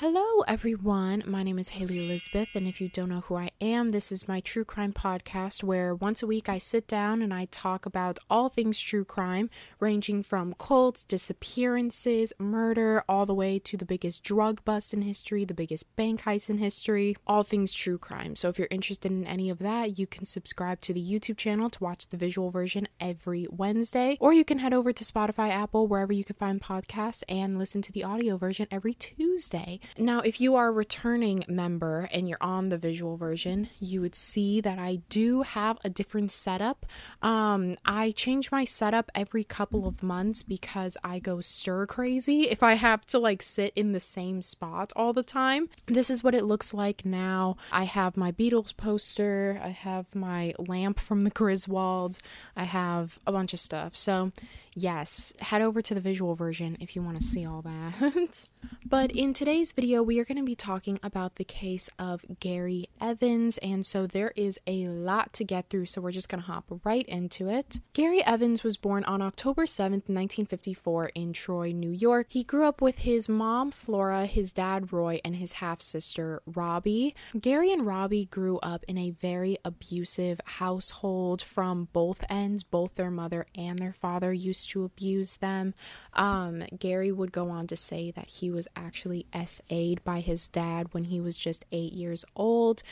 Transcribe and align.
Hello, 0.00 0.42
everyone. 0.42 1.22
My 1.26 1.42
name 1.42 1.58
is 1.58 1.70
Haley 1.70 2.04
Elizabeth, 2.04 2.48
and 2.54 2.68
if 2.68 2.82
you 2.82 2.90
don't 2.90 3.08
know 3.08 3.22
who 3.22 3.36
I 3.36 3.48
am, 3.62 3.92
this 3.92 4.12
is 4.12 4.28
my 4.28 4.40
true 4.40 4.62
crime 4.62 4.92
podcast 4.92 5.62
where 5.62 5.94
once 5.94 6.22
a 6.22 6.26
week 6.26 6.50
I 6.50 6.58
sit 6.58 6.86
down 6.86 7.22
and 7.22 7.32
I 7.32 7.46
talk 7.46 7.86
about 7.86 8.18
all 8.28 8.50
things 8.50 8.78
true 8.78 9.06
crime, 9.06 9.48
ranging 9.80 10.22
from 10.22 10.54
cults, 10.58 11.02
disappearances, 11.02 12.34
murder, 12.38 13.04
all 13.08 13.24
the 13.24 13.32
way 13.32 13.58
to 13.60 13.78
the 13.78 13.86
biggest 13.86 14.22
drug 14.22 14.62
bust 14.66 14.92
in 14.92 15.00
history, 15.00 15.46
the 15.46 15.54
biggest 15.54 15.96
bank 15.96 16.24
heist 16.24 16.50
in 16.50 16.58
history, 16.58 17.16
all 17.26 17.42
things 17.42 17.72
true 17.72 17.96
crime. 17.96 18.36
So 18.36 18.50
if 18.50 18.58
you're 18.58 18.68
interested 18.70 19.10
in 19.10 19.26
any 19.26 19.48
of 19.48 19.60
that, 19.60 19.98
you 19.98 20.06
can 20.06 20.26
subscribe 20.26 20.82
to 20.82 20.92
the 20.92 21.02
YouTube 21.02 21.38
channel 21.38 21.70
to 21.70 21.82
watch 21.82 22.08
the 22.08 22.18
visual 22.18 22.50
version 22.50 22.86
every 23.00 23.46
Wednesday, 23.50 24.18
or 24.20 24.34
you 24.34 24.44
can 24.44 24.58
head 24.58 24.74
over 24.74 24.92
to 24.92 25.04
Spotify, 25.04 25.48
Apple, 25.48 25.86
wherever 25.86 26.12
you 26.12 26.22
can 26.22 26.36
find 26.36 26.60
podcasts, 26.60 27.22
and 27.30 27.58
listen 27.58 27.80
to 27.80 27.92
the 27.92 28.04
audio 28.04 28.36
version 28.36 28.68
every 28.70 28.92
Tuesday. 28.92 29.80
Now, 29.98 30.20
if 30.20 30.40
you 30.40 30.54
are 30.54 30.68
a 30.68 30.72
returning 30.72 31.44
member 31.48 32.08
and 32.12 32.28
you're 32.28 32.38
on 32.40 32.68
the 32.68 32.78
visual 32.78 33.16
version, 33.16 33.68
you 33.78 34.00
would 34.00 34.14
see 34.14 34.60
that 34.60 34.78
I 34.78 35.00
do 35.08 35.42
have 35.42 35.78
a 35.84 35.90
different 35.90 36.30
setup. 36.30 36.86
Um, 37.22 37.76
I 37.84 38.10
change 38.10 38.50
my 38.50 38.64
setup 38.64 39.10
every 39.14 39.44
couple 39.44 39.86
of 39.86 40.02
months 40.02 40.42
because 40.42 40.96
I 41.02 41.18
go 41.18 41.40
stir 41.40 41.86
crazy 41.86 42.42
if 42.50 42.62
I 42.62 42.74
have 42.74 43.06
to 43.06 43.18
like 43.18 43.42
sit 43.42 43.72
in 43.74 43.92
the 43.92 44.00
same 44.00 44.42
spot 44.42 44.92
all 44.96 45.12
the 45.12 45.22
time. 45.22 45.68
This 45.86 46.10
is 46.10 46.22
what 46.22 46.34
it 46.34 46.44
looks 46.44 46.74
like 46.74 47.04
now. 47.04 47.56
I 47.72 47.84
have 47.84 48.16
my 48.16 48.32
Beatles 48.32 48.76
poster, 48.76 49.60
I 49.62 49.68
have 49.68 50.14
my 50.14 50.54
lamp 50.58 51.00
from 51.00 51.24
the 51.24 51.30
Griswolds, 51.30 52.18
I 52.56 52.64
have 52.64 53.18
a 53.26 53.32
bunch 53.32 53.52
of 53.52 53.60
stuff. 53.60 53.96
So, 53.96 54.32
yes, 54.76 55.32
head 55.40 55.62
over 55.62 55.80
to 55.80 55.94
the 55.94 56.00
visual 56.00 56.34
version 56.34 56.76
if 56.80 56.94
you 56.94 57.02
want 57.02 57.16
to 57.16 57.24
see 57.24 57.44
all 57.44 57.62
that. 57.62 58.46
but 58.86 59.10
in 59.10 59.32
today's 59.32 59.72
video, 59.72 60.02
we 60.02 60.20
are 60.20 60.24
going 60.24 60.36
to 60.36 60.44
be 60.44 60.54
talking 60.54 61.00
about 61.02 61.36
the 61.36 61.44
case 61.44 61.88
of 61.98 62.24
Gary 62.38 62.88
Evans, 63.00 63.58
and 63.58 63.84
so 63.84 64.06
there 64.06 64.32
is 64.36 64.60
a 64.66 64.86
lot 64.86 65.32
to 65.32 65.44
get 65.44 65.70
through, 65.70 65.86
so 65.86 66.00
we're 66.00 66.12
just 66.12 66.28
going 66.28 66.42
to 66.42 66.46
hop 66.46 66.66
right 66.84 67.06
into 67.08 67.48
it. 67.48 67.80
Gary 67.94 68.22
Evans 68.22 68.62
was 68.62 68.76
born 68.76 69.02
on 69.04 69.22
October 69.22 69.64
7th, 69.64 70.08
1954, 70.08 71.06
in 71.14 71.32
Troy, 71.32 71.72
New 71.72 71.90
York. 71.90 72.26
He 72.30 72.44
grew 72.44 72.66
up 72.66 72.82
with 72.82 72.98
his 72.98 73.28
mom, 73.28 73.70
Flora, 73.70 74.26
his 74.26 74.52
dad, 74.52 74.92
Roy, 74.92 75.20
and 75.24 75.36
his 75.36 75.52
half 75.52 75.80
sister, 75.80 76.42
Robbie. 76.46 77.14
Gary 77.40 77.72
and 77.72 77.86
Robbie 77.86 78.26
grew 78.26 78.58
up 78.58 78.84
in 78.86 78.98
a 78.98 79.10
very 79.10 79.56
abusive 79.64 80.40
household 80.44 81.40
from 81.40 81.88
both 81.92 82.22
ends. 82.28 82.62
Both 82.62 82.96
their 82.96 83.10
mother 83.10 83.46
and 83.54 83.78
their 83.78 83.94
father 83.94 84.32
used 84.32 84.65
to 84.68 84.84
abuse 84.84 85.36
them. 85.36 85.74
Um, 86.12 86.64
Gary 86.78 87.12
would 87.12 87.32
go 87.32 87.50
on 87.50 87.66
to 87.68 87.76
say 87.76 88.10
that 88.12 88.28
he 88.28 88.50
was 88.50 88.68
actually 88.76 89.26
SA'd 89.32 90.02
by 90.04 90.20
his 90.20 90.48
dad 90.48 90.88
when 90.92 91.04
he 91.04 91.20
was 91.20 91.36
just 91.36 91.64
eight 91.72 91.92
years 91.92 92.24
old. 92.34 92.82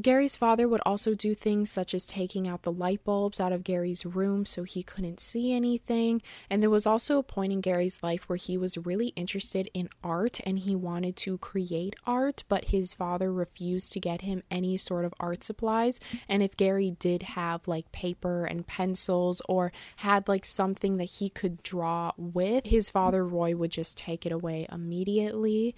Gary's 0.00 0.36
father 0.36 0.68
would 0.68 0.82
also 0.84 1.14
do 1.14 1.34
things 1.34 1.70
such 1.70 1.94
as 1.94 2.06
taking 2.06 2.46
out 2.46 2.62
the 2.62 2.72
light 2.72 3.02
bulbs 3.02 3.40
out 3.40 3.52
of 3.52 3.64
Gary's 3.64 4.04
room 4.04 4.44
so 4.44 4.62
he 4.62 4.82
couldn't 4.82 5.20
see 5.20 5.54
anything. 5.54 6.20
And 6.50 6.62
there 6.62 6.70
was 6.70 6.86
also 6.86 7.18
a 7.18 7.22
point 7.22 7.52
in 7.52 7.62
Gary's 7.62 8.02
life 8.02 8.28
where 8.28 8.36
he 8.36 8.58
was 8.58 8.76
really 8.76 9.08
interested 9.16 9.70
in 9.72 9.88
art 10.04 10.40
and 10.44 10.58
he 10.58 10.76
wanted 10.76 11.16
to 11.16 11.38
create 11.38 11.96
art, 12.06 12.44
but 12.48 12.66
his 12.66 12.92
father 12.92 13.32
refused 13.32 13.92
to 13.94 14.00
get 14.00 14.20
him 14.20 14.42
any 14.50 14.76
sort 14.76 15.06
of 15.06 15.14
art 15.18 15.42
supplies. 15.42 15.98
And 16.28 16.42
if 16.42 16.58
Gary 16.58 16.90
did 16.90 17.22
have 17.22 17.66
like 17.66 17.90
paper 17.90 18.44
and 18.44 18.66
pencils 18.66 19.40
or 19.48 19.72
had 19.96 20.28
like 20.28 20.44
something 20.44 20.98
that 20.98 21.04
he 21.04 21.30
could 21.30 21.62
draw 21.62 22.12
with, 22.18 22.66
his 22.66 22.90
father 22.90 23.24
Roy 23.24 23.56
would 23.56 23.70
just 23.70 23.96
take 23.96 24.26
it 24.26 24.32
away 24.32 24.66
immediately. 24.70 25.74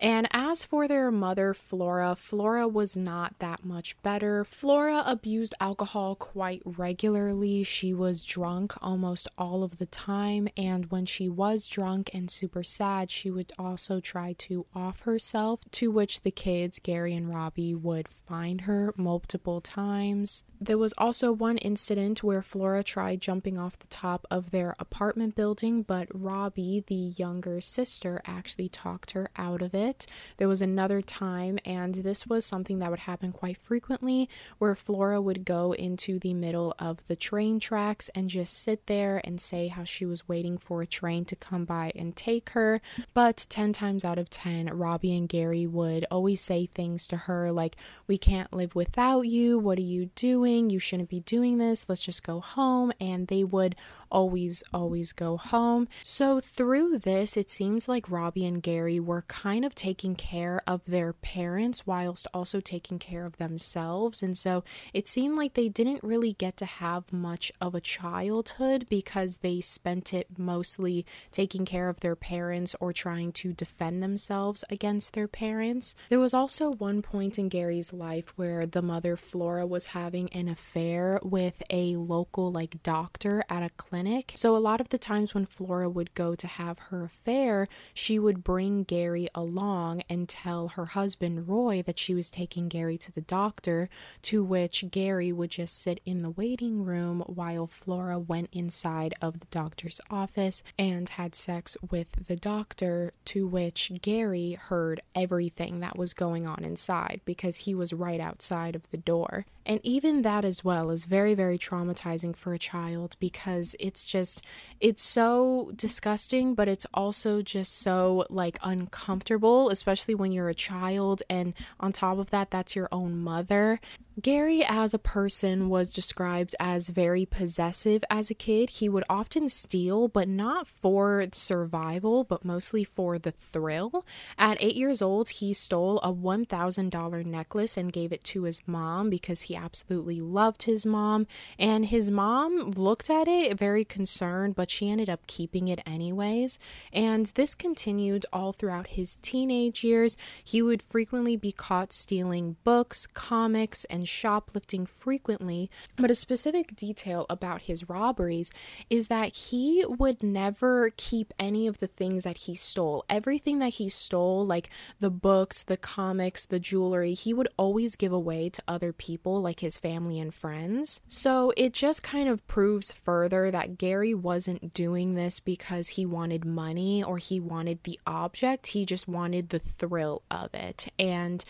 And 0.00 0.28
as 0.30 0.64
for 0.64 0.86
their 0.86 1.10
mother, 1.10 1.52
Flora, 1.54 2.14
Flora 2.14 2.68
was 2.68 2.96
not 2.96 3.38
that 3.40 3.64
much 3.64 4.00
better. 4.02 4.44
Flora 4.44 5.02
abused 5.04 5.54
alcohol 5.60 6.14
quite 6.14 6.62
regularly. 6.64 7.64
She 7.64 7.92
was 7.92 8.24
drunk 8.24 8.74
almost 8.80 9.26
all 9.36 9.64
of 9.64 9.78
the 9.78 9.86
time, 9.86 10.48
and 10.56 10.90
when 10.90 11.04
she 11.04 11.28
was 11.28 11.66
drunk 11.66 12.10
and 12.14 12.30
super 12.30 12.62
sad, 12.62 13.10
she 13.10 13.28
would 13.30 13.52
also 13.58 13.98
try 13.98 14.34
to 14.38 14.66
off 14.72 15.00
herself, 15.00 15.62
to 15.72 15.90
which 15.90 16.22
the 16.22 16.30
kids, 16.30 16.78
Gary 16.78 17.14
and 17.14 17.28
Robbie, 17.34 17.74
would 17.74 18.06
find 18.06 18.62
her 18.62 18.94
multiple 18.96 19.60
times. 19.60 20.44
There 20.60 20.78
was 20.78 20.94
also 20.98 21.32
one 21.32 21.58
incident 21.58 22.22
where 22.22 22.42
Flora 22.42 22.82
tried 22.84 23.20
jumping 23.20 23.58
off 23.58 23.78
the 23.78 23.86
top 23.88 24.26
of 24.30 24.50
their 24.50 24.76
apartment 24.78 25.34
building, 25.34 25.82
but 25.82 26.08
Robbie, 26.12 26.84
the 26.86 26.94
younger 26.94 27.60
sister, 27.60 28.20
actually 28.24 28.68
talked 28.68 29.12
her 29.12 29.30
out 29.36 29.62
of 29.62 29.74
it. 29.74 29.87
There 30.36 30.48
was 30.48 30.62
another 30.62 31.00
time, 31.02 31.58
and 31.64 31.94
this 31.96 32.26
was 32.26 32.44
something 32.44 32.78
that 32.78 32.90
would 32.90 33.00
happen 33.00 33.32
quite 33.32 33.56
frequently, 33.56 34.28
where 34.58 34.74
Flora 34.74 35.20
would 35.20 35.44
go 35.44 35.72
into 35.72 36.18
the 36.18 36.34
middle 36.34 36.74
of 36.78 37.06
the 37.06 37.16
train 37.16 37.60
tracks 37.60 38.08
and 38.14 38.28
just 38.28 38.54
sit 38.54 38.86
there 38.86 39.20
and 39.24 39.40
say 39.40 39.68
how 39.68 39.84
she 39.84 40.04
was 40.06 40.28
waiting 40.28 40.58
for 40.58 40.82
a 40.82 40.86
train 40.86 41.24
to 41.26 41.36
come 41.36 41.64
by 41.64 41.92
and 41.94 42.16
take 42.16 42.50
her. 42.50 42.80
But 43.14 43.46
10 43.48 43.72
times 43.72 44.04
out 44.04 44.18
of 44.18 44.30
10, 44.30 44.66
Robbie 44.66 45.16
and 45.16 45.28
Gary 45.28 45.66
would 45.66 46.04
always 46.10 46.40
say 46.40 46.66
things 46.66 47.08
to 47.08 47.16
her 47.16 47.50
like, 47.50 47.76
We 48.06 48.18
can't 48.18 48.52
live 48.52 48.74
without 48.74 49.22
you. 49.22 49.58
What 49.58 49.78
are 49.78 49.82
you 49.82 50.10
doing? 50.14 50.70
You 50.70 50.78
shouldn't 50.78 51.08
be 51.08 51.20
doing 51.20 51.58
this. 51.58 51.86
Let's 51.88 52.04
just 52.04 52.22
go 52.22 52.40
home. 52.40 52.92
And 53.00 53.28
they 53.28 53.44
would 53.44 53.76
always, 54.10 54.62
always 54.72 55.12
go 55.12 55.36
home. 55.36 55.88
So 56.02 56.40
through 56.40 56.98
this, 56.98 57.36
it 57.36 57.50
seems 57.50 57.88
like 57.88 58.10
Robbie 58.10 58.46
and 58.46 58.62
Gary 58.62 58.98
were 58.98 59.22
kind 59.22 59.64
of 59.64 59.74
taking 59.74 60.14
care 60.14 60.60
of 60.66 60.84
their 60.86 61.12
parents 61.12 61.86
whilst 61.86 62.26
also 62.32 62.60
taking 62.60 62.98
care 62.98 63.26
of 63.26 63.36
themselves. 63.36 64.22
And 64.22 64.36
so 64.36 64.64
it 64.94 65.06
seemed 65.08 65.36
like 65.36 65.54
they 65.54 65.68
didn't 65.68 66.02
really 66.02 66.32
get 66.32 66.56
to 66.58 66.64
have 66.64 67.12
much 67.12 67.52
of 67.60 67.74
a 67.74 67.80
childhood 67.80 68.86
because 68.88 69.38
they 69.38 69.60
spent 69.60 70.14
it 70.14 70.38
mostly 70.38 71.04
taking 71.32 71.64
care 71.64 71.88
of 71.88 72.00
their 72.00 72.16
parents 72.16 72.74
or 72.80 72.92
trying 72.92 73.32
to 73.32 73.52
defend 73.52 74.02
themselves 74.02 74.64
against 74.70 75.12
their 75.12 75.28
parents. 75.28 75.94
There 76.08 76.18
was 76.18 76.34
also 76.34 76.70
one 76.70 77.02
point 77.02 77.38
in 77.38 77.48
Gary's 77.48 77.92
life 77.92 78.32
where 78.36 78.66
the 78.66 78.82
mother, 78.82 79.16
Flora, 79.16 79.66
was 79.66 79.88
having 79.88 80.28
an 80.32 80.48
affair 80.48 81.20
with 81.22 81.62
a 81.70 81.96
local, 81.96 82.50
like, 82.52 82.82
doctor 82.82 83.44
at 83.48 83.62
a 83.62 83.70
clinic 83.70 83.97
clinic. 83.98 84.32
So, 84.36 84.56
a 84.56 84.58
lot 84.58 84.80
of 84.80 84.90
the 84.90 84.98
times 84.98 85.34
when 85.34 85.44
Flora 85.44 85.90
would 85.90 86.14
go 86.14 86.36
to 86.36 86.46
have 86.46 86.78
her 86.90 87.04
affair, 87.04 87.66
she 87.92 88.16
would 88.18 88.44
bring 88.44 88.84
Gary 88.84 89.28
along 89.34 90.02
and 90.08 90.28
tell 90.28 90.68
her 90.68 90.86
husband, 90.86 91.48
Roy, 91.48 91.82
that 91.82 91.98
she 91.98 92.14
was 92.14 92.30
taking 92.30 92.68
Gary 92.68 92.96
to 92.98 93.10
the 93.10 93.22
doctor, 93.22 93.88
to 94.22 94.44
which 94.44 94.84
Gary 94.92 95.32
would 95.32 95.50
just 95.50 95.82
sit 95.82 96.00
in 96.04 96.22
the 96.22 96.30
waiting 96.30 96.84
room 96.84 97.24
while 97.26 97.66
Flora 97.66 98.20
went 98.20 98.50
inside 98.52 99.14
of 99.20 99.40
the 99.40 99.46
doctor's 99.50 100.00
office 100.10 100.62
and 100.78 101.08
had 101.08 101.34
sex 101.34 101.76
with 101.90 102.26
the 102.28 102.36
doctor, 102.36 103.12
to 103.24 103.48
which 103.48 103.90
Gary 104.00 104.52
heard 104.52 105.00
everything 105.16 105.80
that 105.80 105.98
was 105.98 106.14
going 106.14 106.46
on 106.46 106.62
inside 106.62 107.20
because 107.24 107.58
he 107.58 107.74
was 107.74 107.92
right 107.92 108.20
outside 108.20 108.76
of 108.76 108.88
the 108.90 108.96
door. 108.96 109.44
And 109.68 109.80
even 109.82 110.22
that 110.22 110.46
as 110.46 110.64
well 110.64 110.90
is 110.90 111.04
very, 111.04 111.34
very 111.34 111.58
traumatizing 111.58 112.34
for 112.34 112.54
a 112.54 112.58
child 112.58 113.16
because 113.20 113.76
it's 113.78 114.06
just, 114.06 114.42
it's 114.80 115.02
so 115.02 115.72
disgusting, 115.76 116.54
but 116.54 116.68
it's 116.68 116.86
also 116.94 117.42
just 117.42 117.76
so 117.76 118.24
like 118.30 118.58
uncomfortable, 118.62 119.68
especially 119.68 120.14
when 120.14 120.32
you're 120.32 120.48
a 120.48 120.54
child. 120.54 121.22
And 121.28 121.52
on 121.78 121.92
top 121.92 122.16
of 122.16 122.30
that, 122.30 122.50
that's 122.50 122.74
your 122.74 122.88
own 122.90 123.18
mother. 123.18 123.78
Gary, 124.20 124.64
as 124.64 124.94
a 124.94 124.98
person, 124.98 125.68
was 125.68 125.92
described 125.92 126.56
as 126.58 126.88
very 126.88 127.24
possessive 127.24 128.02
as 128.10 128.30
a 128.30 128.34
kid. 128.34 128.70
He 128.70 128.88
would 128.88 129.04
often 129.08 129.48
steal, 129.48 130.08
but 130.08 130.26
not 130.26 130.66
for 130.66 131.24
survival, 131.32 132.24
but 132.24 132.44
mostly 132.44 132.82
for 132.82 133.18
the 133.18 133.30
thrill. 133.30 134.04
At 134.36 134.56
eight 134.60 134.74
years 134.74 135.00
old, 135.00 135.28
he 135.28 135.52
stole 135.52 135.98
a 136.00 136.12
$1,000 136.12 137.26
necklace 137.26 137.76
and 137.76 137.92
gave 137.92 138.12
it 138.12 138.24
to 138.24 138.42
his 138.44 138.60
mom 138.66 139.08
because 139.08 139.42
he 139.42 139.54
absolutely 139.54 140.20
loved 140.20 140.64
his 140.64 140.84
mom. 140.84 141.26
And 141.56 141.86
his 141.86 142.10
mom 142.10 142.72
looked 142.72 143.10
at 143.10 143.28
it 143.28 143.56
very 143.56 143.84
concerned, 143.84 144.56
but 144.56 144.70
she 144.70 144.90
ended 144.90 145.08
up 145.08 145.28
keeping 145.28 145.68
it 145.68 145.80
anyways. 145.86 146.58
And 146.92 147.26
this 147.26 147.54
continued 147.54 148.26
all 148.32 148.52
throughout 148.52 148.88
his 148.88 149.16
teenage 149.22 149.84
years. 149.84 150.16
He 150.42 150.60
would 150.60 150.82
frequently 150.82 151.36
be 151.36 151.52
caught 151.52 151.92
stealing 151.92 152.56
books, 152.64 153.06
comics, 153.06 153.84
and 153.84 154.07
shoplifting 154.08 154.86
frequently. 154.86 155.70
But 155.96 156.10
a 156.10 156.14
specific 156.14 156.74
detail 156.74 157.26
about 157.28 157.62
his 157.62 157.88
robberies 157.88 158.50
is 158.90 159.08
that 159.08 159.34
he 159.36 159.84
would 159.86 160.22
never 160.22 160.90
keep 160.96 161.32
any 161.38 161.66
of 161.66 161.78
the 161.78 161.86
things 161.86 162.24
that 162.24 162.38
he 162.38 162.54
stole. 162.54 163.04
Everything 163.08 163.58
that 163.58 163.74
he 163.74 163.88
stole, 163.88 164.46
like 164.46 164.70
the 165.00 165.10
books, 165.10 165.62
the 165.62 165.76
comics, 165.76 166.44
the 166.44 166.60
jewelry, 166.60 167.14
he 167.14 167.32
would 167.34 167.48
always 167.56 167.96
give 167.96 168.12
away 168.12 168.48
to 168.50 168.62
other 168.66 168.92
people, 168.92 169.40
like 169.40 169.60
his 169.60 169.78
family 169.78 170.18
and 170.18 170.34
friends. 170.34 171.00
So 171.08 171.52
it 171.56 171.72
just 171.72 172.02
kind 172.02 172.28
of 172.28 172.46
proves 172.46 172.92
further 172.92 173.50
that 173.50 173.78
Gary 173.78 174.14
wasn't 174.14 174.74
doing 174.74 175.14
this 175.14 175.40
because 175.40 175.90
he 175.90 176.06
wanted 176.06 176.44
money 176.44 177.02
or 177.02 177.18
he 177.18 177.40
wanted 177.40 177.84
the 177.84 177.98
object, 178.06 178.68
he 178.68 178.84
just 178.84 179.08
wanted 179.08 179.50
the 179.50 179.58
thrill 179.58 180.22
of 180.30 180.54
it. 180.54 180.92
And 180.98 181.44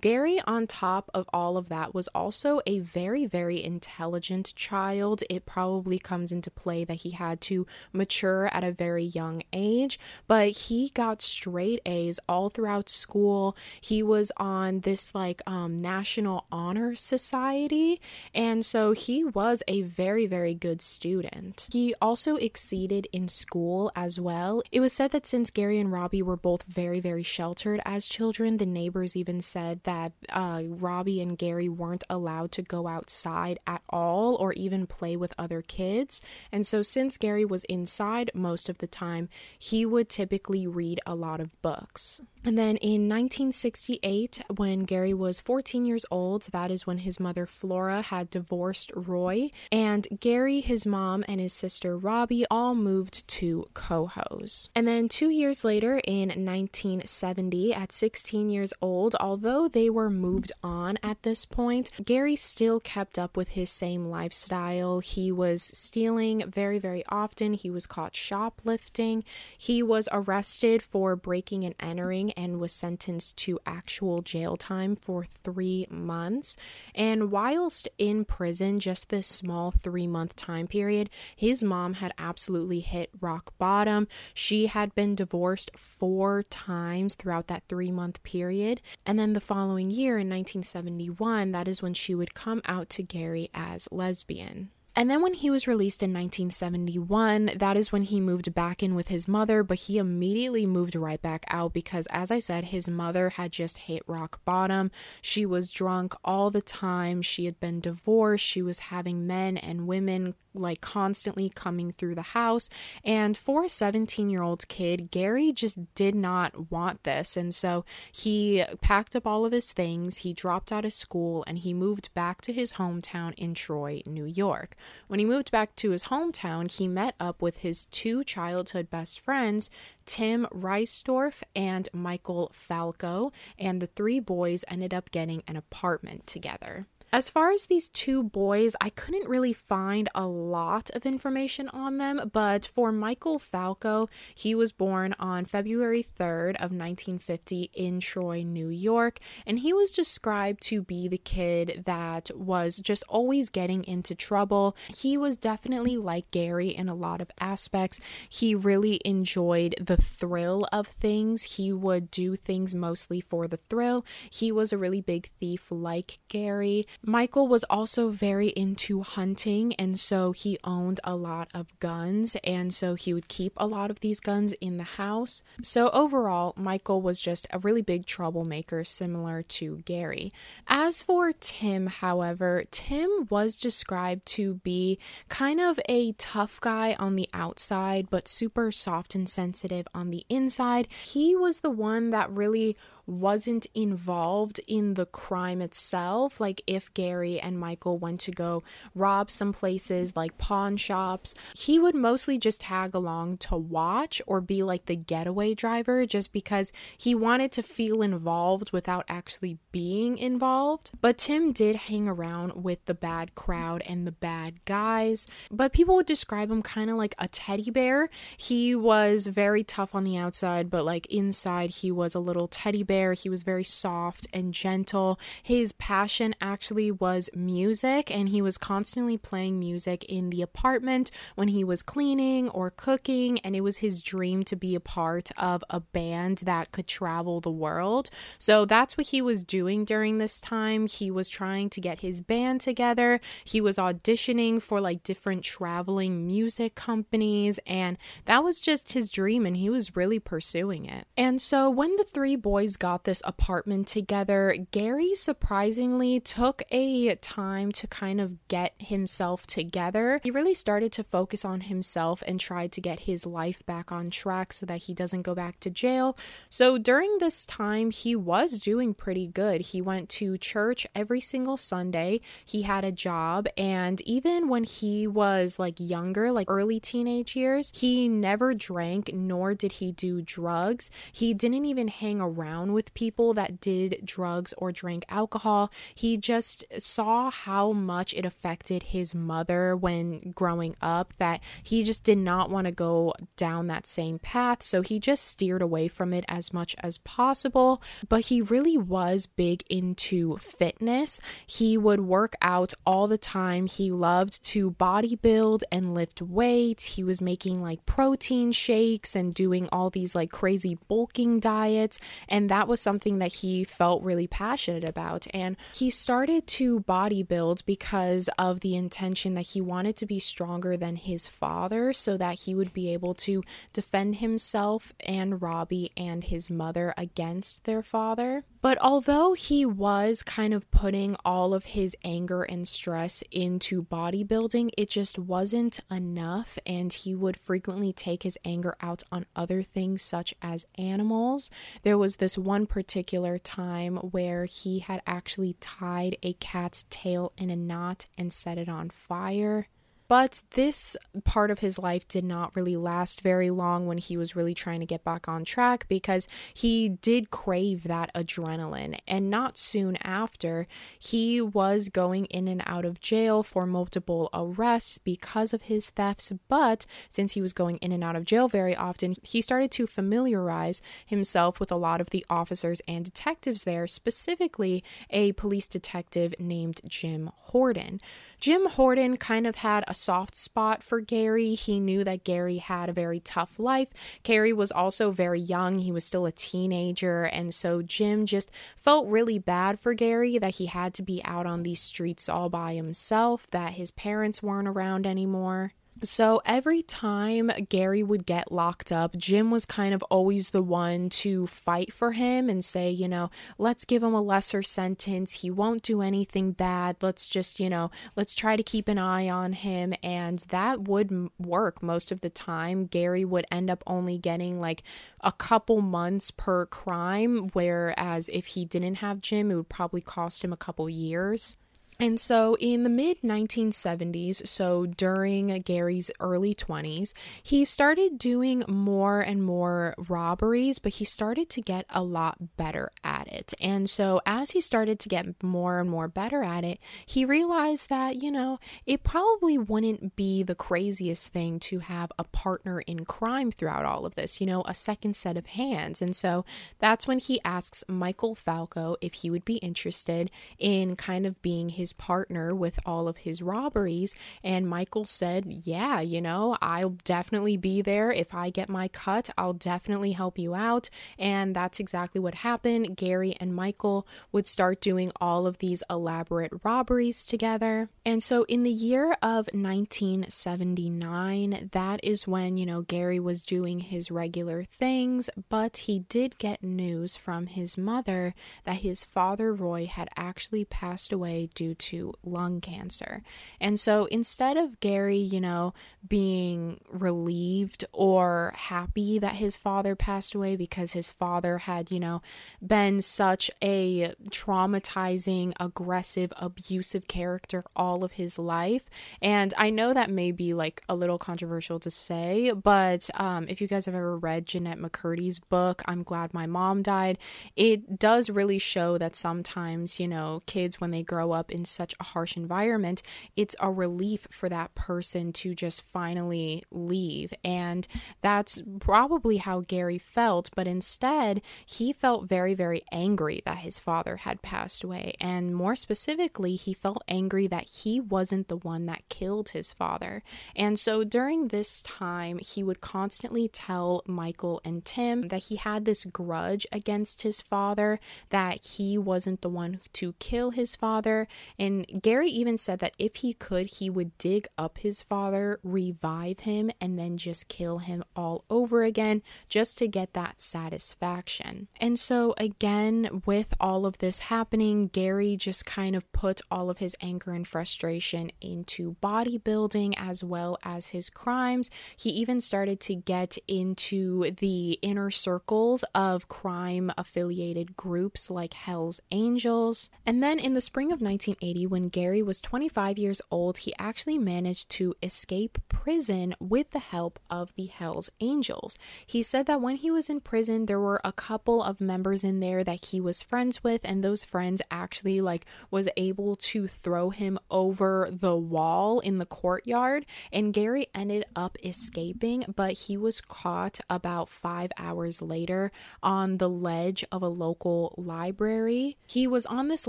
Gary, 0.00 0.40
on 0.46 0.66
top 0.66 1.10
of 1.14 1.28
all 1.32 1.56
of 1.56 1.68
that, 1.68 1.94
was 1.94 2.01
also 2.08 2.60
a 2.66 2.80
very, 2.80 3.26
very 3.26 3.62
intelligent 3.62 4.54
child. 4.54 5.22
It 5.30 5.46
probably 5.46 5.98
comes 5.98 6.32
into 6.32 6.50
play 6.50 6.84
that 6.84 7.02
he 7.02 7.10
had 7.10 7.40
to 7.42 7.66
mature 7.92 8.46
at 8.52 8.64
a 8.64 8.72
very 8.72 9.04
young 9.04 9.42
age, 9.52 9.98
but 10.26 10.50
he 10.50 10.90
got 10.90 11.22
straight 11.22 11.80
A's 11.86 12.18
all 12.28 12.48
throughout 12.48 12.88
school. 12.88 13.56
He 13.80 14.02
was 14.02 14.32
on 14.36 14.80
this 14.80 15.14
like 15.14 15.42
um, 15.46 15.80
National 15.80 16.46
Honor 16.50 16.94
Society, 16.94 18.00
and 18.34 18.64
so 18.64 18.92
he 18.92 19.24
was 19.24 19.62
a 19.68 19.82
very, 19.82 20.26
very 20.26 20.54
good 20.54 20.82
student. 20.82 21.68
He 21.72 21.94
also 22.00 22.36
exceeded 22.36 23.08
in 23.12 23.28
school 23.28 23.90
as 23.94 24.18
well. 24.18 24.62
It 24.70 24.80
was 24.80 24.92
said 24.92 25.10
that 25.12 25.26
since 25.26 25.50
Gary 25.50 25.78
and 25.78 25.92
Robbie 25.92 26.22
were 26.22 26.36
both 26.36 26.62
very, 26.64 27.00
very 27.00 27.22
sheltered 27.22 27.80
as 27.84 28.06
children, 28.06 28.56
the 28.58 28.66
neighbors 28.66 29.16
even 29.16 29.40
said 29.40 29.82
that 29.84 30.12
uh, 30.28 30.62
Robbie 30.68 31.20
and 31.20 31.38
Gary 31.38 31.68
weren't 31.82 32.04
allowed 32.08 32.52
to 32.52 32.62
go 32.62 32.86
outside 32.86 33.58
at 33.66 33.82
all 33.90 34.36
or 34.36 34.52
even 34.52 34.86
play 34.86 35.16
with 35.16 35.34
other 35.36 35.62
kids. 35.62 36.22
And 36.52 36.64
so, 36.64 36.80
since 36.80 37.16
Gary 37.16 37.44
was 37.44 37.64
inside 37.64 38.30
most 38.34 38.68
of 38.68 38.78
the 38.78 38.86
time, 38.86 39.28
he 39.58 39.84
would 39.84 40.08
typically 40.08 40.64
read 40.64 41.00
a 41.04 41.16
lot 41.16 41.40
of 41.40 41.60
books. 41.60 42.20
And 42.44 42.58
then 42.58 42.76
in 42.76 43.08
1968, 43.08 44.42
when 44.56 44.80
Gary 44.80 45.14
was 45.14 45.40
14 45.40 45.86
years 45.86 46.04
old, 46.10 46.42
that 46.52 46.70
is 46.70 46.86
when 46.86 46.98
his 46.98 47.20
mother 47.20 47.46
Flora 47.46 48.02
had 48.02 48.30
divorced 48.30 48.90
Roy, 48.96 49.50
and 49.70 50.08
Gary, 50.20 50.60
his 50.60 50.84
mom, 50.84 51.24
and 51.28 51.40
his 51.40 51.52
sister 51.52 51.96
Robbie 51.96 52.44
all 52.50 52.74
moved 52.74 53.26
to 53.28 53.68
Cohoes. 53.74 54.68
And 54.74 54.88
then 54.88 55.08
two 55.08 55.30
years 55.30 55.64
later, 55.64 56.00
in 56.04 56.28
1970, 56.28 57.74
at 57.74 57.92
16 57.92 58.50
years 58.50 58.72
old, 58.82 59.14
although 59.20 59.68
they 59.68 59.88
were 59.88 60.10
moved 60.10 60.52
on 60.62 60.98
at 61.02 61.22
this 61.22 61.44
point, 61.44 61.71
Gary 62.04 62.36
still 62.36 62.80
kept 62.80 63.18
up 63.18 63.36
with 63.36 63.50
his 63.50 63.70
same 63.70 64.06
lifestyle. 64.06 65.00
He 65.00 65.32
was 65.32 65.62
stealing 65.62 66.48
very, 66.50 66.78
very 66.78 67.04
often, 67.08 67.54
he 67.54 67.70
was 67.70 67.86
caught 67.86 68.14
shoplifting, 68.14 69.24
he 69.56 69.82
was 69.82 70.08
arrested 70.12 70.82
for 70.82 71.16
breaking 71.16 71.64
and 71.64 71.74
entering 71.80 72.32
and 72.32 72.60
was 72.60 72.72
sentenced 72.72 73.36
to 73.38 73.58
actual 73.66 74.22
jail 74.22 74.56
time 74.56 74.96
for 74.96 75.26
three 75.42 75.86
months. 75.90 76.56
And 76.94 77.30
whilst 77.30 77.88
in 77.98 78.24
prison, 78.24 78.80
just 78.80 79.08
this 79.08 79.26
small 79.26 79.70
three 79.70 80.06
month 80.06 80.36
time 80.36 80.66
period, 80.66 81.10
his 81.34 81.62
mom 81.62 81.94
had 81.94 82.12
absolutely 82.18 82.80
hit 82.80 83.10
rock 83.20 83.52
bottom. 83.58 84.08
She 84.34 84.66
had 84.66 84.94
been 84.94 85.14
divorced 85.14 85.70
four 85.76 86.42
times 86.44 87.14
throughout 87.14 87.46
that 87.48 87.64
three 87.68 87.90
month 87.90 88.22
period. 88.22 88.80
And 89.06 89.18
then 89.18 89.32
the 89.32 89.40
following 89.40 89.90
year, 89.90 90.18
in 90.18 90.28
1971, 90.28 91.52
that 91.52 91.61
is 91.68 91.82
when 91.82 91.94
she 91.94 92.14
would 92.14 92.34
come 92.34 92.62
out 92.64 92.88
to 92.90 93.02
Gary 93.02 93.50
as 93.54 93.88
lesbian. 93.90 94.70
And 94.94 95.10
then 95.10 95.22
when 95.22 95.32
he 95.32 95.48
was 95.48 95.66
released 95.66 96.02
in 96.02 96.10
1971, 96.10 97.52
that 97.56 97.78
is 97.78 97.90
when 97.90 98.02
he 98.02 98.20
moved 98.20 98.54
back 98.54 98.82
in 98.82 98.94
with 98.94 99.08
his 99.08 99.26
mother, 99.26 99.62
but 99.62 99.78
he 99.78 99.96
immediately 99.96 100.66
moved 100.66 100.94
right 100.94 101.20
back 101.20 101.46
out 101.48 101.72
because, 101.72 102.06
as 102.10 102.30
I 102.30 102.40
said, 102.40 102.64
his 102.64 102.90
mother 102.90 103.30
had 103.30 103.52
just 103.52 103.78
hit 103.78 104.02
rock 104.06 104.40
bottom. 104.44 104.90
She 105.22 105.46
was 105.46 105.70
drunk 105.70 106.14
all 106.22 106.50
the 106.50 106.60
time. 106.60 107.22
She 107.22 107.46
had 107.46 107.58
been 107.58 107.80
divorced. 107.80 108.44
She 108.44 108.60
was 108.60 108.80
having 108.80 109.26
men 109.26 109.56
and 109.56 109.86
women 109.86 110.34
like 110.54 110.80
constantly 110.80 111.48
coming 111.48 111.92
through 111.92 112.14
the 112.14 112.22
house. 112.22 112.68
And 113.04 113.36
for 113.36 113.64
a 113.64 113.68
17 113.68 114.30
year 114.30 114.42
old 114.42 114.68
kid, 114.68 115.10
Gary 115.10 115.52
just 115.52 115.94
did 115.94 116.14
not 116.14 116.70
want 116.70 117.04
this. 117.04 117.36
And 117.36 117.54
so 117.54 117.84
he 118.10 118.64
packed 118.80 119.16
up 119.16 119.26
all 119.26 119.44
of 119.44 119.52
his 119.52 119.72
things, 119.72 120.18
he 120.18 120.32
dropped 120.32 120.72
out 120.72 120.84
of 120.84 120.92
school, 120.92 121.44
and 121.46 121.58
he 121.58 121.74
moved 121.74 122.12
back 122.14 122.40
to 122.42 122.52
his 122.52 122.74
hometown 122.74 123.34
in 123.34 123.54
Troy, 123.54 124.02
New 124.06 124.24
York. 124.24 124.76
When 125.08 125.18
he 125.18 125.26
moved 125.26 125.50
back 125.50 125.76
to 125.76 125.90
his 125.90 126.04
hometown, 126.04 126.70
he 126.70 126.88
met 126.88 127.14
up 127.18 127.42
with 127.42 127.58
his 127.58 127.86
two 127.86 128.24
childhood 128.24 128.90
best 128.90 129.20
friends, 129.20 129.70
Tim 130.06 130.46
Reisdorf 130.52 131.42
and 131.54 131.88
Michael 131.92 132.50
Falco, 132.52 133.32
and 133.58 133.80
the 133.80 133.86
three 133.86 134.20
boys 134.20 134.64
ended 134.68 134.92
up 134.92 135.10
getting 135.10 135.42
an 135.46 135.56
apartment 135.56 136.26
together. 136.26 136.86
As 137.14 137.28
far 137.28 137.50
as 137.50 137.66
these 137.66 137.90
two 137.90 138.22
boys, 138.22 138.74
I 138.80 138.88
couldn't 138.88 139.28
really 139.28 139.52
find 139.52 140.08
a 140.14 140.26
lot 140.26 140.88
of 140.94 141.04
information 141.04 141.68
on 141.68 141.98
them, 141.98 142.30
but 142.32 142.64
for 142.64 142.90
Michael 142.90 143.38
Falco, 143.38 144.08
he 144.34 144.54
was 144.54 144.72
born 144.72 145.14
on 145.18 145.44
February 145.44 146.02
3rd 146.02 146.54
of 146.54 146.72
1950 146.72 147.70
in 147.74 148.00
Troy, 148.00 148.44
New 148.44 148.68
York, 148.68 149.18
and 149.46 149.58
he 149.58 149.74
was 149.74 149.90
described 149.90 150.62
to 150.62 150.80
be 150.80 151.06
the 151.06 151.18
kid 151.18 151.82
that 151.84 152.30
was 152.34 152.78
just 152.78 153.04
always 153.10 153.50
getting 153.50 153.84
into 153.84 154.14
trouble. 154.14 154.74
He 154.96 155.18
was 155.18 155.36
definitely 155.36 155.98
like 155.98 156.30
Gary 156.30 156.68
in 156.68 156.88
a 156.88 156.94
lot 156.94 157.20
of 157.20 157.30
aspects. 157.38 158.00
He 158.26 158.54
really 158.54 159.02
enjoyed 159.04 159.74
the 159.78 159.98
thrill 159.98 160.66
of 160.72 160.86
things. 160.86 161.42
He 161.42 161.74
would 161.74 162.10
do 162.10 162.36
things 162.36 162.74
mostly 162.74 163.20
for 163.20 163.46
the 163.46 163.58
thrill. 163.58 164.06
He 164.30 164.50
was 164.50 164.72
a 164.72 164.78
really 164.78 165.02
big 165.02 165.28
thief 165.38 165.66
like 165.70 166.18
Gary. 166.28 166.86
Michael 167.04 167.48
was 167.48 167.64
also 167.64 168.10
very 168.10 168.48
into 168.48 169.02
hunting, 169.02 169.74
and 169.74 169.98
so 169.98 170.30
he 170.30 170.56
owned 170.62 171.00
a 171.02 171.16
lot 171.16 171.48
of 171.52 171.78
guns, 171.80 172.36
and 172.44 172.72
so 172.72 172.94
he 172.94 173.12
would 173.12 173.26
keep 173.26 173.52
a 173.56 173.66
lot 173.66 173.90
of 173.90 174.00
these 174.00 174.20
guns 174.20 174.52
in 174.60 174.76
the 174.76 174.84
house. 174.84 175.42
So, 175.62 175.90
overall, 175.90 176.54
Michael 176.56 177.02
was 177.02 177.20
just 177.20 177.48
a 177.50 177.58
really 177.58 177.82
big 177.82 178.06
troublemaker, 178.06 178.84
similar 178.84 179.42
to 179.42 179.78
Gary. 179.78 180.32
As 180.68 181.02
for 181.02 181.32
Tim, 181.32 181.88
however, 181.88 182.64
Tim 182.70 183.26
was 183.28 183.56
described 183.56 184.24
to 184.26 184.54
be 184.62 184.98
kind 185.28 185.60
of 185.60 185.80
a 185.88 186.12
tough 186.12 186.60
guy 186.60 186.94
on 187.00 187.16
the 187.16 187.28
outside, 187.34 188.10
but 188.10 188.28
super 188.28 188.70
soft 188.70 189.16
and 189.16 189.28
sensitive 189.28 189.88
on 189.92 190.10
the 190.10 190.24
inside. 190.28 190.86
He 191.02 191.34
was 191.34 191.60
the 191.60 191.70
one 191.70 192.10
that 192.10 192.30
really 192.30 192.76
wasn't 193.06 193.66
involved 193.74 194.60
in 194.66 194.94
the 194.94 195.06
crime 195.06 195.60
itself. 195.60 196.40
Like 196.40 196.62
if 196.66 196.92
Gary 196.94 197.40
and 197.40 197.58
Michael 197.58 197.98
went 197.98 198.20
to 198.20 198.30
go 198.30 198.62
rob 198.94 199.30
some 199.30 199.52
places 199.52 200.14
like 200.14 200.38
pawn 200.38 200.76
shops, 200.76 201.34
he 201.56 201.78
would 201.78 201.94
mostly 201.94 202.38
just 202.38 202.60
tag 202.62 202.94
along 202.94 203.38
to 203.38 203.56
watch 203.56 204.22
or 204.26 204.40
be 204.40 204.62
like 204.62 204.86
the 204.86 204.96
getaway 204.96 205.54
driver 205.54 206.06
just 206.06 206.32
because 206.32 206.72
he 206.96 207.14
wanted 207.14 207.52
to 207.52 207.62
feel 207.62 208.02
involved 208.02 208.72
without 208.72 209.04
actually 209.08 209.58
being 209.72 210.16
involved. 210.18 210.90
But 211.00 211.18
Tim 211.18 211.52
did 211.52 211.76
hang 211.76 212.08
around 212.08 212.62
with 212.62 212.84
the 212.84 212.94
bad 212.94 213.34
crowd 213.34 213.82
and 213.86 214.06
the 214.06 214.12
bad 214.12 214.64
guys, 214.64 215.26
but 215.50 215.72
people 215.72 215.96
would 215.96 216.06
describe 216.06 216.50
him 216.50 216.62
kind 216.62 216.90
of 216.90 216.96
like 216.96 217.14
a 217.18 217.28
teddy 217.28 217.70
bear. 217.70 218.10
He 218.36 218.74
was 218.74 219.26
very 219.26 219.64
tough 219.64 219.94
on 219.94 220.04
the 220.04 220.16
outside, 220.16 220.70
but 220.70 220.84
like 220.84 221.06
inside, 221.06 221.70
he 221.70 221.90
was 221.90 222.14
a 222.14 222.20
little 222.20 222.46
teddy 222.46 222.82
bear 222.82 222.91
bear. 222.92 223.14
He 223.14 223.30
was 223.30 223.42
very 223.42 223.64
soft 223.64 224.26
and 224.34 224.52
gentle. 224.52 225.18
His 225.42 225.72
passion 225.72 226.34
actually 226.42 226.90
was 226.90 227.30
music, 227.34 228.14
and 228.14 228.28
he 228.28 228.42
was 228.42 228.58
constantly 228.58 229.16
playing 229.16 229.58
music 229.58 230.04
in 230.04 230.28
the 230.28 230.42
apartment 230.42 231.10
when 231.34 231.48
he 231.48 231.64
was 231.64 231.82
cleaning 231.82 232.50
or 232.50 232.68
cooking. 232.68 233.38
And 233.38 233.56
it 233.56 233.62
was 233.62 233.78
his 233.78 234.02
dream 234.02 234.44
to 234.44 234.56
be 234.56 234.74
a 234.74 234.88
part 234.98 235.30
of 235.38 235.64
a 235.70 235.80
band 235.80 236.38
that 236.44 236.70
could 236.70 236.86
travel 236.86 237.40
the 237.40 237.50
world. 237.50 238.10
So 238.36 238.66
that's 238.66 238.98
what 238.98 239.06
he 239.06 239.22
was 239.22 239.42
doing 239.42 239.86
during 239.86 240.18
this 240.18 240.38
time. 240.38 240.86
He 240.86 241.10
was 241.10 241.30
trying 241.30 241.70
to 241.70 241.80
get 241.80 242.00
his 242.00 242.20
band 242.20 242.60
together, 242.60 243.20
he 243.44 243.60
was 243.60 243.76
auditioning 243.76 244.60
for 244.60 244.80
like 244.82 245.02
different 245.02 245.44
traveling 245.44 246.26
music 246.26 246.74
companies, 246.74 247.58
and 247.66 247.96
that 248.26 248.44
was 248.44 248.60
just 248.60 248.92
his 248.92 249.10
dream, 249.10 249.46
and 249.46 249.56
he 249.56 249.70
was 249.70 249.96
really 249.96 250.18
pursuing 250.18 250.84
it. 250.84 251.06
And 251.16 251.40
so 251.40 251.70
when 251.70 251.96
the 251.96 252.04
three 252.04 252.36
boys 252.36 252.76
got 252.82 253.04
this 253.04 253.22
apartment 253.24 253.86
together, 253.86 254.56
Gary 254.72 255.14
surprisingly 255.14 256.18
took 256.18 256.64
a 256.72 257.14
time 257.14 257.70
to 257.70 257.86
kind 257.86 258.20
of 258.20 258.36
get 258.48 258.74
himself 258.78 259.46
together. 259.46 260.18
He 260.24 260.32
really 260.32 260.52
started 260.52 260.90
to 260.94 261.04
focus 261.04 261.44
on 261.44 261.60
himself 261.60 262.24
and 262.26 262.40
tried 262.40 262.72
to 262.72 262.80
get 262.80 263.00
his 263.00 263.24
life 263.24 263.64
back 263.66 263.92
on 263.92 264.10
track 264.10 264.52
so 264.52 264.66
that 264.66 264.78
he 264.78 264.94
doesn't 264.94 265.22
go 265.22 265.32
back 265.32 265.60
to 265.60 265.70
jail. 265.70 266.18
So 266.50 266.76
during 266.76 267.18
this 267.18 267.46
time, 267.46 267.92
he 267.92 268.16
was 268.16 268.58
doing 268.58 268.94
pretty 268.94 269.28
good. 269.28 269.60
He 269.60 269.80
went 269.80 270.08
to 270.18 270.36
church 270.36 270.84
every 270.92 271.20
single 271.20 271.56
Sunday, 271.56 272.20
he 272.44 272.62
had 272.62 272.84
a 272.84 272.90
job, 272.90 273.46
and 273.56 274.00
even 274.00 274.48
when 274.48 274.64
he 274.64 275.06
was 275.06 275.56
like 275.56 275.76
younger, 275.78 276.32
like 276.32 276.50
early 276.50 276.80
teenage 276.80 277.36
years, 277.36 277.70
he 277.72 278.08
never 278.08 278.54
drank 278.54 279.12
nor 279.14 279.54
did 279.54 279.74
he 279.74 279.92
do 279.92 280.20
drugs. 280.20 280.90
He 281.12 281.32
didn't 281.32 281.66
even 281.66 281.86
hang 281.86 282.20
around 282.20 282.71
with 282.72 282.94
people 282.94 283.34
that 283.34 283.60
did 283.60 284.00
drugs 284.04 284.52
or 284.58 284.72
drank 284.72 285.04
alcohol. 285.08 285.70
He 285.94 286.16
just 286.16 286.64
saw 286.78 287.30
how 287.30 287.72
much 287.72 288.14
it 288.14 288.24
affected 288.24 288.84
his 288.84 289.14
mother 289.14 289.76
when 289.76 290.32
growing 290.34 290.76
up 290.80 291.14
that 291.18 291.40
he 291.62 291.82
just 291.82 292.04
did 292.04 292.18
not 292.18 292.50
want 292.50 292.66
to 292.66 292.72
go 292.72 293.14
down 293.36 293.66
that 293.66 293.86
same 293.86 294.18
path. 294.18 294.62
So 294.62 294.82
he 294.82 294.98
just 294.98 295.24
steered 295.24 295.62
away 295.62 295.88
from 295.88 296.12
it 296.12 296.24
as 296.28 296.52
much 296.52 296.74
as 296.80 296.98
possible. 296.98 297.82
But 298.08 298.26
he 298.26 298.40
really 298.40 298.76
was 298.76 299.26
big 299.26 299.64
into 299.68 300.36
fitness. 300.38 301.20
He 301.46 301.76
would 301.76 302.00
work 302.00 302.34
out 302.42 302.74
all 302.86 303.08
the 303.08 303.18
time. 303.18 303.66
He 303.66 303.90
loved 303.90 304.42
to 304.44 304.72
bodybuild 304.72 305.62
and 305.70 305.94
lift 305.94 306.22
weights. 306.22 306.96
He 306.96 307.04
was 307.04 307.20
making 307.20 307.62
like 307.62 307.84
protein 307.86 308.52
shakes 308.52 309.14
and 309.14 309.32
doing 309.32 309.68
all 309.72 309.90
these 309.90 310.14
like 310.14 310.30
crazy 310.30 310.78
bulking 310.88 311.40
diets. 311.40 311.98
And 312.28 312.48
that 312.48 312.61
was 312.68 312.80
something 312.80 313.18
that 313.18 313.34
he 313.34 313.64
felt 313.64 314.02
really 314.02 314.26
passionate 314.26 314.84
about. 314.84 315.26
And 315.32 315.56
he 315.74 315.90
started 315.90 316.46
to 316.48 316.80
bodybuild 316.80 317.64
because 317.64 318.28
of 318.38 318.60
the 318.60 318.74
intention 318.74 319.34
that 319.34 319.48
he 319.48 319.60
wanted 319.60 319.96
to 319.96 320.06
be 320.06 320.18
stronger 320.18 320.76
than 320.76 320.96
his 320.96 321.28
father 321.28 321.92
so 321.92 322.16
that 322.16 322.40
he 322.40 322.54
would 322.54 322.72
be 322.72 322.92
able 322.92 323.14
to 323.14 323.42
defend 323.72 324.16
himself 324.16 324.92
and 325.00 325.42
Robbie 325.42 325.92
and 325.96 326.24
his 326.24 326.50
mother 326.50 326.94
against 326.96 327.64
their 327.64 327.82
father. 327.82 328.44
But 328.62 328.78
although 328.80 329.32
he 329.32 329.66
was 329.66 330.22
kind 330.22 330.54
of 330.54 330.70
putting 330.70 331.16
all 331.24 331.52
of 331.52 331.64
his 331.64 331.96
anger 332.04 332.44
and 332.44 332.66
stress 332.66 333.24
into 333.32 333.82
bodybuilding, 333.82 334.70
it 334.78 334.88
just 334.88 335.18
wasn't 335.18 335.80
enough. 335.90 336.60
And 336.64 336.92
he 336.92 337.12
would 337.12 337.36
frequently 337.36 337.92
take 337.92 338.22
his 338.22 338.38
anger 338.44 338.76
out 338.80 339.02
on 339.10 339.26
other 339.34 339.64
things, 339.64 340.00
such 340.00 340.32
as 340.40 340.64
animals. 340.78 341.50
There 341.82 341.98
was 341.98 342.16
this 342.16 342.38
one 342.38 342.66
particular 342.66 343.36
time 343.36 343.96
where 343.96 344.44
he 344.44 344.78
had 344.78 345.02
actually 345.08 345.56
tied 345.60 346.16
a 346.22 346.34
cat's 346.34 346.84
tail 346.88 347.32
in 347.36 347.50
a 347.50 347.56
knot 347.56 348.06
and 348.16 348.32
set 348.32 348.58
it 348.58 348.68
on 348.68 348.90
fire. 348.90 349.66
But 350.12 350.42
this 350.50 350.94
part 351.24 351.50
of 351.50 351.60
his 351.60 351.78
life 351.78 352.06
did 352.06 352.22
not 352.22 352.54
really 352.54 352.76
last 352.76 353.22
very 353.22 353.48
long 353.48 353.86
when 353.86 353.96
he 353.96 354.18
was 354.18 354.36
really 354.36 354.52
trying 354.52 354.80
to 354.80 354.86
get 354.86 355.04
back 355.04 355.26
on 355.26 355.42
track 355.42 355.86
because 355.88 356.28
he 356.52 356.90
did 356.90 357.30
crave 357.30 357.84
that 357.84 358.12
adrenaline. 358.14 358.98
And 359.08 359.30
not 359.30 359.56
soon 359.56 359.96
after, 360.02 360.66
he 360.98 361.40
was 361.40 361.88
going 361.88 362.26
in 362.26 362.46
and 362.46 362.62
out 362.66 362.84
of 362.84 363.00
jail 363.00 363.42
for 363.42 363.64
multiple 363.64 364.28
arrests 364.34 364.98
because 364.98 365.54
of 365.54 365.62
his 365.62 365.88
thefts. 365.88 366.30
But 366.46 366.84
since 367.08 367.32
he 367.32 367.40
was 367.40 367.54
going 367.54 367.78
in 367.78 367.90
and 367.90 368.04
out 368.04 368.14
of 368.14 368.26
jail 368.26 368.48
very 368.48 368.76
often, 368.76 369.14
he 369.22 369.40
started 369.40 369.70
to 369.70 369.86
familiarize 369.86 370.82
himself 371.06 371.58
with 371.58 371.72
a 371.72 371.76
lot 371.76 372.02
of 372.02 372.10
the 372.10 372.26
officers 372.28 372.82
and 372.86 373.06
detectives 373.06 373.64
there, 373.64 373.86
specifically 373.86 374.84
a 375.08 375.32
police 375.32 375.66
detective 375.66 376.34
named 376.38 376.82
Jim 376.86 377.30
Horden. 377.48 377.98
Jim 378.42 378.66
Horden 378.66 379.20
kind 379.20 379.46
of 379.46 379.54
had 379.54 379.84
a 379.86 379.94
soft 379.94 380.34
spot 380.34 380.82
for 380.82 381.00
Gary. 381.00 381.54
He 381.54 381.78
knew 381.78 382.02
that 382.02 382.24
Gary 382.24 382.56
had 382.56 382.88
a 382.88 382.92
very 382.92 383.20
tough 383.20 383.56
life. 383.56 383.90
Gary 384.24 384.52
was 384.52 384.72
also 384.72 385.12
very 385.12 385.38
young, 385.38 385.78
he 385.78 385.92
was 385.92 386.04
still 386.04 386.26
a 386.26 386.32
teenager, 386.32 387.22
and 387.22 387.54
so 387.54 387.82
Jim 387.82 388.26
just 388.26 388.50
felt 388.76 389.06
really 389.06 389.38
bad 389.38 389.78
for 389.78 389.94
Gary 389.94 390.38
that 390.38 390.56
he 390.56 390.66
had 390.66 390.92
to 390.94 391.02
be 391.02 391.22
out 391.24 391.46
on 391.46 391.62
these 391.62 391.80
streets 391.80 392.28
all 392.28 392.48
by 392.48 392.74
himself, 392.74 393.46
that 393.52 393.74
his 393.74 393.92
parents 393.92 394.42
weren't 394.42 394.66
around 394.66 395.06
anymore. 395.06 395.74
So 396.04 396.42
every 396.44 396.82
time 396.82 397.50
Gary 397.68 398.02
would 398.02 398.26
get 398.26 398.50
locked 398.50 398.90
up, 398.90 399.16
Jim 399.16 399.52
was 399.52 399.64
kind 399.64 399.94
of 399.94 400.02
always 400.04 400.50
the 400.50 400.62
one 400.62 401.08
to 401.10 401.46
fight 401.46 401.92
for 401.92 402.10
him 402.12 402.48
and 402.48 402.64
say, 402.64 402.90
you 402.90 403.06
know, 403.06 403.30
let's 403.56 403.84
give 403.84 404.02
him 404.02 404.12
a 404.12 404.20
lesser 404.20 404.64
sentence. 404.64 405.42
He 405.42 405.50
won't 405.50 405.82
do 405.82 406.02
anything 406.02 406.52
bad. 406.52 406.96
Let's 407.02 407.28
just, 407.28 407.60
you 407.60 407.70
know, 407.70 407.92
let's 408.16 408.34
try 408.34 408.56
to 408.56 408.64
keep 408.64 408.88
an 408.88 408.98
eye 408.98 409.28
on 409.28 409.52
him. 409.52 409.94
And 410.02 410.40
that 410.48 410.88
would 410.88 411.30
work 411.38 411.84
most 411.84 412.10
of 412.10 412.20
the 412.20 412.30
time. 412.30 412.86
Gary 412.86 413.24
would 413.24 413.46
end 413.52 413.70
up 413.70 413.84
only 413.86 414.18
getting 414.18 414.60
like 414.60 414.82
a 415.20 415.30
couple 415.30 415.82
months 415.82 416.32
per 416.32 416.66
crime, 416.66 417.50
whereas 417.52 418.28
if 418.30 418.46
he 418.46 418.64
didn't 418.64 418.96
have 418.96 419.20
Jim, 419.20 419.52
it 419.52 419.54
would 419.54 419.68
probably 419.68 420.00
cost 420.00 420.42
him 420.42 420.52
a 420.52 420.56
couple 420.56 420.88
years. 420.90 421.56
And 422.00 422.18
so 422.18 422.56
in 422.58 422.82
the 422.82 422.90
mid 422.90 423.20
1970s, 423.22 424.46
so 424.46 424.86
during 424.86 425.46
Gary's 425.62 426.10
early 426.18 426.54
20s, 426.54 427.12
he 427.42 427.64
started 427.64 428.18
doing 428.18 428.64
more 428.66 429.20
and 429.20 429.42
more 429.42 429.94
robberies, 430.08 430.78
but 430.78 430.94
he 430.94 431.04
started 431.04 431.48
to 431.50 431.60
get 431.60 431.86
a 431.90 432.02
lot 432.02 432.56
better 432.56 432.90
at 433.04 433.28
it. 433.28 433.54
And 433.60 433.88
so 433.88 434.20
as 434.26 434.50
he 434.50 434.60
started 434.60 434.98
to 435.00 435.08
get 435.08 435.42
more 435.42 435.78
and 435.78 435.88
more 435.88 436.08
better 436.08 436.42
at 436.42 436.64
it, 436.64 436.80
he 437.06 437.24
realized 437.24 437.88
that, 437.88 438.16
you 438.16 438.32
know, 438.32 438.58
it 438.84 439.04
probably 439.04 439.56
wouldn't 439.56 440.16
be 440.16 440.42
the 440.42 440.54
craziest 440.54 441.28
thing 441.28 441.60
to 441.60 441.80
have 441.80 442.10
a 442.18 442.24
partner 442.24 442.80
in 442.80 443.04
crime 443.04 443.52
throughout 443.52 443.84
all 443.84 444.06
of 444.06 444.16
this, 444.16 444.40
you 444.40 444.46
know, 444.46 444.62
a 444.66 444.74
second 444.74 445.14
set 445.14 445.36
of 445.36 445.46
hands. 445.46 446.02
And 446.02 446.16
so 446.16 446.44
that's 446.80 447.06
when 447.06 447.18
he 447.18 447.40
asks 447.44 447.84
Michael 447.86 448.34
Falco 448.34 448.96
if 449.00 449.14
he 449.14 449.30
would 449.30 449.44
be 449.44 449.56
interested 449.58 450.30
in 450.58 450.96
kind 450.96 451.26
of 451.26 451.40
being 451.42 451.68
his 451.68 451.81
partner 451.90 452.54
with 452.54 452.78
all 452.84 453.08
of 453.08 453.16
his 453.18 453.40
robberies. 453.40 454.14
And 454.44 454.68
Michael 454.68 455.06
said, 455.06 455.62
Yeah, 455.64 456.00
you 456.00 456.20
know, 456.20 456.58
I'll 456.60 456.98
definitely 457.04 457.56
be 457.56 457.80
there. 457.80 458.12
If 458.12 458.34
I 458.34 458.50
get 458.50 458.68
my 458.68 458.88
cut, 458.88 459.30
I'll 459.38 459.54
definitely 459.54 460.12
help 460.12 460.38
you 460.38 460.54
out. 460.54 460.90
And 461.18 461.56
that's 461.56 461.80
exactly 461.80 462.20
what 462.20 462.34
happened. 462.36 462.96
Gary 462.96 463.34
and 463.40 463.54
Michael 463.54 464.06
would 464.32 464.46
start 464.46 464.82
doing 464.82 465.12
all 465.20 465.46
of 465.46 465.58
these 465.58 465.82
elaborate 465.88 466.52
robberies 466.62 467.24
together. 467.24 467.88
And 468.04 468.22
so 468.22 468.44
in 468.44 468.62
the 468.64 468.70
year 468.70 469.16
of 469.22 469.48
1979, 469.54 471.70
that 471.72 472.00
is 472.02 472.28
when, 472.28 472.56
you 472.56 472.66
know, 472.66 472.82
Gary 472.82 473.20
was 473.20 473.44
doing 473.44 473.80
his 473.80 474.10
regular 474.10 474.64
things, 474.64 475.30
but 475.48 475.76
he 475.78 476.00
did 476.00 476.36
get 476.38 476.62
news 476.62 477.16
from 477.16 477.46
his 477.46 477.78
mother 477.78 478.34
that 478.64 478.82
his 478.82 479.04
father, 479.04 479.54
Roy, 479.54 479.86
had 479.86 480.10
actually 480.16 480.64
passed 480.64 481.12
away 481.12 481.48
due 481.54 481.71
to 481.74 482.14
lung 482.24 482.60
cancer. 482.60 483.22
And 483.60 483.78
so 483.78 484.06
instead 484.06 484.56
of 484.56 484.80
Gary, 484.80 485.18
you 485.18 485.40
know, 485.40 485.74
being 486.06 486.80
relieved 486.90 487.84
or 487.92 488.52
happy 488.56 489.18
that 489.18 489.36
his 489.36 489.56
father 489.56 489.94
passed 489.94 490.34
away 490.34 490.56
because 490.56 490.92
his 490.92 491.10
father 491.10 491.58
had, 491.58 491.90
you 491.90 492.00
know, 492.00 492.20
been 492.66 493.00
such 493.00 493.50
a 493.62 494.14
traumatizing, 494.30 495.52
aggressive, 495.60 496.32
abusive 496.36 497.06
character 497.08 497.64
all 497.76 498.04
of 498.04 498.12
his 498.12 498.38
life. 498.38 498.88
And 499.20 499.54
I 499.56 499.70
know 499.70 499.94
that 499.94 500.10
may 500.10 500.32
be 500.32 500.54
like 500.54 500.82
a 500.88 500.94
little 500.94 501.18
controversial 501.18 501.78
to 501.80 501.90
say, 501.90 502.52
but 502.52 503.08
um, 503.14 503.46
if 503.48 503.60
you 503.60 503.68
guys 503.68 503.86
have 503.86 503.94
ever 503.94 504.18
read 504.18 504.46
Jennette 504.46 504.78
McCurdy's 504.78 505.38
book, 505.38 505.82
I'm 505.86 506.02
Glad 506.02 506.34
My 506.34 506.46
Mom 506.46 506.82
Died, 506.82 507.18
it 507.56 507.98
does 507.98 508.28
really 508.28 508.58
show 508.58 508.98
that 508.98 509.16
sometimes, 509.16 510.00
you 510.00 510.08
know, 510.08 510.42
kids 510.46 510.80
when 510.80 510.90
they 510.90 511.02
grow 511.02 511.32
up 511.32 511.50
in 511.50 511.61
such 511.66 511.94
a 512.00 512.04
harsh 512.04 512.36
environment, 512.36 513.02
it's 513.36 513.56
a 513.60 513.70
relief 513.70 514.26
for 514.30 514.48
that 514.48 514.74
person 514.74 515.32
to 515.34 515.54
just 515.54 515.82
finally 515.82 516.62
leave. 516.70 517.32
And 517.44 517.86
that's 518.20 518.62
probably 518.80 519.38
how 519.38 519.60
Gary 519.60 519.98
felt, 519.98 520.50
but 520.54 520.66
instead, 520.66 521.42
he 521.64 521.92
felt 521.92 522.28
very, 522.28 522.54
very 522.54 522.82
angry 522.90 523.42
that 523.44 523.58
his 523.58 523.78
father 523.78 524.18
had 524.18 524.42
passed 524.42 524.84
away. 524.84 525.14
And 525.20 525.54
more 525.54 525.76
specifically, 525.76 526.56
he 526.56 526.74
felt 526.74 527.04
angry 527.08 527.46
that 527.46 527.68
he 527.68 528.00
wasn't 528.00 528.48
the 528.48 528.56
one 528.56 528.86
that 528.86 529.08
killed 529.08 529.50
his 529.50 529.72
father. 529.72 530.22
And 530.54 530.78
so 530.78 531.04
during 531.04 531.48
this 531.48 531.82
time, 531.82 532.38
he 532.38 532.62
would 532.62 532.80
constantly 532.80 533.48
tell 533.48 534.02
Michael 534.06 534.60
and 534.64 534.84
Tim 534.84 535.28
that 535.28 535.44
he 535.44 535.56
had 535.56 535.84
this 535.84 536.04
grudge 536.04 536.66
against 536.72 537.22
his 537.22 537.40
father, 537.40 538.00
that 538.30 538.64
he 538.64 538.98
wasn't 538.98 539.40
the 539.42 539.48
one 539.48 539.80
to 539.94 540.14
kill 540.18 540.50
his 540.50 540.76
father, 540.76 541.28
And 541.58 541.86
Gary 542.02 542.28
even 542.28 542.56
said 542.56 542.78
that 542.80 542.94
if 542.98 543.16
he 543.16 543.34
could, 543.34 543.66
he 543.66 543.90
would 543.90 544.16
dig 544.18 544.46
up 544.56 544.78
his 544.78 545.02
father, 545.02 545.58
revive 545.62 546.40
him, 546.40 546.70
and 546.80 546.98
then 546.98 547.16
just 547.16 547.48
kill 547.48 547.78
him 547.78 548.02
all 548.16 548.44
over 548.50 548.82
again 548.82 549.22
just 549.48 549.78
to 549.78 549.88
get 549.88 550.12
that 550.14 550.40
satisfaction. 550.40 551.68
And 551.80 551.98
so, 551.98 552.34
again, 552.38 553.22
with 553.26 553.54
all 553.60 553.86
of 553.86 553.98
this 553.98 554.20
happening, 554.20 554.88
Gary 554.88 555.36
just 555.36 555.66
kind 555.66 555.94
of 555.94 556.10
put 556.12 556.40
all 556.50 556.70
of 556.70 556.78
his 556.78 556.96
anger 557.00 557.32
and 557.32 557.46
frustration 557.46 558.30
into 558.40 558.96
bodybuilding 559.02 559.94
as 559.96 560.24
well 560.24 560.58
as 560.64 560.88
his 560.88 561.10
crimes. 561.10 561.70
He 561.96 562.10
even 562.10 562.40
started 562.40 562.80
to 562.80 562.94
get 562.94 563.38
into 563.46 564.30
the 564.30 564.78
inner 564.82 565.10
circles 565.10 565.84
of 565.94 566.28
crime 566.28 566.92
affiliated 566.96 567.76
groups 567.76 568.30
like 568.30 568.54
Hell's 568.54 569.00
Angels. 569.10 569.90
And 570.06 570.22
then 570.22 570.38
in 570.38 570.54
the 570.54 570.60
spring 570.60 570.92
of 570.92 571.00
1980, 571.42 571.66
when 571.66 571.88
Gary 571.88 572.22
was 572.22 572.40
25 572.40 572.98
years 572.98 573.20
old, 573.30 573.58
he 573.58 573.74
actually 573.78 574.16
managed 574.16 574.68
to 574.70 574.94
escape 575.02 575.58
prison 575.68 576.34
with 576.38 576.70
the 576.70 576.78
help 576.78 577.18
of 577.28 577.52
the 577.56 577.66
Hell's 577.66 578.10
Angels. 578.20 578.78
He 579.04 579.22
said 579.22 579.46
that 579.46 579.60
when 579.60 579.76
he 579.76 579.90
was 579.90 580.08
in 580.08 580.20
prison, 580.20 580.66
there 580.66 580.78
were 580.78 581.00
a 581.02 581.12
couple 581.12 581.62
of 581.62 581.80
members 581.80 582.22
in 582.22 582.38
there 582.38 582.62
that 582.62 582.86
he 582.86 583.00
was 583.00 583.22
friends 583.22 583.64
with, 583.64 583.80
and 583.84 584.04
those 584.04 584.24
friends 584.24 584.62
actually 584.70 585.20
like 585.20 585.44
was 585.70 585.88
able 585.96 586.36
to 586.36 586.68
throw 586.68 587.10
him 587.10 587.38
over 587.50 588.08
the 588.10 588.36
wall 588.36 589.00
in 589.00 589.18
the 589.18 589.26
courtyard. 589.26 590.06
And 590.32 590.54
Gary 590.54 590.86
ended 590.94 591.24
up 591.34 591.58
escaping, 591.64 592.44
but 592.54 592.72
he 592.72 592.96
was 592.96 593.20
caught 593.20 593.80
about 593.90 594.28
five 594.28 594.70
hours 594.78 595.20
later 595.20 595.72
on 596.02 596.38
the 596.38 596.48
ledge 596.48 597.04
of 597.10 597.22
a 597.22 597.28
local 597.28 597.94
library. 597.96 598.96
He 599.08 599.26
was 599.26 599.44
on 599.46 599.66
this 599.66 599.88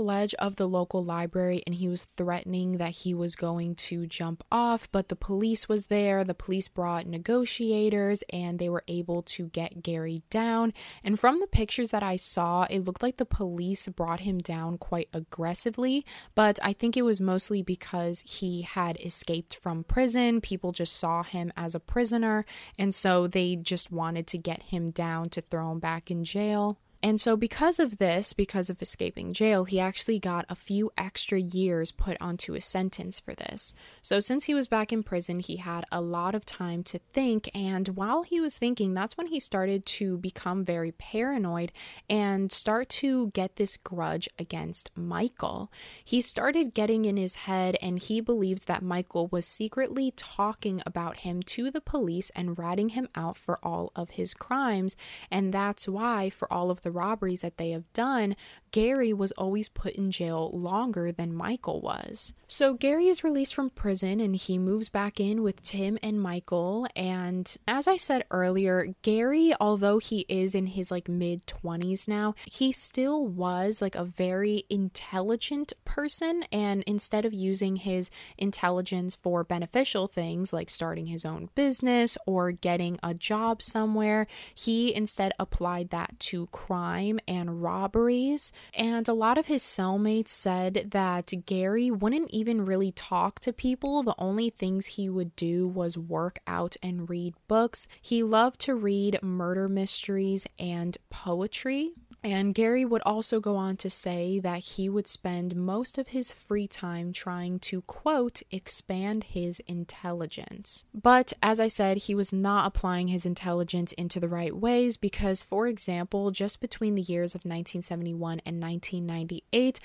ledge 0.00 0.34
of 0.34 0.56
the 0.56 0.66
local 0.66 1.04
library 1.04 1.43
and 1.50 1.74
he 1.74 1.88
was 1.88 2.06
threatening 2.16 2.78
that 2.78 2.90
he 2.90 3.14
was 3.14 3.36
going 3.36 3.74
to 3.74 4.06
jump 4.06 4.42
off, 4.50 4.90
but 4.92 5.08
the 5.08 5.16
police 5.16 5.68
was 5.68 5.86
there. 5.86 6.24
The 6.24 6.34
police 6.34 6.68
brought 6.68 7.06
negotiators 7.06 8.22
and 8.30 8.58
they 8.58 8.68
were 8.68 8.84
able 8.88 9.22
to 9.22 9.48
get 9.48 9.82
Gary 9.82 10.22
down. 10.30 10.72
And 11.02 11.18
from 11.18 11.40
the 11.40 11.46
pictures 11.46 11.90
that 11.90 12.02
I 12.02 12.16
saw, 12.16 12.64
it 12.64 12.84
looked 12.84 13.02
like 13.02 13.16
the 13.16 13.24
police 13.24 13.88
brought 13.88 14.20
him 14.20 14.38
down 14.38 14.78
quite 14.78 15.08
aggressively, 15.12 16.04
but 16.34 16.58
I 16.62 16.72
think 16.72 16.96
it 16.96 17.02
was 17.02 17.20
mostly 17.20 17.62
because 17.62 18.20
he 18.26 18.62
had 18.62 18.98
escaped 19.00 19.56
from 19.56 19.84
prison. 19.84 20.40
People 20.40 20.72
just 20.72 20.96
saw 20.96 21.22
him 21.22 21.52
as 21.56 21.74
a 21.74 21.80
prisoner, 21.80 22.44
and 22.78 22.94
so 22.94 23.26
they 23.26 23.56
just 23.56 23.90
wanted 23.90 24.26
to 24.28 24.38
get 24.38 24.64
him 24.64 24.90
down 24.90 25.28
to 25.30 25.40
throw 25.40 25.72
him 25.72 25.78
back 25.78 26.10
in 26.10 26.24
jail. 26.24 26.78
And 27.04 27.20
so, 27.20 27.36
because 27.36 27.78
of 27.78 27.98
this, 27.98 28.32
because 28.32 28.70
of 28.70 28.80
escaping 28.80 29.34
jail, 29.34 29.66
he 29.66 29.78
actually 29.78 30.18
got 30.18 30.46
a 30.48 30.54
few 30.54 30.90
extra 30.96 31.38
years 31.38 31.90
put 31.90 32.16
onto 32.18 32.54
his 32.54 32.64
sentence 32.64 33.20
for 33.20 33.34
this. 33.34 33.74
So, 34.00 34.20
since 34.20 34.46
he 34.46 34.54
was 34.54 34.68
back 34.68 34.90
in 34.90 35.02
prison, 35.02 35.40
he 35.40 35.56
had 35.56 35.84
a 35.92 36.00
lot 36.00 36.34
of 36.34 36.46
time 36.46 36.82
to 36.84 36.98
think. 37.12 37.50
And 37.54 37.88
while 37.88 38.22
he 38.22 38.40
was 38.40 38.56
thinking, 38.56 38.94
that's 38.94 39.18
when 39.18 39.26
he 39.26 39.38
started 39.38 39.84
to 39.84 40.16
become 40.16 40.64
very 40.64 40.92
paranoid 40.92 41.72
and 42.08 42.50
start 42.50 42.88
to 42.88 43.28
get 43.32 43.56
this 43.56 43.76
grudge 43.76 44.26
against 44.38 44.90
Michael. 44.96 45.70
He 46.02 46.22
started 46.22 46.72
getting 46.72 47.04
in 47.04 47.18
his 47.18 47.34
head, 47.34 47.76
and 47.82 47.98
he 47.98 48.22
believed 48.22 48.66
that 48.66 48.82
Michael 48.82 49.26
was 49.26 49.46
secretly 49.46 50.14
talking 50.16 50.80
about 50.86 51.18
him 51.18 51.42
to 51.42 51.70
the 51.70 51.82
police 51.82 52.30
and 52.34 52.58
ratting 52.58 52.90
him 52.90 53.10
out 53.14 53.36
for 53.36 53.58
all 53.62 53.92
of 53.94 54.12
his 54.12 54.32
crimes. 54.32 54.96
And 55.30 55.52
that's 55.52 55.86
why, 55.86 56.30
for 56.30 56.50
all 56.50 56.70
of 56.70 56.80
the 56.80 56.93
robberies 56.94 57.40
that 57.42 57.56
they 57.56 57.70
have 57.70 57.92
done, 57.92 58.36
Gary 58.74 59.12
was 59.12 59.30
always 59.38 59.68
put 59.68 59.94
in 59.94 60.10
jail 60.10 60.50
longer 60.52 61.12
than 61.12 61.32
Michael 61.32 61.80
was. 61.80 62.34
So 62.48 62.74
Gary 62.74 63.06
is 63.06 63.22
released 63.22 63.54
from 63.54 63.70
prison 63.70 64.18
and 64.18 64.34
he 64.34 64.58
moves 64.58 64.88
back 64.88 65.20
in 65.20 65.44
with 65.44 65.62
Tim 65.62 65.96
and 66.02 66.20
Michael. 66.20 66.88
And 66.96 67.56
as 67.68 67.86
I 67.86 67.96
said 67.96 68.24
earlier, 68.32 68.88
Gary, 69.02 69.52
although 69.60 69.98
he 69.98 70.26
is 70.28 70.56
in 70.56 70.66
his 70.66 70.90
like 70.90 71.08
mid 71.08 71.46
20s 71.46 72.08
now, 72.08 72.34
he 72.46 72.72
still 72.72 73.24
was 73.24 73.80
like 73.80 73.94
a 73.94 74.04
very 74.04 74.64
intelligent 74.68 75.72
person. 75.84 76.42
And 76.50 76.82
instead 76.84 77.24
of 77.24 77.32
using 77.32 77.76
his 77.76 78.10
intelligence 78.38 79.14
for 79.14 79.44
beneficial 79.44 80.08
things 80.08 80.52
like 80.52 80.68
starting 80.68 81.06
his 81.06 81.24
own 81.24 81.48
business 81.54 82.18
or 82.26 82.50
getting 82.50 82.98
a 83.04 83.14
job 83.14 83.62
somewhere, 83.62 84.26
he 84.52 84.92
instead 84.92 85.32
applied 85.38 85.90
that 85.90 86.18
to 86.18 86.46
crime 86.48 87.20
and 87.28 87.62
robberies. 87.62 88.52
And 88.72 89.08
a 89.08 89.12
lot 89.12 89.38
of 89.38 89.46
his 89.46 89.62
cellmates 89.62 90.28
said 90.28 90.88
that 90.92 91.32
Gary 91.46 91.90
wouldn't 91.90 92.30
even 92.30 92.64
really 92.64 92.92
talk 92.92 93.40
to 93.40 93.52
people. 93.52 94.02
The 94.02 94.14
only 94.18 94.50
things 94.50 94.86
he 94.86 95.08
would 95.08 95.34
do 95.36 95.68
was 95.68 95.98
work 95.98 96.38
out 96.46 96.76
and 96.82 97.08
read 97.08 97.34
books. 97.48 97.86
He 98.00 98.22
loved 98.22 98.60
to 98.60 98.74
read 98.74 99.22
murder 99.22 99.68
mysteries 99.68 100.46
and 100.58 100.96
poetry. 101.10 101.92
And 102.24 102.54
Gary 102.54 102.86
would 102.86 103.02
also 103.02 103.38
go 103.38 103.56
on 103.56 103.76
to 103.76 103.90
say 103.90 104.40
that 104.40 104.60
he 104.60 104.88
would 104.88 105.06
spend 105.06 105.54
most 105.54 105.98
of 105.98 106.08
his 106.08 106.32
free 106.32 106.66
time 106.66 107.12
trying 107.12 107.58
to, 107.60 107.82
quote, 107.82 108.40
expand 108.50 109.24
his 109.24 109.60
intelligence. 109.66 110.86
But 110.94 111.34
as 111.42 111.60
I 111.60 111.68
said, 111.68 111.98
he 111.98 112.14
was 112.14 112.32
not 112.32 112.66
applying 112.66 113.08
his 113.08 113.26
intelligence 113.26 113.92
into 113.92 114.20
the 114.20 114.28
right 114.28 114.56
ways 114.56 114.96
because, 114.96 115.42
for 115.42 115.66
example, 115.66 116.30
just 116.30 116.60
between 116.60 116.94
the 116.94 117.02
years 117.02 117.34
of 117.34 117.40
1971 117.40 118.40
and 118.46 118.58
1998, 118.58 119.78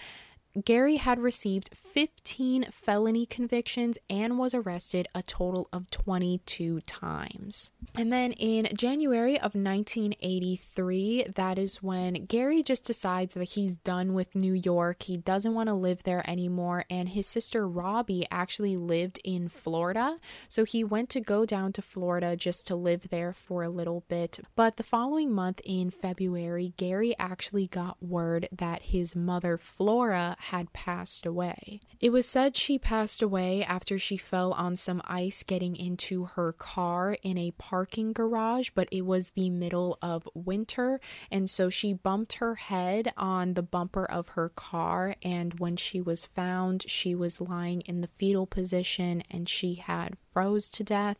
Gary 0.65 0.95
had 0.95 1.19
received 1.19 1.69
15 1.75 2.65
felony 2.71 3.25
convictions 3.27 3.99
and 4.09 4.39
was 4.39 4.55
arrested 4.55 5.07
a 5.13 5.21
total 5.21 5.69
of 5.71 5.91
22 5.91 6.81
times. 6.81 7.71
And 7.95 8.11
then 8.11 8.31
in 8.31 8.67
January 8.75 9.35
of 9.35 9.53
1983, 9.53 11.27
that 11.35 11.59
is 11.59 11.83
when 11.83 12.25
Gary 12.25 12.63
just 12.63 12.83
decides 12.83 13.35
that 13.35 13.49
he's 13.49 13.75
done 13.75 14.13
with 14.13 14.35
New 14.35 14.53
York. 14.53 15.03
He 15.03 15.17
doesn't 15.17 15.53
want 15.53 15.69
to 15.69 15.75
live 15.75 16.01
there 16.03 16.27
anymore. 16.27 16.85
And 16.89 17.09
his 17.09 17.27
sister 17.27 17.67
Robbie 17.67 18.25
actually 18.31 18.75
lived 18.75 19.19
in 19.23 19.49
Florida. 19.49 20.17
So 20.47 20.65
he 20.65 20.83
went 20.83 21.09
to 21.11 21.21
go 21.21 21.45
down 21.45 21.73
to 21.73 21.81
Florida 21.83 22.35
just 22.35 22.65
to 22.67 22.75
live 22.75 23.09
there 23.09 23.33
for 23.33 23.61
a 23.61 23.69
little 23.69 24.03
bit. 24.07 24.39
But 24.55 24.77
the 24.77 24.83
following 24.83 25.31
month 25.31 25.61
in 25.63 25.91
February, 25.91 26.73
Gary 26.75 27.15
actually 27.19 27.67
got 27.67 28.01
word 28.01 28.49
that 28.51 28.81
his 28.83 29.15
mother, 29.15 29.57
Flora, 29.57 30.37
had 30.39 30.73
passed 30.73 31.25
away. 31.25 31.81
It 31.99 32.11
was 32.11 32.27
said 32.27 32.55
she 32.55 32.79
passed 32.79 33.21
away 33.21 33.63
after 33.63 33.99
she 33.99 34.17
fell 34.17 34.53
on 34.53 34.75
some 34.75 35.01
ice 35.05 35.43
getting 35.43 35.75
into 35.75 36.25
her 36.25 36.53
car 36.53 37.17
in 37.21 37.37
a 37.37 37.51
parking 37.51 38.13
garage, 38.13 38.69
but 38.73 38.87
it 38.91 39.05
was 39.05 39.31
the 39.31 39.49
middle 39.49 39.97
of 40.01 40.27
winter, 40.33 40.99
and 41.29 41.49
so 41.49 41.69
she 41.69 41.93
bumped 41.93 42.33
her 42.33 42.55
head 42.55 43.13
on 43.17 43.53
the 43.53 43.63
bumper 43.63 44.05
of 44.05 44.29
her 44.29 44.49
car. 44.49 45.15
And 45.23 45.59
when 45.59 45.75
she 45.75 46.01
was 46.01 46.25
found, 46.25 46.85
she 46.87 47.13
was 47.13 47.41
lying 47.41 47.81
in 47.81 48.01
the 48.01 48.07
fetal 48.07 48.47
position 48.47 49.23
and 49.29 49.47
she 49.49 49.75
had 49.75 50.17
froze 50.31 50.69
to 50.69 50.83
death. 50.83 51.17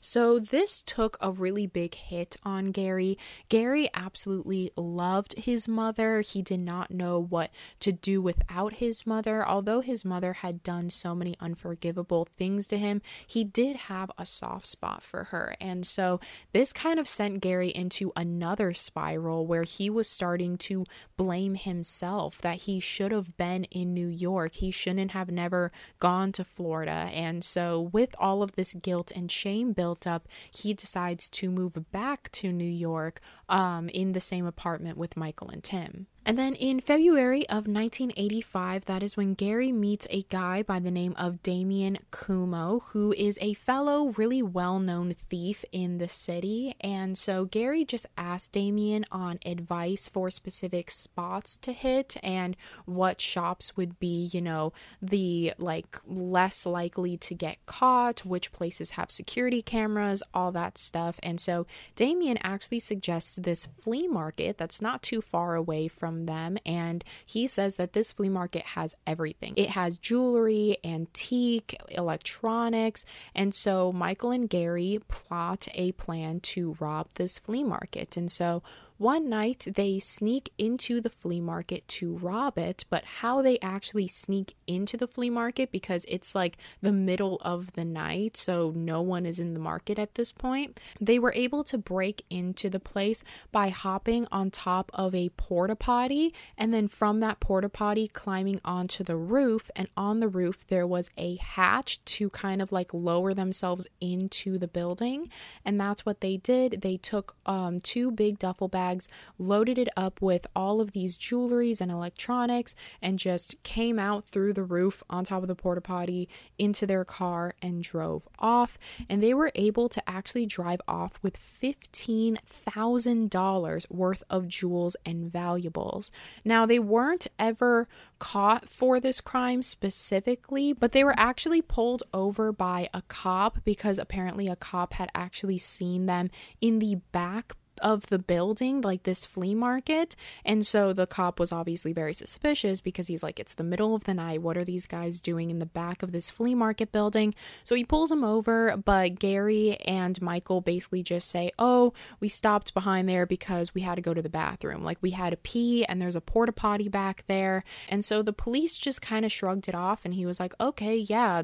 So 0.00 0.38
this 0.38 0.82
took 0.82 1.16
a 1.20 1.30
really 1.30 1.66
big 1.66 1.94
hit 1.94 2.36
on 2.42 2.72
Gary. 2.72 3.18
Gary 3.48 3.88
absolutely 3.92 4.70
loved 4.76 5.38
his 5.38 5.68
mother. 5.68 6.22
He 6.22 6.40
did 6.40 6.60
not 6.60 6.90
know 6.90 7.20
what 7.20 7.50
to 7.80 7.92
do 7.92 8.22
without 8.22 8.74
his 8.74 9.06
mother. 9.06 9.46
Although 9.46 9.80
his 9.80 10.04
mother 10.04 10.32
had 10.34 10.62
done 10.62 10.88
so 10.88 11.14
many 11.14 11.36
unforgivable 11.38 12.26
things 12.36 12.66
to 12.68 12.78
him, 12.78 13.02
he 13.26 13.44
did 13.44 13.76
have 13.76 14.10
a 14.16 14.24
soft 14.24 14.66
spot 14.66 15.02
for 15.02 15.24
her. 15.24 15.54
And 15.60 15.86
so 15.86 16.18
this 16.52 16.72
kind 16.72 16.98
of 16.98 17.06
sent 17.06 17.40
Gary 17.40 17.68
into 17.68 18.12
another 18.16 18.72
spiral 18.72 19.46
where 19.46 19.64
he 19.64 19.90
was 19.90 20.08
starting 20.08 20.56
to 20.58 20.86
blame 21.16 21.56
himself 21.56 22.38
that 22.38 22.62
he 22.62 22.80
should 22.80 23.12
have 23.12 23.36
been 23.36 23.64
in 23.64 23.92
New 23.92 24.08
York. 24.08 24.54
He 24.54 24.70
shouldn't 24.70 25.10
have 25.10 25.30
never 25.30 25.70
gone 25.98 26.32
to 26.32 26.44
Florida. 26.44 27.10
And 27.12 27.44
so 27.44 27.90
with 27.92 28.14
all 28.18 28.42
of 28.42 28.52
this 28.52 28.72
guilt 28.74 29.12
and 29.14 29.30
shame 29.30 29.72
built 29.72 29.89
built 29.90 30.06
up, 30.06 30.28
he 30.52 30.72
decides 30.72 31.28
to 31.28 31.50
move 31.50 31.90
back 31.90 32.30
to 32.30 32.52
New 32.52 32.64
York 32.64 33.20
um, 33.48 33.88
in 33.88 34.12
the 34.12 34.20
same 34.20 34.46
apartment 34.46 34.96
with 34.96 35.16
Michael 35.16 35.48
and 35.48 35.64
Tim. 35.64 36.06
And 36.26 36.38
then 36.38 36.54
in 36.54 36.80
February 36.80 37.48
of 37.48 37.66
1985, 37.66 38.84
that 38.84 39.02
is 39.02 39.16
when 39.16 39.34
Gary 39.34 39.72
meets 39.72 40.06
a 40.10 40.22
guy 40.24 40.62
by 40.62 40.78
the 40.78 40.90
name 40.90 41.14
of 41.16 41.42
Damien 41.42 41.98
Cuomo, 42.12 42.82
who 42.88 43.12
is 43.14 43.38
a 43.40 43.54
fellow, 43.54 44.10
really 44.16 44.42
well 44.42 44.78
known 44.78 45.14
thief 45.14 45.64
in 45.72 45.96
the 45.96 46.08
city. 46.08 46.74
And 46.80 47.16
so 47.16 47.46
Gary 47.46 47.86
just 47.86 48.06
asked 48.18 48.52
Damien 48.52 49.06
on 49.10 49.38
advice 49.46 50.10
for 50.10 50.30
specific 50.30 50.90
spots 50.90 51.56
to 51.58 51.72
hit 51.72 52.16
and 52.22 52.54
what 52.84 53.20
shops 53.20 53.76
would 53.76 53.98
be, 53.98 54.28
you 54.32 54.42
know, 54.42 54.74
the 55.00 55.54
like 55.58 55.98
less 56.06 56.66
likely 56.66 57.16
to 57.16 57.34
get 57.34 57.64
caught, 57.64 58.26
which 58.26 58.52
places 58.52 58.92
have 58.92 59.10
security 59.10 59.62
cameras, 59.62 60.22
all 60.34 60.52
that 60.52 60.76
stuff. 60.76 61.18
And 61.22 61.40
so 61.40 61.66
Damien 61.96 62.38
actually 62.42 62.80
suggests 62.80 63.36
this 63.36 63.68
flea 63.80 64.06
market 64.06 64.58
that's 64.58 64.82
not 64.82 65.02
too 65.02 65.22
far 65.22 65.54
away 65.54 65.88
from 65.88 66.09
from 66.10 66.26
them. 66.26 66.58
And 66.66 67.04
he 67.24 67.46
says 67.46 67.76
that 67.76 67.92
this 67.92 68.12
flea 68.12 68.28
market 68.28 68.62
has 68.62 68.94
everything 69.06 69.54
it 69.56 69.70
has 69.70 69.96
jewelry, 69.96 70.78
antique, 70.84 71.76
electronics. 71.88 73.04
And 73.34 73.54
so 73.54 73.92
Michael 73.92 74.32
and 74.32 74.48
Gary 74.48 75.00
plot 75.08 75.68
a 75.74 75.92
plan 75.92 76.40
to 76.40 76.76
rob 76.80 77.08
this 77.14 77.38
flea 77.38 77.62
market. 77.62 78.16
And 78.16 78.30
so 78.30 78.62
one 79.00 79.30
night 79.30 79.66
they 79.76 79.98
sneak 79.98 80.52
into 80.58 81.00
the 81.00 81.08
flea 81.08 81.40
market 81.40 81.88
to 81.88 82.18
rob 82.18 82.58
it, 82.58 82.84
but 82.90 83.02
how 83.02 83.40
they 83.40 83.58
actually 83.60 84.06
sneak 84.06 84.54
into 84.66 84.98
the 84.98 85.06
flea 85.06 85.30
market 85.30 85.72
because 85.72 86.04
it's 86.06 86.34
like 86.34 86.58
the 86.82 86.92
middle 86.92 87.38
of 87.40 87.72
the 87.72 87.84
night, 87.86 88.36
so 88.36 88.74
no 88.76 89.00
one 89.00 89.24
is 89.24 89.38
in 89.38 89.54
the 89.54 89.58
market 89.58 89.98
at 89.98 90.16
this 90.16 90.32
point. 90.32 90.78
They 91.00 91.18
were 91.18 91.32
able 91.34 91.64
to 91.64 91.78
break 91.78 92.26
into 92.28 92.68
the 92.68 92.78
place 92.78 93.24
by 93.50 93.70
hopping 93.70 94.26
on 94.30 94.50
top 94.50 94.90
of 94.92 95.14
a 95.14 95.30
porta 95.30 95.76
potty 95.76 96.34
and 96.58 96.74
then 96.74 96.86
from 96.86 97.20
that 97.20 97.40
porta 97.40 97.70
potty 97.70 98.06
climbing 98.06 98.60
onto 98.66 99.02
the 99.02 99.16
roof. 99.16 99.70
And 99.74 99.88
on 99.96 100.20
the 100.20 100.28
roof, 100.28 100.66
there 100.66 100.86
was 100.86 101.08
a 101.16 101.36
hatch 101.36 102.04
to 102.04 102.28
kind 102.28 102.60
of 102.60 102.70
like 102.70 102.92
lower 102.92 103.32
themselves 103.32 103.86
into 103.98 104.58
the 104.58 104.68
building. 104.68 105.30
And 105.64 105.80
that's 105.80 106.04
what 106.04 106.20
they 106.20 106.36
did. 106.36 106.82
They 106.82 106.98
took 106.98 107.34
um, 107.46 107.80
two 107.80 108.10
big 108.10 108.38
duffel 108.38 108.68
bags 108.68 108.89
bags, 108.90 109.08
loaded 109.38 109.78
it 109.78 109.88
up 109.96 110.20
with 110.20 110.46
all 110.54 110.80
of 110.80 110.92
these 110.92 111.16
jewelries 111.16 111.80
and 111.80 111.90
electronics, 111.90 112.74
and 113.00 113.18
just 113.18 113.60
came 113.62 113.98
out 113.98 114.26
through 114.26 114.52
the 114.52 114.62
roof 114.62 115.02
on 115.08 115.24
top 115.24 115.40
of 115.42 115.48
the 115.48 115.54
porta 115.54 115.80
potty 115.80 116.28
into 116.58 116.86
their 116.86 117.04
car 117.04 117.54
and 117.62 117.82
drove 117.82 118.28
off. 118.38 118.78
And 119.08 119.22
they 119.22 119.32
were 119.34 119.52
able 119.54 119.88
to 119.88 120.06
actually 120.08 120.46
drive 120.46 120.80
off 120.88 121.18
with 121.22 121.38
$15,000 121.38 123.90
worth 123.90 124.22
of 124.28 124.48
jewels 124.48 124.96
and 125.06 125.32
valuables. 125.32 126.10
Now, 126.44 126.66
they 126.66 126.78
weren't 126.78 127.28
ever 127.38 127.88
caught 128.18 128.68
for 128.68 129.00
this 129.00 129.20
crime 129.20 129.62
specifically, 129.62 130.72
but 130.72 130.92
they 130.92 131.04
were 131.04 131.14
actually 131.16 131.62
pulled 131.62 132.02
over 132.12 132.52
by 132.52 132.88
a 132.92 133.02
cop 133.02 133.64
because 133.64 133.98
apparently 133.98 134.48
a 134.48 134.56
cop 134.56 134.94
had 134.94 135.10
actually 135.14 135.58
seen 135.58 136.06
them 136.06 136.30
in 136.60 136.78
the 136.78 136.96
back 137.12 137.54
of 137.80 138.06
the 138.06 138.18
building, 138.18 138.80
like 138.80 139.02
this 139.02 139.26
flea 139.26 139.54
market. 139.54 140.16
And 140.44 140.66
so 140.66 140.92
the 140.92 141.06
cop 141.06 141.38
was 141.40 141.52
obviously 141.52 141.92
very 141.92 142.14
suspicious 142.14 142.80
because 142.80 143.06
he's 143.06 143.22
like, 143.22 143.40
it's 143.40 143.54
the 143.54 143.64
middle 143.64 143.94
of 143.94 144.04
the 144.04 144.14
night. 144.14 144.42
What 144.42 144.56
are 144.56 144.64
these 144.64 144.86
guys 144.86 145.20
doing 145.20 145.50
in 145.50 145.58
the 145.58 145.66
back 145.66 146.02
of 146.02 146.12
this 146.12 146.30
flea 146.30 146.54
market 146.54 146.92
building? 146.92 147.34
So 147.64 147.74
he 147.74 147.84
pulls 147.84 148.10
him 148.10 148.24
over, 148.24 148.76
but 148.76 149.18
Gary 149.18 149.76
and 149.86 150.20
Michael 150.20 150.60
basically 150.60 151.02
just 151.02 151.28
say, 151.28 151.50
oh, 151.58 151.92
we 152.20 152.28
stopped 152.28 152.74
behind 152.74 153.08
there 153.08 153.26
because 153.26 153.74
we 153.74 153.82
had 153.82 153.96
to 153.96 154.02
go 154.02 154.14
to 154.14 154.22
the 154.22 154.28
bathroom. 154.28 154.84
Like 154.84 154.98
we 155.00 155.10
had 155.10 155.30
to 155.30 155.36
pee 155.36 155.84
and 155.84 156.00
there's 156.00 156.16
a 156.16 156.20
porta 156.20 156.52
potty 156.52 156.88
back 156.88 157.24
there. 157.26 157.64
And 157.88 158.04
so 158.04 158.22
the 158.22 158.32
police 158.32 158.76
just 158.76 159.02
kind 159.02 159.24
of 159.24 159.32
shrugged 159.32 159.68
it 159.68 159.74
off 159.74 160.04
and 160.04 160.14
he 160.14 160.26
was 160.26 160.40
like, 160.40 160.54
okay, 160.60 160.96
yeah, 160.96 161.42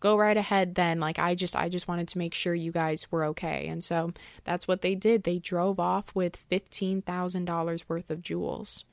go 0.00 0.16
right 0.16 0.36
ahead 0.36 0.74
then 0.74 1.00
like 1.00 1.18
i 1.18 1.34
just 1.34 1.56
i 1.56 1.68
just 1.68 1.88
wanted 1.88 2.08
to 2.08 2.18
make 2.18 2.34
sure 2.34 2.54
you 2.54 2.72
guys 2.72 3.06
were 3.10 3.24
okay. 3.24 3.66
And 3.68 3.82
so 3.82 4.12
that's 4.44 4.66
what 4.68 4.82
they 4.82 4.94
did. 4.94 5.22
They 5.24 5.38
drove 5.38 5.78
off 5.80 6.14
with 6.14 6.38
$15000 6.50 7.82
worth 7.88 8.10
of 8.10 8.22
jewels 8.22 8.84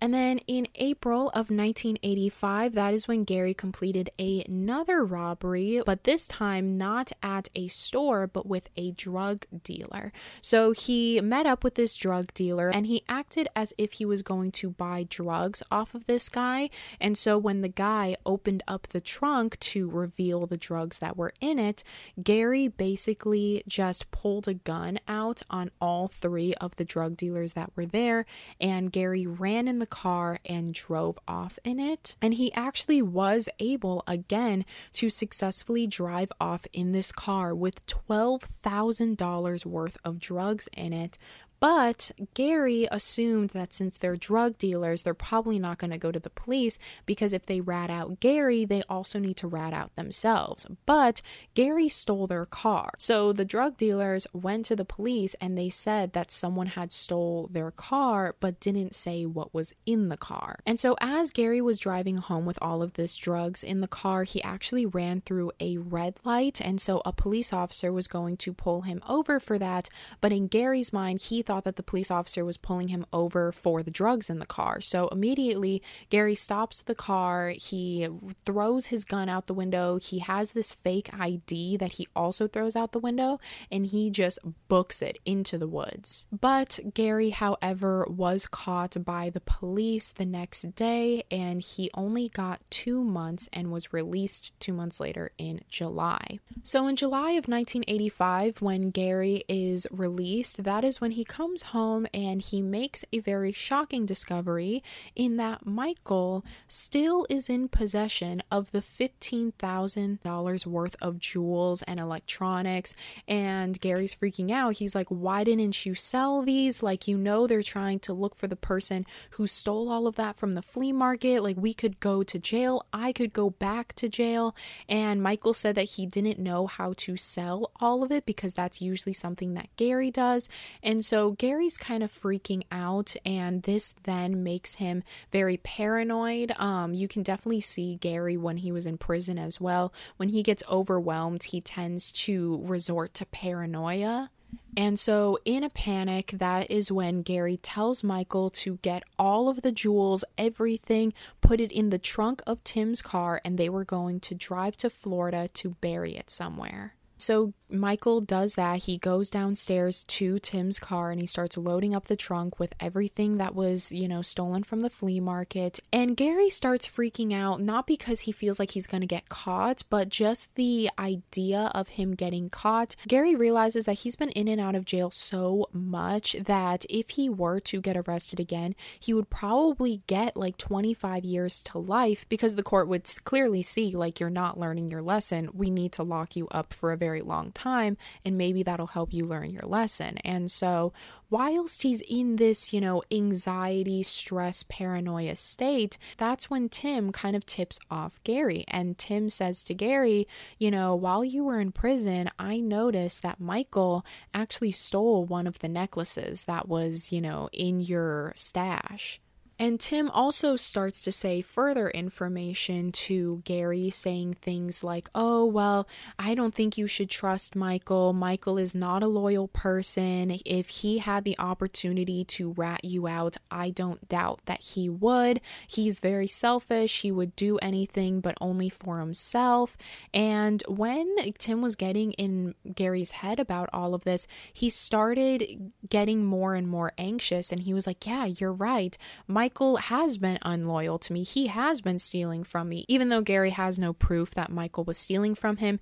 and 0.00 0.12
then 0.12 0.38
in 0.46 0.68
April 0.74 1.28
of 1.28 1.50
1985, 1.50 2.74
that 2.74 2.92
is 2.92 3.08
when 3.08 3.24
Gary 3.24 3.54
completed 3.54 4.10
another 4.18 5.04
robbery, 5.04 5.80
but 5.86 6.04
this 6.04 6.28
time 6.28 6.76
not 6.76 7.12
at 7.22 7.48
a 7.54 7.68
store, 7.68 8.26
but 8.26 8.46
with 8.46 8.68
a 8.76 8.90
drug 8.90 9.46
dealer. 9.62 10.12
So 10.40 10.72
he 10.72 11.20
met 11.20 11.46
up 11.46 11.64
with 11.64 11.76
this 11.76 11.96
drug 11.96 12.34
dealer 12.34 12.68
and 12.68 12.86
he 12.86 13.04
acted 13.08 13.48
as 13.56 13.72
if 13.78 13.92
he 13.92 14.04
was 14.04 14.22
going 14.22 14.52
to 14.52 14.70
buy 14.70 15.06
drugs 15.08 15.62
off 15.70 15.94
of 15.94 16.06
this 16.06 16.28
guy. 16.28 16.68
And 17.00 17.16
so 17.16 17.38
when 17.38 17.62
the 17.62 17.68
guy 17.68 18.16
opened 18.26 18.62
up 18.68 18.88
the 18.88 19.00
trunk 19.00 19.58
to 19.60 19.88
reveal 19.88 20.46
the 20.46 20.58
drugs 20.58 20.98
that 20.98 21.16
were 21.16 21.32
in 21.40 21.58
it, 21.58 21.82
Gary 22.22 22.68
basically 22.68 23.62
just 23.66 24.10
pulled 24.10 24.46
a 24.46 24.54
gun 24.54 24.98
out 25.08 25.42
on 25.48 25.70
all 25.80 26.06
three 26.08 26.52
of 26.54 26.76
the 26.76 26.84
drug 26.84 27.16
dealers 27.16 27.54
that 27.54 27.72
were 27.74 27.86
there. 27.86 28.26
And 28.60 28.92
Gary 28.92 29.26
ran 29.26 29.66
in 29.66 29.78
the 29.78 29.85
the 29.86 29.94
car 29.94 30.40
and 30.44 30.74
drove 30.74 31.16
off 31.28 31.60
in 31.62 31.78
it. 31.78 32.16
And 32.20 32.34
he 32.34 32.52
actually 32.54 33.00
was 33.02 33.48
able 33.60 34.02
again 34.08 34.64
to 34.94 35.08
successfully 35.08 35.86
drive 35.86 36.32
off 36.40 36.66
in 36.72 36.90
this 36.90 37.12
car 37.12 37.54
with 37.54 37.86
$12,000 37.86 39.64
worth 39.64 39.98
of 40.04 40.18
drugs 40.18 40.68
in 40.72 40.92
it 40.92 41.16
but 41.60 42.10
Gary 42.34 42.86
assumed 42.90 43.50
that 43.50 43.72
since 43.72 43.98
they're 43.98 44.16
drug 44.16 44.58
dealers, 44.58 45.02
they're 45.02 45.14
probably 45.14 45.58
not 45.58 45.78
going 45.78 45.90
to 45.90 45.98
go 45.98 46.12
to 46.12 46.20
the 46.20 46.30
police 46.30 46.78
because 47.06 47.32
if 47.32 47.46
they 47.46 47.60
rat 47.60 47.90
out 47.90 48.20
Gary, 48.20 48.64
they 48.64 48.82
also 48.88 49.18
need 49.18 49.36
to 49.38 49.48
rat 49.48 49.72
out 49.72 49.94
themselves. 49.96 50.66
But 50.84 51.22
Gary 51.54 51.88
stole 51.88 52.26
their 52.26 52.46
car. 52.46 52.90
So 52.98 53.32
the 53.32 53.44
drug 53.44 53.76
dealers 53.76 54.26
went 54.32 54.66
to 54.66 54.76
the 54.76 54.84
police 54.84 55.34
and 55.40 55.56
they 55.56 55.68
said 55.68 56.12
that 56.12 56.30
someone 56.30 56.68
had 56.68 56.92
stole 56.92 57.48
their 57.52 57.70
car 57.70 58.34
but 58.40 58.60
didn't 58.60 58.94
say 58.94 59.24
what 59.24 59.54
was 59.54 59.74
in 59.86 60.08
the 60.08 60.16
car. 60.16 60.58
And 60.66 60.78
so 60.78 60.96
as 61.00 61.30
Gary 61.30 61.60
was 61.60 61.78
driving 61.78 62.16
home 62.16 62.44
with 62.44 62.58
all 62.60 62.82
of 62.82 62.94
this 62.94 63.16
drugs 63.16 63.62
in 63.62 63.80
the 63.80 63.88
car, 63.88 64.24
he 64.24 64.42
actually 64.42 64.86
ran 64.86 65.20
through 65.20 65.52
a 65.60 65.78
red 65.78 66.18
light 66.24 66.60
and 66.60 66.80
so 66.80 67.02
a 67.04 67.12
police 67.12 67.52
officer 67.52 67.92
was 67.92 68.08
going 68.08 68.36
to 68.38 68.52
pull 68.52 68.82
him 68.82 69.02
over 69.08 69.40
for 69.40 69.58
that, 69.58 69.88
but 70.20 70.32
in 70.32 70.48
Gary's 70.48 70.92
mind, 70.92 71.22
he 71.22 71.42
thought 71.46 71.64
that 71.64 71.76
the 71.76 71.82
police 71.82 72.10
officer 72.10 72.44
was 72.44 72.56
pulling 72.56 72.88
him 72.88 73.06
over 73.12 73.52
for 73.52 73.82
the 73.82 73.90
drugs 73.90 74.28
in 74.28 74.38
the 74.38 74.46
car. 74.46 74.80
So 74.80 75.08
immediately, 75.08 75.82
Gary 76.10 76.34
stops 76.34 76.82
the 76.82 76.94
car. 76.94 77.50
He 77.50 78.08
throws 78.44 78.86
his 78.86 79.04
gun 79.04 79.28
out 79.28 79.46
the 79.46 79.54
window. 79.54 79.98
He 79.98 80.18
has 80.18 80.52
this 80.52 80.74
fake 80.74 81.10
ID 81.18 81.76
that 81.78 81.94
he 81.94 82.08
also 82.14 82.46
throws 82.46 82.76
out 82.76 82.92
the 82.92 82.98
window 82.98 83.38
and 83.70 83.86
he 83.86 84.10
just 84.10 84.38
books 84.68 85.00
it 85.00 85.18
into 85.24 85.56
the 85.56 85.68
woods. 85.68 86.26
But 86.32 86.80
Gary, 86.92 87.30
however, 87.30 88.06
was 88.08 88.46
caught 88.46 89.04
by 89.04 89.30
the 89.30 89.40
police 89.40 90.10
the 90.10 90.26
next 90.26 90.74
day 90.74 91.22
and 91.30 91.62
he 91.62 91.90
only 91.94 92.28
got 92.28 92.60
two 92.70 93.02
months 93.02 93.48
and 93.52 93.70
was 93.70 93.92
released 93.92 94.58
two 94.60 94.72
months 94.72 95.00
later 95.00 95.30
in 95.38 95.60
July. 95.68 96.40
So 96.62 96.86
in 96.88 96.96
July 96.96 97.30
of 97.32 97.48
1985, 97.48 98.60
when 98.60 98.90
Gary 98.90 99.44
is 99.48 99.86
released, 99.90 100.64
that 100.64 100.84
is 100.84 101.00
when 101.00 101.12
he 101.12 101.24
comes 101.36 101.64
home 101.64 102.06
and 102.14 102.40
he 102.40 102.62
makes 102.62 103.04
a 103.12 103.18
very 103.18 103.52
shocking 103.52 104.06
discovery 104.06 104.82
in 105.14 105.36
that 105.36 105.66
Michael 105.66 106.42
still 106.66 107.26
is 107.28 107.50
in 107.50 107.68
possession 107.68 108.42
of 108.50 108.72
the 108.72 108.80
$15,000 108.80 110.66
worth 110.66 110.96
of 111.02 111.18
jewels 111.18 111.82
and 111.82 112.00
electronics. 112.00 112.94
And 113.28 113.78
Gary's 113.78 114.14
freaking 114.14 114.50
out. 114.50 114.78
He's 114.78 114.94
like, 114.94 115.08
Why 115.08 115.44
didn't 115.44 115.84
you 115.84 115.94
sell 115.94 116.40
these? 116.40 116.82
Like, 116.82 117.06
you 117.06 117.18
know, 117.18 117.46
they're 117.46 117.62
trying 117.62 117.98
to 118.00 118.14
look 118.14 118.34
for 118.34 118.46
the 118.46 118.56
person 118.56 119.04
who 119.32 119.46
stole 119.46 119.90
all 119.90 120.06
of 120.06 120.16
that 120.16 120.36
from 120.36 120.52
the 120.52 120.62
flea 120.62 120.92
market. 120.92 121.42
Like, 121.42 121.58
we 121.58 121.74
could 121.74 122.00
go 122.00 122.22
to 122.22 122.38
jail. 122.38 122.86
I 122.94 123.12
could 123.12 123.34
go 123.34 123.50
back 123.50 123.92
to 123.96 124.08
jail. 124.08 124.56
And 124.88 125.22
Michael 125.22 125.52
said 125.52 125.74
that 125.74 125.82
he 125.82 126.06
didn't 126.06 126.38
know 126.38 126.66
how 126.66 126.94
to 126.96 127.18
sell 127.18 127.72
all 127.78 128.02
of 128.02 128.10
it 128.10 128.24
because 128.24 128.54
that's 128.54 128.80
usually 128.80 129.12
something 129.12 129.52
that 129.52 129.68
Gary 129.76 130.10
does. 130.10 130.48
And 130.82 131.04
so 131.04 131.25
Gary's 131.32 131.76
kind 131.76 132.02
of 132.02 132.12
freaking 132.12 132.64
out, 132.70 133.14
and 133.24 133.62
this 133.62 133.94
then 134.04 134.42
makes 134.42 134.74
him 134.74 135.02
very 135.32 135.56
paranoid. 135.56 136.52
Um, 136.58 136.94
you 136.94 137.08
can 137.08 137.22
definitely 137.22 137.60
see 137.60 137.96
Gary 137.96 138.36
when 138.36 138.58
he 138.58 138.72
was 138.72 138.86
in 138.86 138.98
prison 138.98 139.38
as 139.38 139.60
well. 139.60 139.92
When 140.16 140.30
he 140.30 140.42
gets 140.42 140.62
overwhelmed, 140.70 141.44
he 141.44 141.60
tends 141.60 142.12
to 142.12 142.60
resort 142.64 143.14
to 143.14 143.26
paranoia. 143.26 144.30
And 144.76 145.00
so, 145.00 145.38
in 145.44 145.64
a 145.64 145.70
panic, 145.70 146.32
that 146.34 146.70
is 146.70 146.92
when 146.92 147.22
Gary 147.22 147.56
tells 147.56 148.04
Michael 148.04 148.50
to 148.50 148.78
get 148.82 149.02
all 149.18 149.48
of 149.48 149.62
the 149.62 149.72
jewels, 149.72 150.22
everything, 150.36 151.14
put 151.40 151.60
it 151.60 151.72
in 151.72 151.90
the 151.90 151.98
trunk 151.98 152.42
of 152.46 152.62
Tim's 152.62 153.00
car, 153.00 153.40
and 153.44 153.58
they 153.58 153.70
were 153.70 153.84
going 153.84 154.20
to 154.20 154.34
drive 154.34 154.76
to 154.78 154.90
Florida 154.90 155.48
to 155.54 155.70
bury 155.80 156.14
it 156.14 156.30
somewhere. 156.30 156.94
So 157.18 157.54
Michael 157.68 158.20
does 158.20 158.54
that. 158.54 158.84
He 158.84 158.98
goes 158.98 159.28
downstairs 159.28 160.04
to 160.04 160.38
Tim's 160.38 160.78
car 160.78 161.10
and 161.10 161.20
he 161.20 161.26
starts 161.26 161.56
loading 161.56 161.94
up 161.94 162.06
the 162.06 162.16
trunk 162.16 162.60
with 162.60 162.74
everything 162.78 163.38
that 163.38 163.54
was, 163.54 163.90
you 163.90 164.06
know, 164.06 164.22
stolen 164.22 164.62
from 164.62 164.80
the 164.80 164.90
flea 164.90 165.18
market. 165.18 165.80
And 165.92 166.16
Gary 166.16 166.48
starts 166.48 166.86
freaking 166.86 167.32
out, 167.32 167.60
not 167.60 167.86
because 167.86 168.20
he 168.20 168.32
feels 168.32 168.58
like 168.58 168.72
he's 168.72 168.86
going 168.86 169.00
to 169.00 169.06
get 169.06 169.28
caught, 169.28 169.82
but 169.90 170.08
just 170.08 170.54
the 170.54 170.90
idea 170.98 171.72
of 171.74 171.88
him 171.88 172.14
getting 172.14 172.50
caught. 172.50 172.94
Gary 173.08 173.34
realizes 173.34 173.86
that 173.86 173.94
he's 174.00 174.16
been 174.16 174.30
in 174.30 174.48
and 174.48 174.60
out 174.60 174.76
of 174.76 174.84
jail 174.84 175.10
so 175.10 175.66
much 175.72 176.36
that 176.44 176.86
if 176.88 177.10
he 177.10 177.28
were 177.28 177.58
to 177.60 177.80
get 177.80 177.96
arrested 177.96 178.38
again, 178.38 178.74
he 179.00 179.12
would 179.12 179.30
probably 179.30 180.02
get 180.06 180.36
like 180.36 180.56
25 180.56 181.24
years 181.24 181.62
to 181.62 181.78
life 181.78 182.26
because 182.28 182.54
the 182.54 182.62
court 182.62 182.86
would 182.86 183.10
clearly 183.24 183.62
see, 183.62 183.90
like, 183.90 184.20
you're 184.20 184.30
not 184.30 184.58
learning 184.58 184.88
your 184.88 185.02
lesson. 185.02 185.48
We 185.52 185.70
need 185.70 185.92
to 185.92 186.02
lock 186.04 186.36
you 186.36 186.46
up 186.48 186.72
for 186.72 186.92
a 186.92 186.96
very 186.96 187.05
very 187.06 187.20
long 187.20 187.52
time, 187.52 187.96
and 188.24 188.36
maybe 188.36 188.64
that'll 188.64 188.88
help 188.98 189.14
you 189.14 189.24
learn 189.24 189.50
your 189.50 189.62
lesson. 189.62 190.18
And 190.24 190.50
so, 190.50 190.92
whilst 191.30 191.82
he's 191.82 192.02
in 192.08 192.34
this, 192.34 192.72
you 192.72 192.80
know, 192.80 193.02
anxiety, 193.12 194.02
stress, 194.02 194.64
paranoia 194.68 195.36
state, 195.36 195.98
that's 196.16 196.50
when 196.50 196.68
Tim 196.68 197.12
kind 197.12 197.36
of 197.36 197.46
tips 197.46 197.78
off 197.90 198.20
Gary. 198.24 198.64
And 198.66 198.98
Tim 198.98 199.30
says 199.30 199.62
to 199.64 199.74
Gary, 199.74 200.26
you 200.58 200.70
know, 200.72 200.96
while 200.96 201.24
you 201.24 201.44
were 201.44 201.60
in 201.60 201.70
prison, 201.70 202.28
I 202.40 202.58
noticed 202.58 203.22
that 203.22 203.40
Michael 203.40 204.04
actually 204.34 204.72
stole 204.72 205.24
one 205.24 205.46
of 205.46 205.60
the 205.60 205.68
necklaces 205.68 206.44
that 206.44 206.68
was, 206.68 207.12
you 207.12 207.20
know, 207.20 207.48
in 207.52 207.80
your 207.80 208.32
stash. 208.34 209.20
And 209.58 209.80
Tim 209.80 210.10
also 210.10 210.56
starts 210.56 211.02
to 211.04 211.12
say 211.12 211.40
further 211.40 211.88
information 211.88 212.92
to 212.92 213.40
Gary, 213.44 213.88
saying 213.88 214.34
things 214.34 214.84
like, 214.84 215.08
Oh, 215.14 215.46
well, 215.46 215.88
I 216.18 216.34
don't 216.34 216.54
think 216.54 216.76
you 216.76 216.86
should 216.86 217.08
trust 217.08 217.56
Michael. 217.56 218.12
Michael 218.12 218.58
is 218.58 218.74
not 218.74 219.02
a 219.02 219.06
loyal 219.06 219.48
person. 219.48 220.38
If 220.44 220.68
he 220.68 220.98
had 220.98 221.24
the 221.24 221.38
opportunity 221.38 222.22
to 222.24 222.52
rat 222.52 222.84
you 222.84 223.06
out, 223.06 223.38
I 223.50 223.70
don't 223.70 224.06
doubt 224.08 224.40
that 224.44 224.60
he 224.60 224.90
would. 224.90 225.40
He's 225.66 226.00
very 226.00 226.28
selfish. 226.28 227.00
He 227.00 227.10
would 227.10 227.34
do 227.34 227.56
anything, 227.58 228.20
but 228.20 228.36
only 228.42 228.68
for 228.68 229.00
himself. 229.00 229.78
And 230.12 230.62
when 230.68 231.16
Tim 231.38 231.62
was 231.62 231.76
getting 231.76 232.12
in 232.12 232.54
Gary's 232.74 233.12
head 233.12 233.40
about 233.40 233.70
all 233.72 233.94
of 233.94 234.04
this, 234.04 234.26
he 234.52 234.68
started 234.68 235.72
getting 235.88 236.24
more 236.26 236.54
and 236.54 236.68
more 236.68 236.92
anxious. 236.98 237.50
And 237.50 237.62
he 237.62 237.72
was 237.72 237.86
like, 237.86 238.06
Yeah, 238.06 238.26
you're 238.26 238.52
right. 238.52 238.98
My 239.26 239.45
Michael 239.46 239.76
has 239.76 240.18
been 240.18 240.40
unloyal 240.42 240.98
to 240.98 241.12
me. 241.12 241.22
He 241.22 241.46
has 241.46 241.80
been 241.80 242.00
stealing 242.00 242.42
from 242.42 242.68
me. 242.68 242.84
Even 242.88 243.10
though 243.10 243.20
Gary 243.20 243.50
has 243.50 243.78
no 243.78 243.92
proof 243.92 244.32
that 244.32 244.50
Michael 244.50 244.82
was 244.82 244.98
stealing 244.98 245.36
from 245.36 245.58
him, 245.58 245.78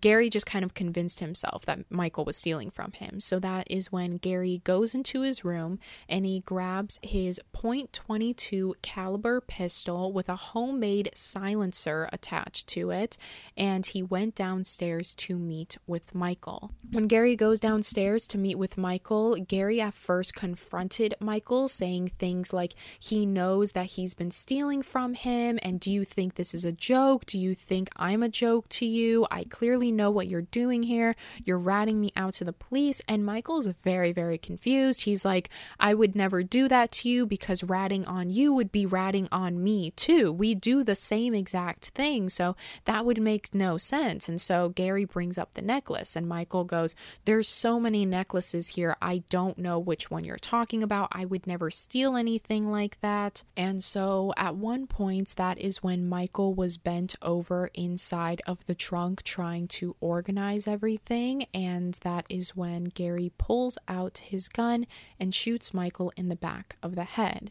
Gary 0.00 0.30
just 0.30 0.46
kind 0.46 0.64
of 0.64 0.72
convinced 0.72 1.20
himself 1.20 1.66
that 1.66 1.80
Michael 1.90 2.24
was 2.24 2.38
stealing 2.38 2.70
from 2.70 2.92
him. 2.92 3.20
So 3.20 3.38
that 3.40 3.70
is 3.70 3.92
when 3.92 4.16
Gary 4.16 4.62
goes 4.64 4.94
into 4.94 5.20
his 5.20 5.44
room 5.44 5.78
and 6.08 6.24
he 6.24 6.40
grabs 6.40 6.98
his 7.02 7.38
.22 7.54 8.72
caliber 8.80 9.42
pistol 9.42 10.10
with 10.10 10.30
a 10.30 10.36
homemade 10.36 11.10
silencer 11.14 12.08
attached 12.14 12.66
to 12.68 12.88
it 12.88 13.18
and 13.58 13.84
he 13.84 14.02
went 14.02 14.34
downstairs 14.34 15.12
to 15.16 15.36
meet 15.36 15.76
with 15.86 16.14
Michael. 16.14 16.70
When 16.90 17.08
Gary 17.08 17.36
goes 17.36 17.60
downstairs 17.60 18.26
to 18.28 18.38
meet 18.38 18.56
with 18.56 18.78
Michael, 18.78 19.36
Gary 19.36 19.82
at 19.82 19.92
first 19.92 20.34
confronted 20.34 21.14
Michael 21.20 21.68
saying 21.68 22.12
things 22.18 22.54
like 22.54 22.72
he 23.02 23.26
knows 23.26 23.72
that 23.72 23.86
he's 23.86 24.14
been 24.14 24.30
stealing 24.30 24.80
from 24.80 25.14
him. 25.14 25.58
And 25.60 25.80
do 25.80 25.90
you 25.90 26.04
think 26.04 26.36
this 26.36 26.54
is 26.54 26.64
a 26.64 26.70
joke? 26.70 27.26
Do 27.26 27.36
you 27.36 27.52
think 27.52 27.90
I'm 27.96 28.22
a 28.22 28.28
joke 28.28 28.68
to 28.68 28.86
you? 28.86 29.26
I 29.28 29.42
clearly 29.42 29.90
know 29.90 30.08
what 30.08 30.28
you're 30.28 30.42
doing 30.42 30.84
here. 30.84 31.16
You're 31.44 31.58
ratting 31.58 32.00
me 32.00 32.12
out 32.14 32.34
to 32.34 32.44
the 32.44 32.52
police. 32.52 33.00
And 33.08 33.26
Michael's 33.26 33.66
very, 33.66 34.12
very 34.12 34.38
confused. 34.38 35.00
He's 35.00 35.24
like, 35.24 35.50
I 35.80 35.94
would 35.94 36.14
never 36.14 36.44
do 36.44 36.68
that 36.68 36.92
to 36.92 37.08
you 37.08 37.26
because 37.26 37.64
ratting 37.64 38.04
on 38.06 38.30
you 38.30 38.52
would 38.52 38.70
be 38.70 38.86
ratting 38.86 39.26
on 39.32 39.64
me 39.64 39.90
too. 39.90 40.30
We 40.30 40.54
do 40.54 40.84
the 40.84 40.94
same 40.94 41.34
exact 41.34 41.86
thing. 41.86 42.28
So 42.28 42.54
that 42.84 43.04
would 43.04 43.20
make 43.20 43.52
no 43.52 43.78
sense. 43.78 44.28
And 44.28 44.40
so 44.40 44.68
Gary 44.68 45.06
brings 45.06 45.38
up 45.38 45.54
the 45.54 45.62
necklace, 45.62 46.14
and 46.14 46.28
Michael 46.28 46.62
goes, 46.62 46.94
There's 47.24 47.48
so 47.48 47.80
many 47.80 48.06
necklaces 48.06 48.68
here. 48.68 48.96
I 49.02 49.24
don't 49.28 49.58
know 49.58 49.80
which 49.80 50.08
one 50.08 50.22
you're 50.22 50.36
talking 50.36 50.84
about. 50.84 51.08
I 51.10 51.24
would 51.24 51.48
never 51.48 51.70
steal 51.70 52.16
anything 52.16 52.70
like 52.70 52.91
like 52.92 53.00
that. 53.00 53.42
And 53.56 53.82
so 53.82 54.32
at 54.36 54.56
one 54.56 54.86
point, 54.86 55.36
that 55.36 55.58
is 55.58 55.82
when 55.82 56.08
Michael 56.08 56.54
was 56.54 56.76
bent 56.76 57.14
over 57.22 57.70
inside 57.74 58.42
of 58.46 58.64
the 58.66 58.74
trunk 58.74 59.22
trying 59.22 59.68
to 59.68 59.96
organize 60.00 60.68
everything. 60.68 61.46
And 61.54 61.94
that 62.02 62.26
is 62.28 62.56
when 62.56 62.84
Gary 62.84 63.32
pulls 63.38 63.78
out 63.88 64.18
his 64.18 64.48
gun 64.48 64.86
and 65.18 65.34
shoots 65.34 65.72
Michael 65.72 66.12
in 66.16 66.28
the 66.28 66.36
back 66.36 66.76
of 66.82 66.94
the 66.94 67.04
head. 67.04 67.50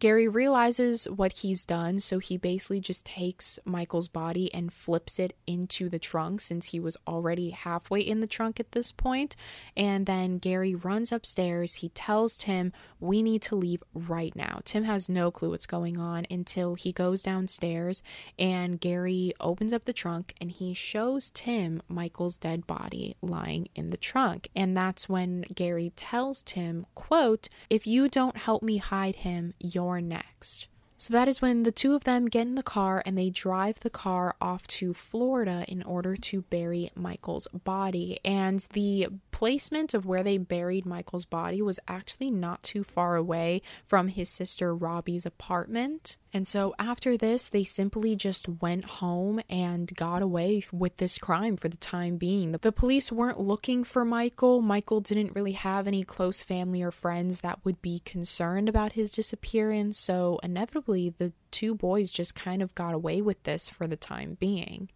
Gary 0.00 0.26
realizes 0.26 1.04
what 1.04 1.32
he's 1.38 1.66
done, 1.66 2.00
so 2.00 2.18
he 2.18 2.38
basically 2.38 2.80
just 2.80 3.04
takes 3.04 3.58
Michael's 3.66 4.08
body 4.08 4.52
and 4.54 4.72
flips 4.72 5.18
it 5.18 5.36
into 5.46 5.90
the 5.90 5.98
trunk 5.98 6.40
since 6.40 6.68
he 6.68 6.80
was 6.80 6.96
already 7.06 7.50
halfway 7.50 8.00
in 8.00 8.20
the 8.20 8.26
trunk 8.26 8.58
at 8.58 8.72
this 8.72 8.92
point. 8.92 9.36
And 9.76 10.06
then 10.06 10.38
Gary 10.38 10.74
runs 10.74 11.12
upstairs. 11.12 11.74
He 11.74 11.90
tells 11.90 12.38
Tim, 12.38 12.72
We 12.98 13.22
need 13.22 13.42
to 13.42 13.54
leave 13.54 13.82
right 13.92 14.34
now. 14.34 14.60
Tim 14.64 14.84
has 14.84 15.10
no 15.10 15.30
clue 15.30 15.50
what's 15.50 15.66
going 15.66 15.98
on 15.98 16.24
until 16.30 16.76
he 16.76 16.92
goes 16.92 17.22
downstairs 17.22 18.02
and 18.38 18.80
Gary 18.80 19.34
opens 19.38 19.74
up 19.74 19.84
the 19.84 19.92
trunk 19.92 20.34
and 20.40 20.50
he 20.50 20.72
shows 20.72 21.28
Tim 21.28 21.82
Michael's 21.88 22.38
dead 22.38 22.66
body 22.66 23.16
lying 23.20 23.68
in 23.74 23.88
the 23.88 23.98
trunk. 23.98 24.48
And 24.56 24.74
that's 24.74 25.10
when 25.10 25.42
Gary 25.54 25.92
tells 25.94 26.40
Tim, 26.40 26.86
quote, 26.94 27.50
If 27.68 27.86
you 27.86 28.08
don't 28.08 28.38
help 28.38 28.62
me 28.62 28.78
hide 28.78 29.16
him, 29.16 29.52
you're 29.58 29.89
next. 29.98 30.66
So 31.00 31.14
that 31.14 31.28
is 31.28 31.40
when 31.40 31.62
the 31.62 31.72
two 31.72 31.94
of 31.94 32.04
them 32.04 32.26
get 32.26 32.46
in 32.46 32.56
the 32.56 32.62
car 32.62 33.02
and 33.06 33.16
they 33.16 33.30
drive 33.30 33.80
the 33.80 33.88
car 33.88 34.36
off 34.38 34.66
to 34.66 34.92
Florida 34.92 35.64
in 35.66 35.82
order 35.82 36.14
to 36.14 36.42
bury 36.42 36.90
Michael's 36.94 37.48
body. 37.48 38.20
And 38.22 38.60
the 38.74 39.08
placement 39.32 39.94
of 39.94 40.04
where 40.04 40.22
they 40.22 40.36
buried 40.36 40.84
Michael's 40.84 41.24
body 41.24 41.62
was 41.62 41.80
actually 41.88 42.30
not 42.30 42.62
too 42.62 42.84
far 42.84 43.16
away 43.16 43.62
from 43.86 44.08
his 44.08 44.28
sister 44.28 44.74
Robbie's 44.74 45.24
apartment. 45.24 46.18
And 46.34 46.46
so 46.46 46.74
after 46.78 47.16
this, 47.16 47.48
they 47.48 47.64
simply 47.64 48.14
just 48.14 48.46
went 48.60 48.84
home 48.84 49.40
and 49.48 49.96
got 49.96 50.20
away 50.20 50.64
with 50.70 50.98
this 50.98 51.16
crime 51.16 51.56
for 51.56 51.70
the 51.70 51.78
time 51.78 52.18
being. 52.18 52.52
The 52.52 52.72
police 52.72 53.10
weren't 53.10 53.40
looking 53.40 53.84
for 53.84 54.04
Michael. 54.04 54.60
Michael 54.60 55.00
didn't 55.00 55.34
really 55.34 55.52
have 55.52 55.86
any 55.86 56.04
close 56.04 56.42
family 56.42 56.82
or 56.82 56.90
friends 56.90 57.40
that 57.40 57.64
would 57.64 57.80
be 57.80 58.00
concerned 58.00 58.68
about 58.68 58.92
his 58.92 59.10
disappearance. 59.10 59.98
So 59.98 60.38
inevitably, 60.42 60.89
the 60.90 61.32
two 61.50 61.74
boys 61.74 62.10
just 62.10 62.34
kind 62.34 62.62
of 62.62 62.74
got 62.74 62.94
away 62.94 63.20
with 63.20 63.42
this 63.44 63.68
for 63.68 63.86
the 63.86 63.96
time 63.96 64.36
being. 64.40 64.88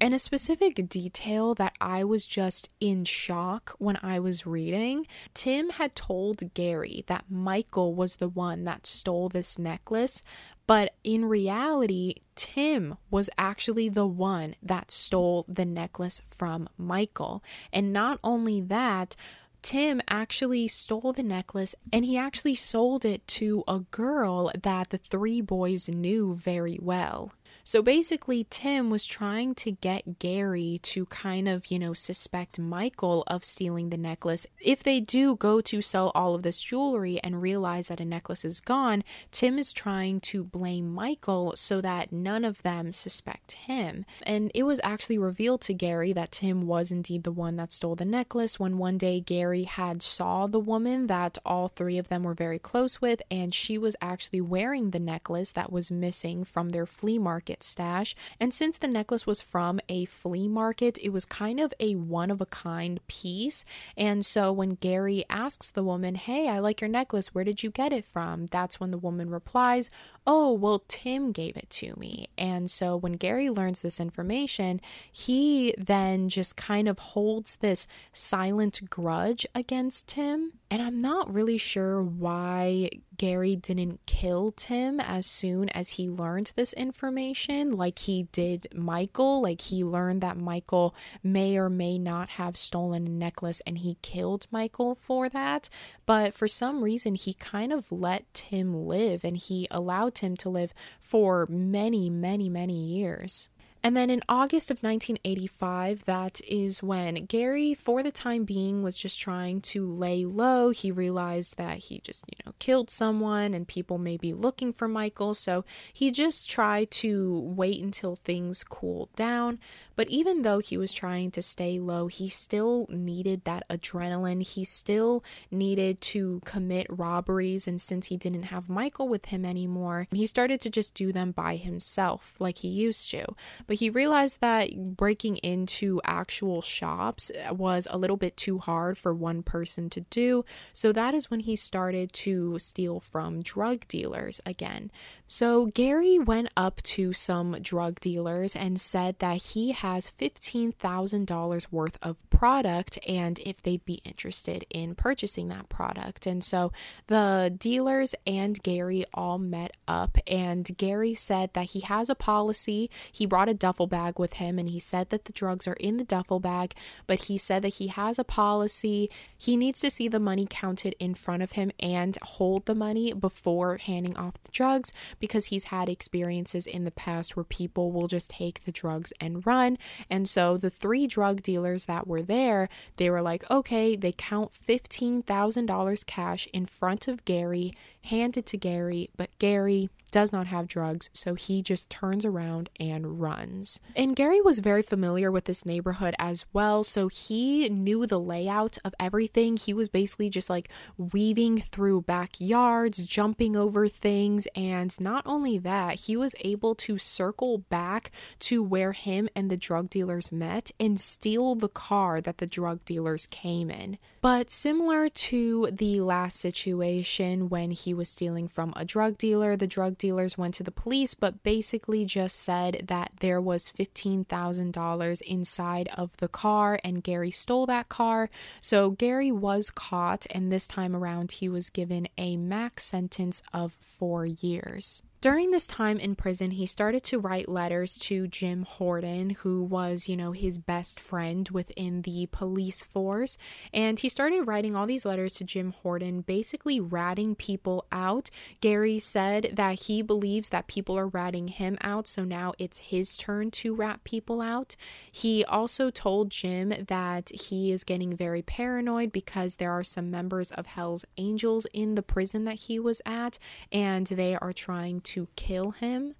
And 0.00 0.14
a 0.14 0.18
specific 0.18 0.88
detail 0.88 1.54
that 1.54 1.74
I 1.80 2.04
was 2.04 2.26
just 2.26 2.68
in 2.80 3.04
shock 3.04 3.74
when 3.78 3.98
I 4.02 4.18
was 4.18 4.46
reading 4.46 5.06
Tim 5.34 5.70
had 5.70 5.94
told 5.94 6.52
Gary 6.54 7.04
that 7.06 7.30
Michael 7.30 7.94
was 7.94 8.16
the 8.16 8.28
one 8.28 8.64
that 8.64 8.86
stole 8.86 9.28
this 9.28 9.58
necklace, 9.58 10.22
but 10.66 10.94
in 11.02 11.24
reality, 11.24 12.16
Tim 12.36 12.96
was 13.10 13.30
actually 13.36 13.88
the 13.88 14.06
one 14.06 14.54
that 14.62 14.90
stole 14.90 15.44
the 15.48 15.64
necklace 15.64 16.22
from 16.28 16.68
Michael. 16.78 17.42
And 17.72 17.92
not 17.92 18.20
only 18.22 18.60
that, 18.60 19.16
Tim 19.62 20.00
actually 20.08 20.68
stole 20.68 21.12
the 21.12 21.22
necklace 21.22 21.74
and 21.92 22.04
he 22.04 22.16
actually 22.16 22.54
sold 22.54 23.04
it 23.04 23.26
to 23.28 23.62
a 23.68 23.80
girl 23.80 24.50
that 24.62 24.90
the 24.90 24.98
three 24.98 25.40
boys 25.40 25.88
knew 25.88 26.34
very 26.34 26.78
well. 26.80 27.32
So 27.70 27.82
basically, 27.82 28.48
Tim 28.50 28.90
was 28.90 29.06
trying 29.06 29.54
to 29.54 29.70
get 29.70 30.18
Gary 30.18 30.80
to 30.82 31.06
kind 31.06 31.46
of, 31.46 31.70
you 31.70 31.78
know, 31.78 31.92
suspect 31.92 32.58
Michael 32.58 33.22
of 33.28 33.44
stealing 33.44 33.90
the 33.90 33.96
necklace. 33.96 34.44
If 34.60 34.82
they 34.82 34.98
do 34.98 35.36
go 35.36 35.60
to 35.60 35.80
sell 35.80 36.10
all 36.12 36.34
of 36.34 36.42
this 36.42 36.60
jewelry 36.60 37.20
and 37.22 37.40
realize 37.40 37.86
that 37.86 38.00
a 38.00 38.04
necklace 38.04 38.44
is 38.44 38.60
gone, 38.60 39.04
Tim 39.30 39.56
is 39.56 39.72
trying 39.72 40.18
to 40.22 40.42
blame 40.42 40.92
Michael 40.92 41.52
so 41.54 41.80
that 41.80 42.10
none 42.10 42.44
of 42.44 42.60
them 42.64 42.90
suspect 42.90 43.52
him. 43.52 44.04
And 44.24 44.50
it 44.52 44.64
was 44.64 44.80
actually 44.82 45.18
revealed 45.18 45.60
to 45.60 45.72
Gary 45.72 46.12
that 46.12 46.32
Tim 46.32 46.66
was 46.66 46.90
indeed 46.90 47.22
the 47.22 47.30
one 47.30 47.54
that 47.54 47.70
stole 47.70 47.94
the 47.94 48.04
necklace 48.04 48.58
when 48.58 48.78
one 48.78 48.98
day 48.98 49.20
Gary 49.20 49.62
had 49.62 50.02
saw 50.02 50.48
the 50.48 50.58
woman 50.58 51.06
that 51.06 51.38
all 51.46 51.68
three 51.68 51.98
of 51.98 52.08
them 52.08 52.24
were 52.24 52.34
very 52.34 52.58
close 52.58 53.00
with 53.00 53.22
and 53.30 53.54
she 53.54 53.78
was 53.78 53.94
actually 54.02 54.40
wearing 54.40 54.90
the 54.90 54.98
necklace 54.98 55.52
that 55.52 55.70
was 55.70 55.88
missing 55.88 56.42
from 56.42 56.70
their 56.70 56.84
flea 56.84 57.20
market 57.20 57.59
stash. 57.62 58.14
And 58.38 58.52
since 58.52 58.78
the 58.78 58.88
necklace 58.88 59.26
was 59.26 59.42
from 59.42 59.80
a 59.88 60.04
flea 60.04 60.48
market, 60.48 60.98
it 61.02 61.10
was 61.10 61.24
kind 61.24 61.60
of 61.60 61.72
a 61.80 61.94
one 61.94 62.30
of 62.30 62.40
a 62.40 62.46
kind 62.46 63.00
piece. 63.06 63.64
And 63.96 64.24
so 64.24 64.52
when 64.52 64.70
Gary 64.70 65.24
asks 65.28 65.70
the 65.70 65.84
woman, 65.84 66.14
Hey, 66.14 66.48
I 66.48 66.58
like 66.58 66.80
your 66.80 66.88
necklace, 66.88 67.34
where 67.34 67.44
did 67.44 67.62
you 67.62 67.70
get 67.70 67.92
it 67.92 68.04
from? 68.04 68.46
That's 68.46 68.80
when 68.80 68.90
the 68.90 68.98
woman 68.98 69.30
replies, 69.30 69.90
Oh, 70.26 70.52
well, 70.52 70.84
Tim 70.86 71.32
gave 71.32 71.56
it 71.56 71.70
to 71.70 71.94
me. 71.96 72.28
And 72.36 72.70
so 72.70 72.96
when 72.96 73.14
Gary 73.14 73.50
learns 73.50 73.80
this 73.80 73.98
information, 73.98 74.80
he 75.10 75.74
then 75.78 76.28
just 76.28 76.56
kind 76.56 76.88
of 76.88 76.98
holds 76.98 77.56
this 77.56 77.86
silent 78.12 78.90
grudge 78.90 79.46
against 79.54 80.08
Tim. 80.08 80.52
And 80.70 80.80
I'm 80.82 81.00
not 81.00 81.32
really 81.32 81.58
sure 81.58 82.02
why 82.02 82.90
Gary 83.16 83.56
didn't 83.56 84.00
kill 84.06 84.52
Tim 84.52 85.00
as 85.00 85.26
soon 85.26 85.68
as 85.70 85.90
he 85.90 86.08
learned 86.08 86.52
this 86.54 86.72
information, 86.72 87.49
like 87.50 88.00
he 88.00 88.24
did 88.32 88.68
Michael. 88.74 89.42
Like 89.42 89.60
he 89.60 89.82
learned 89.84 90.20
that 90.20 90.36
Michael 90.36 90.94
may 91.22 91.56
or 91.56 91.68
may 91.68 91.98
not 91.98 92.30
have 92.30 92.56
stolen 92.56 93.06
a 93.06 93.10
necklace 93.10 93.60
and 93.66 93.78
he 93.78 93.96
killed 94.02 94.46
Michael 94.50 94.94
for 94.94 95.28
that. 95.28 95.68
But 96.06 96.32
for 96.34 96.48
some 96.48 96.82
reason, 96.84 97.14
he 97.14 97.34
kind 97.34 97.72
of 97.72 97.90
let 97.90 98.32
Tim 98.34 98.86
live 98.86 99.24
and 99.24 99.36
he 99.36 99.66
allowed 99.70 100.14
Tim 100.14 100.36
to 100.38 100.48
live 100.48 100.72
for 101.00 101.46
many, 101.48 102.08
many, 102.08 102.48
many 102.48 102.84
years. 102.84 103.48
And 103.82 103.96
then 103.96 104.10
in 104.10 104.20
August 104.28 104.70
of 104.70 104.82
1985, 104.82 106.04
that 106.04 106.40
is 106.46 106.82
when 106.82 107.14
Gary, 107.24 107.72
for 107.72 108.02
the 108.02 108.12
time 108.12 108.44
being, 108.44 108.82
was 108.82 108.96
just 108.96 109.18
trying 109.18 109.62
to 109.62 109.90
lay 109.90 110.24
low. 110.24 110.70
He 110.70 110.90
realized 110.90 111.56
that 111.56 111.78
he 111.78 112.00
just, 112.00 112.24
you 112.28 112.36
know, 112.44 112.52
killed 112.58 112.90
someone 112.90 113.54
and 113.54 113.66
people 113.66 113.96
may 113.96 114.18
be 114.18 114.34
looking 114.34 114.72
for 114.72 114.86
Michael. 114.86 115.34
So 115.34 115.64
he 115.92 116.10
just 116.10 116.50
tried 116.50 116.90
to 116.92 117.40
wait 117.40 117.82
until 117.82 118.16
things 118.16 118.64
cooled 118.64 119.14
down. 119.16 119.58
But 120.00 120.08
even 120.08 120.40
though 120.40 120.60
he 120.60 120.78
was 120.78 120.94
trying 120.94 121.30
to 121.32 121.42
stay 121.42 121.78
low, 121.78 122.06
he 122.06 122.30
still 122.30 122.86
needed 122.88 123.44
that 123.44 123.68
adrenaline. 123.68 124.42
He 124.42 124.64
still 124.64 125.22
needed 125.50 126.00
to 126.00 126.40
commit 126.46 126.86
robberies. 126.88 127.68
And 127.68 127.82
since 127.82 128.06
he 128.06 128.16
didn't 128.16 128.44
have 128.44 128.70
Michael 128.70 129.10
with 129.10 129.26
him 129.26 129.44
anymore, 129.44 130.06
he 130.10 130.24
started 130.24 130.58
to 130.62 130.70
just 130.70 130.94
do 130.94 131.12
them 131.12 131.32
by 131.32 131.56
himself 131.56 132.34
like 132.38 132.56
he 132.56 132.68
used 132.68 133.10
to. 133.10 133.26
But 133.66 133.76
he 133.80 133.90
realized 133.90 134.40
that 134.40 134.96
breaking 134.96 135.36
into 135.36 136.00
actual 136.02 136.62
shops 136.62 137.30
was 137.50 137.86
a 137.90 137.98
little 137.98 138.16
bit 138.16 138.38
too 138.38 138.56
hard 138.56 138.96
for 138.96 139.12
one 139.12 139.42
person 139.42 139.90
to 139.90 140.00
do. 140.00 140.46
So 140.72 140.92
that 140.92 141.12
is 141.12 141.30
when 141.30 141.40
he 141.40 141.56
started 141.56 142.14
to 142.14 142.58
steal 142.58 143.00
from 143.00 143.42
drug 143.42 143.86
dealers 143.86 144.40
again. 144.46 144.90
So 145.32 145.66
Gary 145.66 146.18
went 146.18 146.48
up 146.56 146.82
to 146.82 147.12
some 147.12 147.52
drug 147.62 148.00
dealers 148.00 148.56
and 148.56 148.80
said 148.80 149.20
that 149.20 149.36
he 149.36 149.70
has 149.70 150.10
$15,000 150.18 151.66
worth 151.70 151.96
of 152.02 152.30
product 152.30 152.98
and 153.06 153.38
if 153.38 153.62
they'd 153.62 153.84
be 153.84 154.02
interested 154.04 154.66
in 154.70 154.96
purchasing 154.96 155.46
that 155.46 155.68
product. 155.68 156.26
And 156.26 156.42
so 156.42 156.72
the 157.06 157.54
dealers 157.56 158.12
and 158.26 158.60
Gary 158.64 159.04
all 159.14 159.38
met 159.38 159.76
up 159.86 160.18
and 160.26 160.68
Gary 160.76 161.14
said 161.14 161.54
that 161.54 161.70
he 161.70 161.80
has 161.80 162.10
a 162.10 162.16
policy. 162.16 162.90
He 163.12 163.24
brought 163.24 163.48
a 163.48 163.54
duffel 163.54 163.86
bag 163.86 164.18
with 164.18 164.34
him 164.34 164.58
and 164.58 164.68
he 164.68 164.80
said 164.80 165.10
that 165.10 165.26
the 165.26 165.32
drugs 165.32 165.68
are 165.68 165.74
in 165.74 165.96
the 165.96 166.02
duffel 166.02 166.40
bag, 166.40 166.74
but 167.06 167.26
he 167.26 167.38
said 167.38 167.62
that 167.62 167.74
he 167.74 167.86
has 167.86 168.18
a 168.18 168.24
policy. 168.24 169.08
He 169.38 169.56
needs 169.56 169.78
to 169.82 169.92
see 169.92 170.08
the 170.08 170.18
money 170.18 170.48
counted 170.50 170.96
in 170.98 171.14
front 171.14 171.44
of 171.44 171.52
him 171.52 171.70
and 171.78 172.18
hold 172.20 172.66
the 172.66 172.74
money 172.74 173.12
before 173.12 173.76
handing 173.76 174.16
off 174.16 174.34
the 174.42 174.50
drugs 174.50 174.92
because 175.20 175.46
he's 175.46 175.64
had 175.64 175.88
experiences 175.88 176.66
in 176.66 176.84
the 176.84 176.90
past 176.90 177.36
where 177.36 177.44
people 177.44 177.92
will 177.92 178.08
just 178.08 178.30
take 178.30 178.64
the 178.64 178.72
drugs 178.72 179.12
and 179.20 179.46
run. 179.46 179.78
And 180.08 180.28
so 180.28 180.56
the 180.56 180.70
three 180.70 181.06
drug 181.06 181.42
dealers 181.42 181.84
that 181.84 182.06
were 182.06 182.22
there, 182.22 182.68
they 182.96 183.10
were 183.10 183.22
like, 183.22 183.48
okay, 183.50 183.96
they 183.96 184.12
count 184.12 184.50
$15,000 184.66 186.06
cash 186.06 186.48
in 186.52 186.66
front 186.66 187.06
of 187.06 187.24
Gary, 187.24 187.72
handed 188.04 188.46
to 188.46 188.56
Gary, 188.56 189.10
but 189.16 189.30
Gary 189.38 189.90
does 190.10 190.32
not 190.32 190.46
have 190.48 190.66
drugs, 190.66 191.10
so 191.12 191.34
he 191.34 191.62
just 191.62 191.90
turns 191.90 192.24
around 192.24 192.70
and 192.78 193.20
runs. 193.20 193.80
And 193.96 194.16
Gary 194.16 194.40
was 194.40 194.58
very 194.58 194.82
familiar 194.82 195.30
with 195.30 195.44
this 195.44 195.64
neighborhood 195.64 196.14
as 196.18 196.46
well, 196.52 196.84
so 196.84 197.08
he 197.08 197.68
knew 197.68 198.06
the 198.06 198.20
layout 198.20 198.78
of 198.84 198.94
everything. 198.98 199.56
He 199.56 199.74
was 199.74 199.88
basically 199.88 200.30
just 200.30 200.50
like 200.50 200.68
weaving 200.96 201.58
through 201.58 202.02
backyards, 202.02 203.06
jumping 203.06 203.56
over 203.56 203.88
things, 203.88 204.46
and 204.54 204.98
not 205.00 205.22
only 205.26 205.58
that, 205.58 206.00
he 206.00 206.16
was 206.16 206.34
able 206.40 206.74
to 206.76 206.98
circle 206.98 207.58
back 207.58 208.10
to 208.40 208.62
where 208.62 208.92
him 208.92 209.28
and 209.34 209.50
the 209.50 209.56
drug 209.56 209.90
dealers 209.90 210.32
met 210.32 210.70
and 210.78 211.00
steal 211.00 211.54
the 211.54 211.68
car 211.68 212.20
that 212.20 212.38
the 212.38 212.46
drug 212.46 212.84
dealers 212.84 213.26
came 213.26 213.70
in. 213.70 213.98
But 214.22 214.50
similar 214.50 215.08
to 215.08 215.70
the 215.72 216.02
last 216.02 216.38
situation 216.38 217.48
when 217.48 217.70
he 217.70 217.94
was 217.94 218.10
stealing 218.10 218.48
from 218.48 218.74
a 218.76 218.84
drug 218.84 219.16
dealer, 219.16 219.56
the 219.56 219.66
drug 219.66 219.96
dealers 219.96 220.36
went 220.36 220.52
to 220.56 220.62
the 220.62 220.70
police, 220.70 221.14
but 221.14 221.42
basically 221.42 222.04
just 222.04 222.36
said 222.36 222.84
that 222.88 223.12
there 223.20 223.40
was 223.40 223.72
$15,000 223.72 225.22
inside 225.22 225.88
of 225.96 226.14
the 226.18 226.28
car 226.28 226.78
and 226.84 227.02
Gary 227.02 227.30
stole 227.30 227.64
that 227.66 227.88
car. 227.88 228.28
So 228.60 228.90
Gary 228.90 229.32
was 229.32 229.70
caught, 229.70 230.26
and 230.30 230.52
this 230.52 230.68
time 230.68 230.94
around, 230.94 231.32
he 231.32 231.48
was 231.48 231.70
given 231.70 232.06
a 232.18 232.36
max 232.36 232.84
sentence 232.84 233.42
of 233.54 233.72
four 233.80 234.26
years. 234.26 235.02
During 235.20 235.50
this 235.50 235.66
time 235.66 235.98
in 235.98 236.14
prison, 236.14 236.52
he 236.52 236.64
started 236.64 237.04
to 237.04 237.18
write 237.18 237.46
letters 237.46 237.98
to 237.98 238.26
Jim 238.26 238.62
Horton, 238.62 239.28
who 239.28 239.62
was, 239.62 240.08
you 240.08 240.16
know, 240.16 240.32
his 240.32 240.56
best 240.56 240.98
friend 240.98 241.46
within 241.50 242.00
the 242.00 242.26
police 242.32 242.82
force. 242.82 243.36
And 243.74 244.00
he 244.00 244.08
started 244.08 244.46
writing 244.46 244.74
all 244.74 244.86
these 244.86 245.04
letters 245.04 245.34
to 245.34 245.44
Jim 245.44 245.74
Horton, 245.82 246.22
basically 246.22 246.80
ratting 246.80 247.34
people 247.34 247.84
out. 247.92 248.30
Gary 248.62 248.98
said 248.98 249.50
that 249.52 249.80
he 249.80 250.00
believes 250.00 250.48
that 250.48 250.68
people 250.68 250.98
are 250.98 251.08
ratting 251.08 251.48
him 251.48 251.76
out, 251.82 252.08
so 252.08 252.24
now 252.24 252.54
it's 252.58 252.78
his 252.78 253.18
turn 253.18 253.50
to 253.50 253.74
rat 253.74 254.02
people 254.04 254.40
out. 254.40 254.74
He 255.12 255.44
also 255.44 255.90
told 255.90 256.30
Jim 256.30 256.72
that 256.88 257.28
he 257.28 257.70
is 257.70 257.84
getting 257.84 258.16
very 258.16 258.40
paranoid 258.40 259.12
because 259.12 259.56
there 259.56 259.72
are 259.72 259.84
some 259.84 260.10
members 260.10 260.50
of 260.52 260.64
Hell's 260.64 261.04
Angels 261.18 261.66
in 261.74 261.94
the 261.94 262.02
prison 262.02 262.44
that 262.44 262.60
he 262.60 262.78
was 262.78 263.02
at, 263.04 263.38
and 263.70 264.06
they 264.06 264.34
are 264.34 264.54
trying 264.54 265.02
to 265.02 265.09
to 265.10 265.26
kill 265.34 265.72
him 265.72 266.14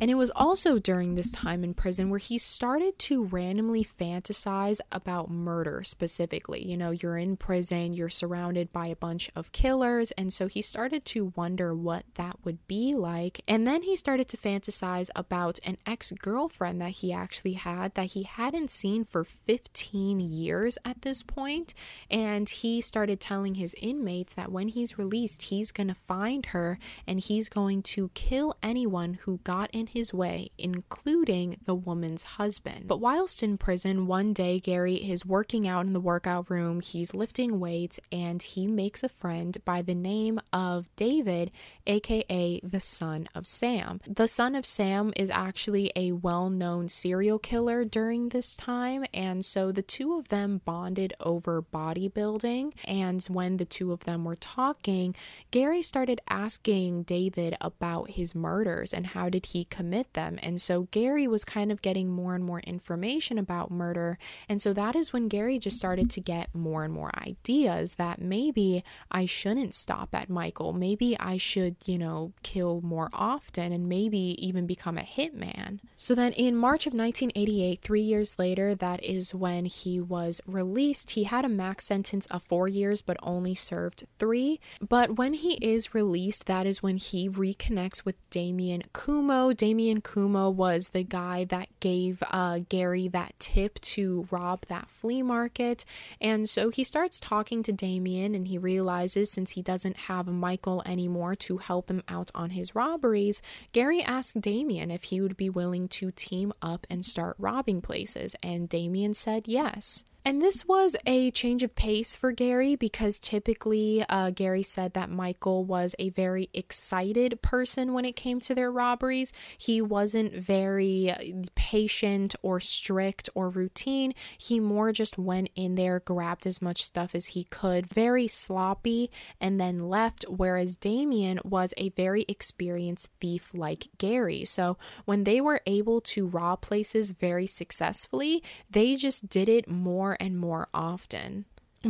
and 0.00 0.10
it 0.10 0.14
was 0.14 0.30
also 0.36 0.78
during 0.78 1.14
this 1.14 1.32
time 1.32 1.64
in 1.64 1.74
prison 1.74 2.10
where 2.10 2.18
he 2.18 2.38
started 2.38 2.98
to 2.98 3.24
randomly 3.24 3.84
fantasize 3.84 4.78
about 4.92 5.30
murder 5.30 5.82
specifically. 5.84 6.66
You 6.66 6.76
know, 6.76 6.90
you're 6.90 7.16
in 7.16 7.36
prison, 7.36 7.94
you're 7.94 8.08
surrounded 8.08 8.72
by 8.72 8.86
a 8.86 8.96
bunch 8.96 9.30
of 9.34 9.52
killers, 9.52 10.10
and 10.12 10.32
so 10.32 10.46
he 10.48 10.62
started 10.62 11.04
to 11.06 11.32
wonder 11.34 11.74
what 11.74 12.04
that 12.14 12.36
would 12.44 12.66
be 12.66 12.94
like. 12.94 13.40
And 13.48 13.66
then 13.66 13.82
he 13.82 13.96
started 13.96 14.28
to 14.28 14.36
fantasize 14.36 15.08
about 15.16 15.58
an 15.64 15.78
ex 15.86 16.12
girlfriend 16.12 16.80
that 16.80 16.90
he 16.90 17.12
actually 17.12 17.54
had 17.54 17.94
that 17.94 18.12
he 18.12 18.24
hadn't 18.24 18.70
seen 18.70 19.04
for 19.04 19.24
15 19.24 20.20
years 20.20 20.78
at 20.84 21.02
this 21.02 21.22
point. 21.22 21.74
And 22.10 22.48
he 22.48 22.80
started 22.80 23.20
telling 23.20 23.56
his 23.56 23.74
inmates 23.80 24.34
that 24.34 24.52
when 24.52 24.68
he's 24.68 24.98
released, 24.98 25.44
he's 25.44 25.72
going 25.72 25.88
to 25.88 25.94
find 25.94 26.46
her 26.46 26.78
and 27.06 27.20
he's 27.20 27.48
going 27.48 27.82
to 27.82 28.10
kill 28.14 28.54
anyone 28.62 29.14
who 29.22 29.40
got 29.42 29.55
got 29.56 29.70
in 29.72 29.86
his 29.86 30.12
way, 30.12 30.50
including 30.58 31.56
the 31.64 31.74
woman's 31.74 32.24
husband. 32.36 32.86
But 32.86 33.00
whilst 33.00 33.42
in 33.42 33.56
prison, 33.56 34.06
one 34.06 34.34
day 34.34 34.60
Gary 34.60 34.96
is 34.96 35.24
working 35.24 35.66
out 35.66 35.86
in 35.86 35.94
the 35.94 36.00
workout 36.00 36.50
room, 36.50 36.80
he's 36.80 37.14
lifting 37.14 37.58
weights, 37.58 37.98
and 38.12 38.42
he 38.42 38.66
makes 38.66 39.02
a 39.02 39.08
friend 39.08 39.56
by 39.64 39.80
the 39.80 39.94
name 39.94 40.40
of 40.52 40.94
David, 40.94 41.50
aka 41.86 42.60
the 42.62 42.80
son 42.80 43.28
of 43.34 43.46
Sam. 43.46 44.00
The 44.06 44.28
son 44.28 44.54
of 44.54 44.66
Sam 44.66 45.12
is 45.16 45.30
actually 45.30 45.90
a 45.96 46.12
well 46.12 46.50
known 46.50 46.88
serial 46.88 47.38
killer 47.38 47.84
during 47.84 48.28
this 48.28 48.56
time, 48.56 49.06
and 49.14 49.42
so 49.44 49.72
the 49.72 49.82
two 49.82 50.18
of 50.18 50.28
them 50.28 50.60
bonded 50.66 51.14
over 51.20 51.62
bodybuilding. 51.62 52.72
And 52.84 53.22
when 53.24 53.56
the 53.56 53.64
two 53.64 53.92
of 53.92 54.00
them 54.00 54.24
were 54.24 54.36
talking, 54.36 55.14
Gary 55.50 55.80
started 55.80 56.20
asking 56.28 57.04
David 57.04 57.56
about 57.60 58.10
his 58.10 58.34
murders 58.34 58.92
and 58.92 59.08
how 59.08 59.30
did 59.30 59.45
he 59.46 59.64
commit 59.64 60.12
them. 60.14 60.38
And 60.42 60.60
so 60.60 60.88
Gary 60.90 61.26
was 61.26 61.44
kind 61.44 61.72
of 61.72 61.82
getting 61.82 62.10
more 62.10 62.34
and 62.34 62.44
more 62.44 62.60
information 62.60 63.38
about 63.38 63.70
murder. 63.70 64.18
And 64.48 64.60
so 64.60 64.72
that 64.72 64.96
is 64.96 65.12
when 65.12 65.28
Gary 65.28 65.58
just 65.58 65.76
started 65.76 66.10
to 66.10 66.20
get 66.20 66.54
more 66.54 66.84
and 66.84 66.92
more 66.92 67.10
ideas 67.16 67.94
that 67.96 68.20
maybe 68.20 68.84
I 69.10 69.26
shouldn't 69.26 69.74
stop 69.74 70.10
at 70.14 70.28
Michael. 70.28 70.72
Maybe 70.72 71.16
I 71.18 71.36
should, 71.36 71.76
you 71.86 71.98
know, 71.98 72.32
kill 72.42 72.80
more 72.82 73.10
often 73.12 73.72
and 73.72 73.88
maybe 73.88 74.36
even 74.38 74.66
become 74.66 74.98
a 74.98 75.02
hitman. 75.02 75.80
So 75.96 76.14
then 76.14 76.32
in 76.32 76.56
March 76.56 76.86
of 76.86 76.92
1988, 76.92 77.80
three 77.80 78.02
years 78.02 78.38
later, 78.38 78.74
that 78.74 79.02
is 79.02 79.34
when 79.34 79.66
he 79.66 80.00
was 80.00 80.40
released. 80.46 81.10
He 81.10 81.24
had 81.24 81.44
a 81.44 81.48
max 81.48 81.86
sentence 81.86 82.26
of 82.26 82.42
four 82.42 82.68
years, 82.68 83.02
but 83.02 83.16
only 83.22 83.54
served 83.54 84.06
three. 84.18 84.60
But 84.80 85.16
when 85.16 85.34
he 85.34 85.54
is 85.54 85.94
released, 85.94 86.46
that 86.46 86.66
is 86.66 86.82
when 86.82 86.96
he 86.96 87.28
reconnects 87.28 88.04
with 88.04 88.16
Damien 88.30 88.82
Cuomo 88.92 89.35
Cuomo, 89.36 89.56
Damien 89.56 90.00
Cuomo 90.00 90.52
was 90.52 90.88
the 90.88 91.02
guy 91.02 91.44
that 91.44 91.68
gave 91.80 92.22
uh, 92.30 92.60
Gary 92.68 93.08
that 93.08 93.34
tip 93.38 93.78
to 93.80 94.26
rob 94.30 94.64
that 94.68 94.88
flea 94.88 95.22
market. 95.22 95.84
And 96.20 96.48
so 96.48 96.70
he 96.70 96.84
starts 96.84 97.20
talking 97.20 97.62
to 97.64 97.72
Damien 97.72 98.34
and 98.34 98.48
he 98.48 98.56
realizes 98.56 99.30
since 99.30 99.52
he 99.52 99.62
doesn't 99.62 99.96
have 99.96 100.26
Michael 100.26 100.82
anymore 100.86 101.34
to 101.36 101.58
help 101.58 101.90
him 101.90 102.02
out 102.08 102.30
on 102.34 102.50
his 102.50 102.74
robberies, 102.74 103.42
Gary 103.72 104.02
asks 104.02 104.32
Damien 104.32 104.90
if 104.90 105.04
he 105.04 105.20
would 105.20 105.36
be 105.36 105.50
willing 105.50 105.88
to 105.88 106.10
team 106.10 106.52
up 106.62 106.86
and 106.88 107.04
start 107.04 107.36
robbing 107.38 107.82
places. 107.82 108.34
And 108.42 108.68
Damien 108.68 109.14
said 109.14 109.46
yes. 109.46 110.04
And 110.26 110.42
this 110.42 110.66
was 110.66 110.96
a 111.06 111.30
change 111.30 111.62
of 111.62 111.76
pace 111.76 112.16
for 112.16 112.32
Gary 112.32 112.74
because 112.74 113.20
typically 113.20 114.04
uh, 114.08 114.30
Gary 114.30 114.64
said 114.64 114.92
that 114.94 115.08
Michael 115.08 115.64
was 115.64 115.94
a 116.00 116.10
very 116.10 116.50
excited 116.52 117.40
person 117.42 117.92
when 117.92 118.04
it 118.04 118.16
came 118.16 118.40
to 118.40 118.52
their 118.52 118.72
robberies. 118.72 119.32
He 119.56 119.80
wasn't 119.80 120.34
very 120.34 121.14
patient 121.54 122.34
or 122.42 122.58
strict 122.58 123.28
or 123.36 123.50
routine. 123.50 124.14
He 124.36 124.58
more 124.58 124.90
just 124.90 125.16
went 125.16 125.50
in 125.54 125.76
there, 125.76 126.00
grabbed 126.00 126.44
as 126.44 126.60
much 126.60 126.82
stuff 126.82 127.14
as 127.14 127.26
he 127.26 127.44
could, 127.44 127.86
very 127.86 128.26
sloppy, 128.26 129.12
and 129.40 129.60
then 129.60 129.88
left. 129.88 130.24
Whereas 130.28 130.74
Damien 130.74 131.38
was 131.44 131.72
a 131.76 131.90
very 131.90 132.24
experienced 132.26 133.10
thief 133.20 133.52
like 133.54 133.86
Gary. 133.96 134.44
So 134.44 134.76
when 135.04 135.22
they 135.22 135.40
were 135.40 135.60
able 135.66 136.00
to 136.00 136.26
rob 136.26 136.62
places 136.62 137.12
very 137.12 137.46
successfully, 137.46 138.42
they 138.68 138.96
just 138.96 139.28
did 139.28 139.48
it 139.48 139.68
more 139.68 140.15
and 140.18 140.38
more 140.38 140.68
often. 140.74 141.44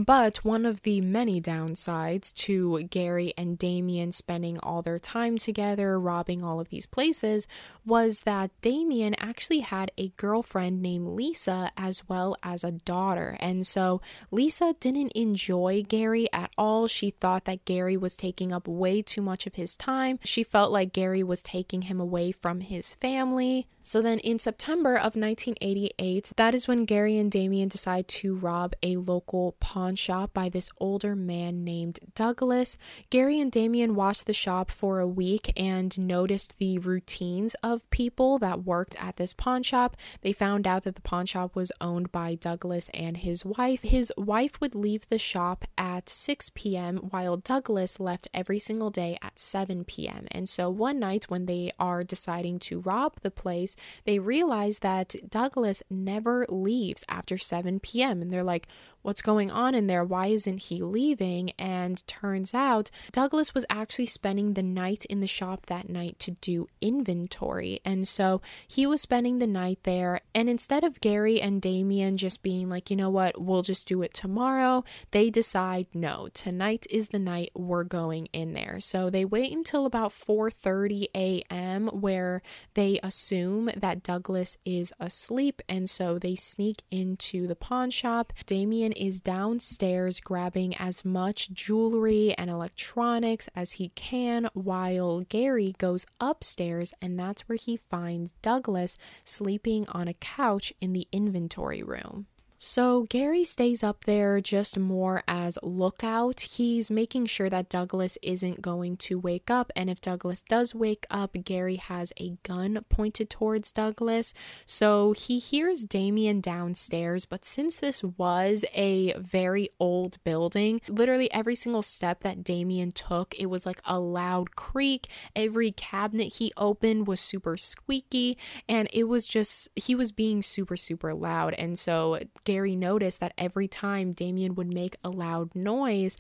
But 0.05 0.45
one 0.45 0.67
of 0.67 0.83
the 0.83 1.01
many 1.01 1.41
downsides 1.41 2.35
to 2.35 2.83
Gary 2.83 3.33
and 3.39 3.59
Damien 3.59 4.13
spending 4.13 4.59
all 4.59 4.83
their 4.83 4.99
time 4.99 5.39
together, 5.39 5.99
robbing 5.99 6.43
all 6.43 6.61
of 6.61 6.69
these 6.69 6.85
places, 6.85 7.49
was 7.85 8.21
that 8.21 8.51
Damien 8.61 9.15
actually 9.19 9.61
had 9.61 9.91
a 9.97 10.09
girlfriend 10.19 10.83
named 10.83 11.09
Lisa 11.09 11.71
as 11.79 12.07
well 12.09 12.37
as 12.43 12.63
a 12.63 12.73
daughter. 12.73 13.39
And 13.41 13.67
so 13.67 14.03
Lisa 14.31 14.75
didn't 14.81 15.13
enjoy 15.13 15.83
Gary 15.89 16.29
at 16.31 16.53
all. 16.59 16.89
She 16.89 17.11
thought 17.11 17.47
that 17.47 17.65
Gary 17.65 17.97
was 17.97 18.17
taking 18.17 18.53
up 18.53 18.69
way 18.69 19.01
too 19.01 19.23
much 19.23 19.47
of 19.47 19.55
his 19.55 19.77
time. 19.77 20.19
She 20.25 20.43
felt 20.43 20.73
like 20.73 20.93
Gary 20.93 21.23
was 21.23 21.41
taking 21.41 21.83
him 21.83 22.01
away 22.01 22.33
from 22.33 22.61
his 22.61 22.93
family. 22.95 23.67
So 23.87 24.03
then 24.03 24.19
in 24.19 24.41
September 24.41 24.97
of 24.97 25.15
1988, 25.15 26.33
that 26.35 26.57
is 26.57 26.67
when 26.67 26.87
Gary 26.87 27.19
and 27.19 27.31
Damien 27.31 27.69
decide 27.69 28.09
to 28.09 28.35
rob 28.35 28.75
a 28.83 28.97
local 28.97 29.55
pawn 29.61 29.95
shop 29.95 30.35
by 30.35 30.49
this 30.49 30.71
older 30.81 31.15
man 31.15 31.63
named 31.63 32.01
Douglas. 32.17 32.79
Gary 33.11 33.39
and 33.39 33.53
Damien 33.53 33.95
watched 33.95 34.27
the 34.27 34.33
shop 34.33 34.73
for 34.73 34.99
a 34.99 35.07
week 35.07 35.53
and 35.57 35.97
noticed 35.97 36.59
the 36.59 36.79
routines 36.79 37.55
of 37.63 37.89
people 37.91 38.41
that 38.41 38.65
worked 38.65 39.01
at 39.01 39.19
this 39.19 39.33
pawn 39.33 39.63
shop. 39.63 39.97
They 40.21 40.33
found 40.33 40.67
out 40.67 40.83
that 40.83 40.97
the 40.97 41.01
pawn 41.01 41.25
shop 41.25 41.55
was 41.55 41.71
owned 41.81 42.11
by 42.11 42.35
Douglas 42.35 42.91
and 42.93 43.19
his 43.19 43.45
wife. 43.45 43.83
His 43.83 44.13
wife 44.17 44.61
would 44.61 44.75
leave 44.75 45.09
the 45.09 45.17
shop 45.17 45.65
at 45.79 46.09
6 46.09 46.51
p.m., 46.57 46.97
while 47.11 47.37
Douglas 47.37 48.01
left 48.01 48.27
every 48.35 48.59
single 48.59 48.91
day 48.91 49.17
at 49.23 49.39
7 49.39 49.85
p.m. 49.85 50.27
And 50.33 50.49
so 50.49 50.71
one 50.71 50.99
night 50.99 51.27
when 51.29 51.47
they 51.47 51.71
are 51.79 52.03
deciding 52.03 52.59
to 52.59 52.81
rob 52.81 53.21
the 53.23 53.31
place, 53.31 53.76
they 54.05 54.19
realize 54.19 54.81
that 54.81 55.15
Douglas 55.29 55.83
never 55.91 56.47
leaves 56.49 57.05
after 57.09 57.39
7 57.39 57.81
p.m. 57.81 58.23
And 58.23 58.33
they're 58.33 58.43
like, 58.43 58.67
what's 59.07 59.23
going 59.23 59.53
on 59.53 59.73
in 59.73 59.87
there? 59.87 60.05
Why 60.05 60.27
isn't 60.27 60.65
he 60.65 60.83
leaving? 60.83 61.53
And 61.53 62.05
turns 62.09 62.53
out 62.53 62.91
Douglas 63.13 63.55
was 63.55 63.65
actually 63.71 64.07
spending 64.07 64.55
the 64.55 64.65
night 64.65 65.05
in 65.05 65.21
the 65.21 65.29
shop 65.29 65.67
that 65.67 65.89
night 65.89 66.19
to 66.19 66.33
do 66.33 66.67
inventory. 66.81 67.79
And 67.85 68.09
so 68.09 68.43
he 68.67 68.85
was 68.85 69.01
spending 69.01 69.39
the 69.39 69.47
night 69.47 69.79
there. 69.85 70.23
And 70.35 70.51
instead 70.51 70.83
of 70.83 71.01
Gary 71.01 71.41
and 71.41 71.63
Damien 71.63 72.17
just 72.17 72.43
being 72.43 72.69
like, 72.69 72.91
you 72.91 72.97
know 72.97 73.09
what, 73.09 73.41
we'll 73.41 73.63
just 73.63 73.87
do 73.87 74.03
it 74.03 74.13
tomorrow, 74.13 74.83
they 75.13 75.31
decide, 75.31 75.87
no, 75.95 76.27
tonight 76.35 76.85
is 76.91 77.09
the 77.09 77.21
night 77.21 77.53
we're 77.55 77.85
going 77.85 78.27
in 78.33 78.55
there. 78.55 78.81
So 78.81 79.09
they 79.09 79.25
wait 79.25 79.53
until 79.53 79.87
about 79.87 80.11
4:30 80.11 81.07
a.m. 81.15 81.87
where 81.89 82.43
they 82.75 82.99
assume 83.05 83.71
that 83.77 84.03
Douglas 84.03 84.59
is 84.65 84.93
asleep. 84.99 85.63
And 85.69 85.89
so 85.89 86.19
they 86.19 86.35
sneak 86.35 86.83
into 86.91 87.47
the 87.47 87.55
pawn 87.55 87.91
shop. 87.91 88.33
Damien 88.47 88.95
is 88.97 89.21
downstairs 89.21 90.21
grabbing 90.21 90.77
as 90.77 91.05
much 91.05 91.53
jewelry 91.53 92.35
and 92.37 92.51
electronics 92.51 93.49
as 93.55 93.73
he 93.73 93.91
can, 93.91 94.49
while 94.55 95.21
Gary 95.21 95.75
goes 95.79 96.07
upstairs 96.21 96.93
and 97.01 97.19
that's 97.19 97.43
where 97.43 97.57
he 97.57 97.77
finds 97.77 98.33
Douglas 98.43 98.97
sleeping 99.25 99.87
on 99.89 100.09
a 100.09 100.15
couch 100.15 100.73
in 100.81 100.93
the 100.93 101.09
inventory 101.13 101.83
room. 101.83 102.27
So 102.59 103.03
Gary 103.11 103.45
stays 103.45 103.85
up 103.85 104.05
there 104.05 104.41
just 104.41 104.79
more 104.79 105.23
as 105.29 105.59
lookout. 105.63 106.41
He's 106.41 106.91
making 106.91 107.27
sure 107.27 107.51
that 107.51 107.69
Douglas 107.69 108.17
isn't 108.23 108.63
going 108.63 108.97
to 108.99 109.19
wake 109.19 109.51
up, 109.51 109.71
and 109.77 109.91
if 109.91 110.01
Douglas 110.01 110.43
does 110.43 110.75
wake 110.75 111.05
up, 111.11 111.37
Gary 111.45 111.77
has 111.77 112.15
a 112.19 112.39
gun 112.45 112.81
pointed 112.89 113.29
towards 113.29 113.73
Douglas. 113.73 114.33
So 114.65 115.13
he 115.13 115.39
hears 115.39 115.85
Damien 115.85 116.41
downstairs, 116.41 117.27
but 117.27 117.45
since 117.45 117.77
this 117.77 118.03
was 118.03 118.65
a 118.75 119.13
very 119.19 119.69
old 119.79 120.17
building, 120.25 120.81
literally 120.89 121.31
every 121.33 121.57
single 121.57 121.83
step 121.83 122.21
that 122.21 122.43
Damien 122.43 122.91
took, 122.91 123.35
it 123.39 123.47
was 123.47 123.67
like 123.67 123.83
a 123.85 124.01
loud 124.01 124.57
creak. 124.57 125.09
Every 125.35 125.73
cabinet 125.73 126.35
he 126.37 126.53
opened 126.57 127.07
was 127.07 127.21
super 127.21 127.59
squeaky, 127.59 128.39
and 128.67 128.89
it 128.95 129.05
was 129.05 129.29
just 129.29 129.69
he 129.77 129.95
was 129.95 130.11
being 130.11 130.41
super 130.41 130.79
super 130.79 131.13
loud. 131.13 131.53
And 131.55 131.79
so 131.79 132.21
Gary 132.47 132.77
noticed 132.77 133.21
that 133.21 133.35
every 133.37 133.69
time 133.69 134.13
Damien 134.13 134.55
would 134.55 134.73
make 134.73 134.97
a 135.05 135.11
loud 135.11 135.55
noise, 135.55 136.17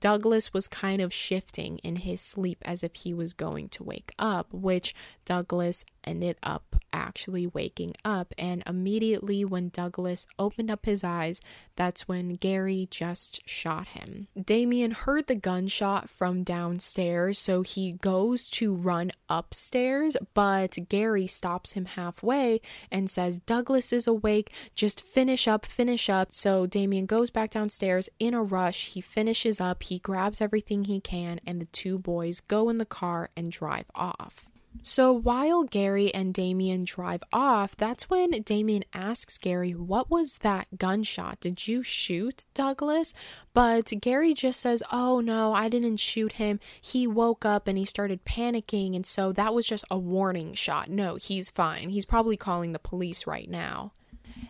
Douglas 0.00 0.52
was 0.52 0.66
kind 0.66 1.00
of 1.00 1.12
shifting 1.12 1.78
in 1.78 1.96
his 1.96 2.20
sleep 2.20 2.58
as 2.62 2.82
if 2.82 2.94
he 2.96 3.14
was 3.14 3.32
going 3.32 3.68
to 3.68 3.84
wake 3.84 4.12
up, 4.18 4.52
which 4.52 4.94
Douglas 5.24 5.84
ended 6.04 6.36
up 6.42 6.76
actually 6.92 7.46
waking 7.46 7.94
up. 8.04 8.34
And 8.38 8.62
immediately 8.66 9.44
when 9.44 9.70
Douglas 9.70 10.26
opened 10.38 10.70
up 10.70 10.84
his 10.84 11.02
eyes, 11.02 11.40
that's 11.76 12.06
when 12.06 12.36
Gary 12.36 12.86
just 12.90 13.40
shot 13.48 13.88
him. 13.88 14.28
Damien 14.40 14.90
heard 14.90 15.26
the 15.26 15.34
gunshot 15.34 16.10
from 16.10 16.44
downstairs, 16.44 17.38
so 17.38 17.62
he 17.62 17.92
goes 17.92 18.48
to 18.48 18.74
run 18.74 19.10
upstairs, 19.28 20.16
but 20.34 20.76
Gary 20.88 21.26
stops 21.26 21.72
him 21.72 21.86
halfway 21.86 22.60
and 22.90 23.10
says, 23.10 23.38
Douglas 23.38 23.92
is 23.92 24.06
awake, 24.06 24.52
just 24.74 25.00
finish 25.00 25.48
up, 25.48 25.64
finish 25.64 26.10
up. 26.10 26.32
So 26.32 26.66
Damien 26.66 27.06
goes 27.06 27.30
back 27.30 27.50
downstairs 27.50 28.08
in 28.18 28.34
a 28.34 28.42
rush. 28.42 28.88
He 28.88 29.00
finishes 29.00 29.60
up, 29.60 29.82
he 29.82 29.98
grabs 29.98 30.40
everything 30.40 30.84
he 30.84 31.00
can, 31.00 31.40
and 31.46 31.60
the 31.60 31.66
two 31.66 31.98
boys 31.98 32.40
go 32.40 32.68
in 32.68 32.78
the 32.78 32.84
car 32.84 33.30
and 33.36 33.50
drive 33.50 33.90
off. 33.94 34.51
So 34.80 35.12
while 35.12 35.64
Gary 35.64 36.12
and 36.12 36.32
Damien 36.32 36.84
drive 36.84 37.22
off, 37.32 37.76
that's 37.76 38.08
when 38.08 38.30
Damien 38.42 38.84
asks 38.92 39.38
Gary, 39.38 39.72
What 39.72 40.10
was 40.10 40.38
that 40.38 40.78
gunshot? 40.78 41.40
Did 41.40 41.68
you 41.68 41.82
shoot 41.82 42.44
Douglas? 42.54 43.14
But 43.54 43.92
Gary 44.00 44.34
just 44.34 44.60
says, 44.60 44.82
Oh 44.90 45.20
no, 45.20 45.52
I 45.52 45.68
didn't 45.68 45.98
shoot 45.98 46.32
him. 46.32 46.58
He 46.80 47.06
woke 47.06 47.44
up 47.44 47.68
and 47.68 47.78
he 47.78 47.84
started 47.84 48.24
panicking, 48.24 48.96
and 48.96 49.06
so 49.06 49.30
that 49.32 49.54
was 49.54 49.66
just 49.66 49.84
a 49.90 49.98
warning 49.98 50.54
shot. 50.54 50.88
No, 50.90 51.16
he's 51.16 51.50
fine. 51.50 51.90
He's 51.90 52.06
probably 52.06 52.36
calling 52.36 52.72
the 52.72 52.78
police 52.78 53.26
right 53.26 53.48
now. 53.48 53.92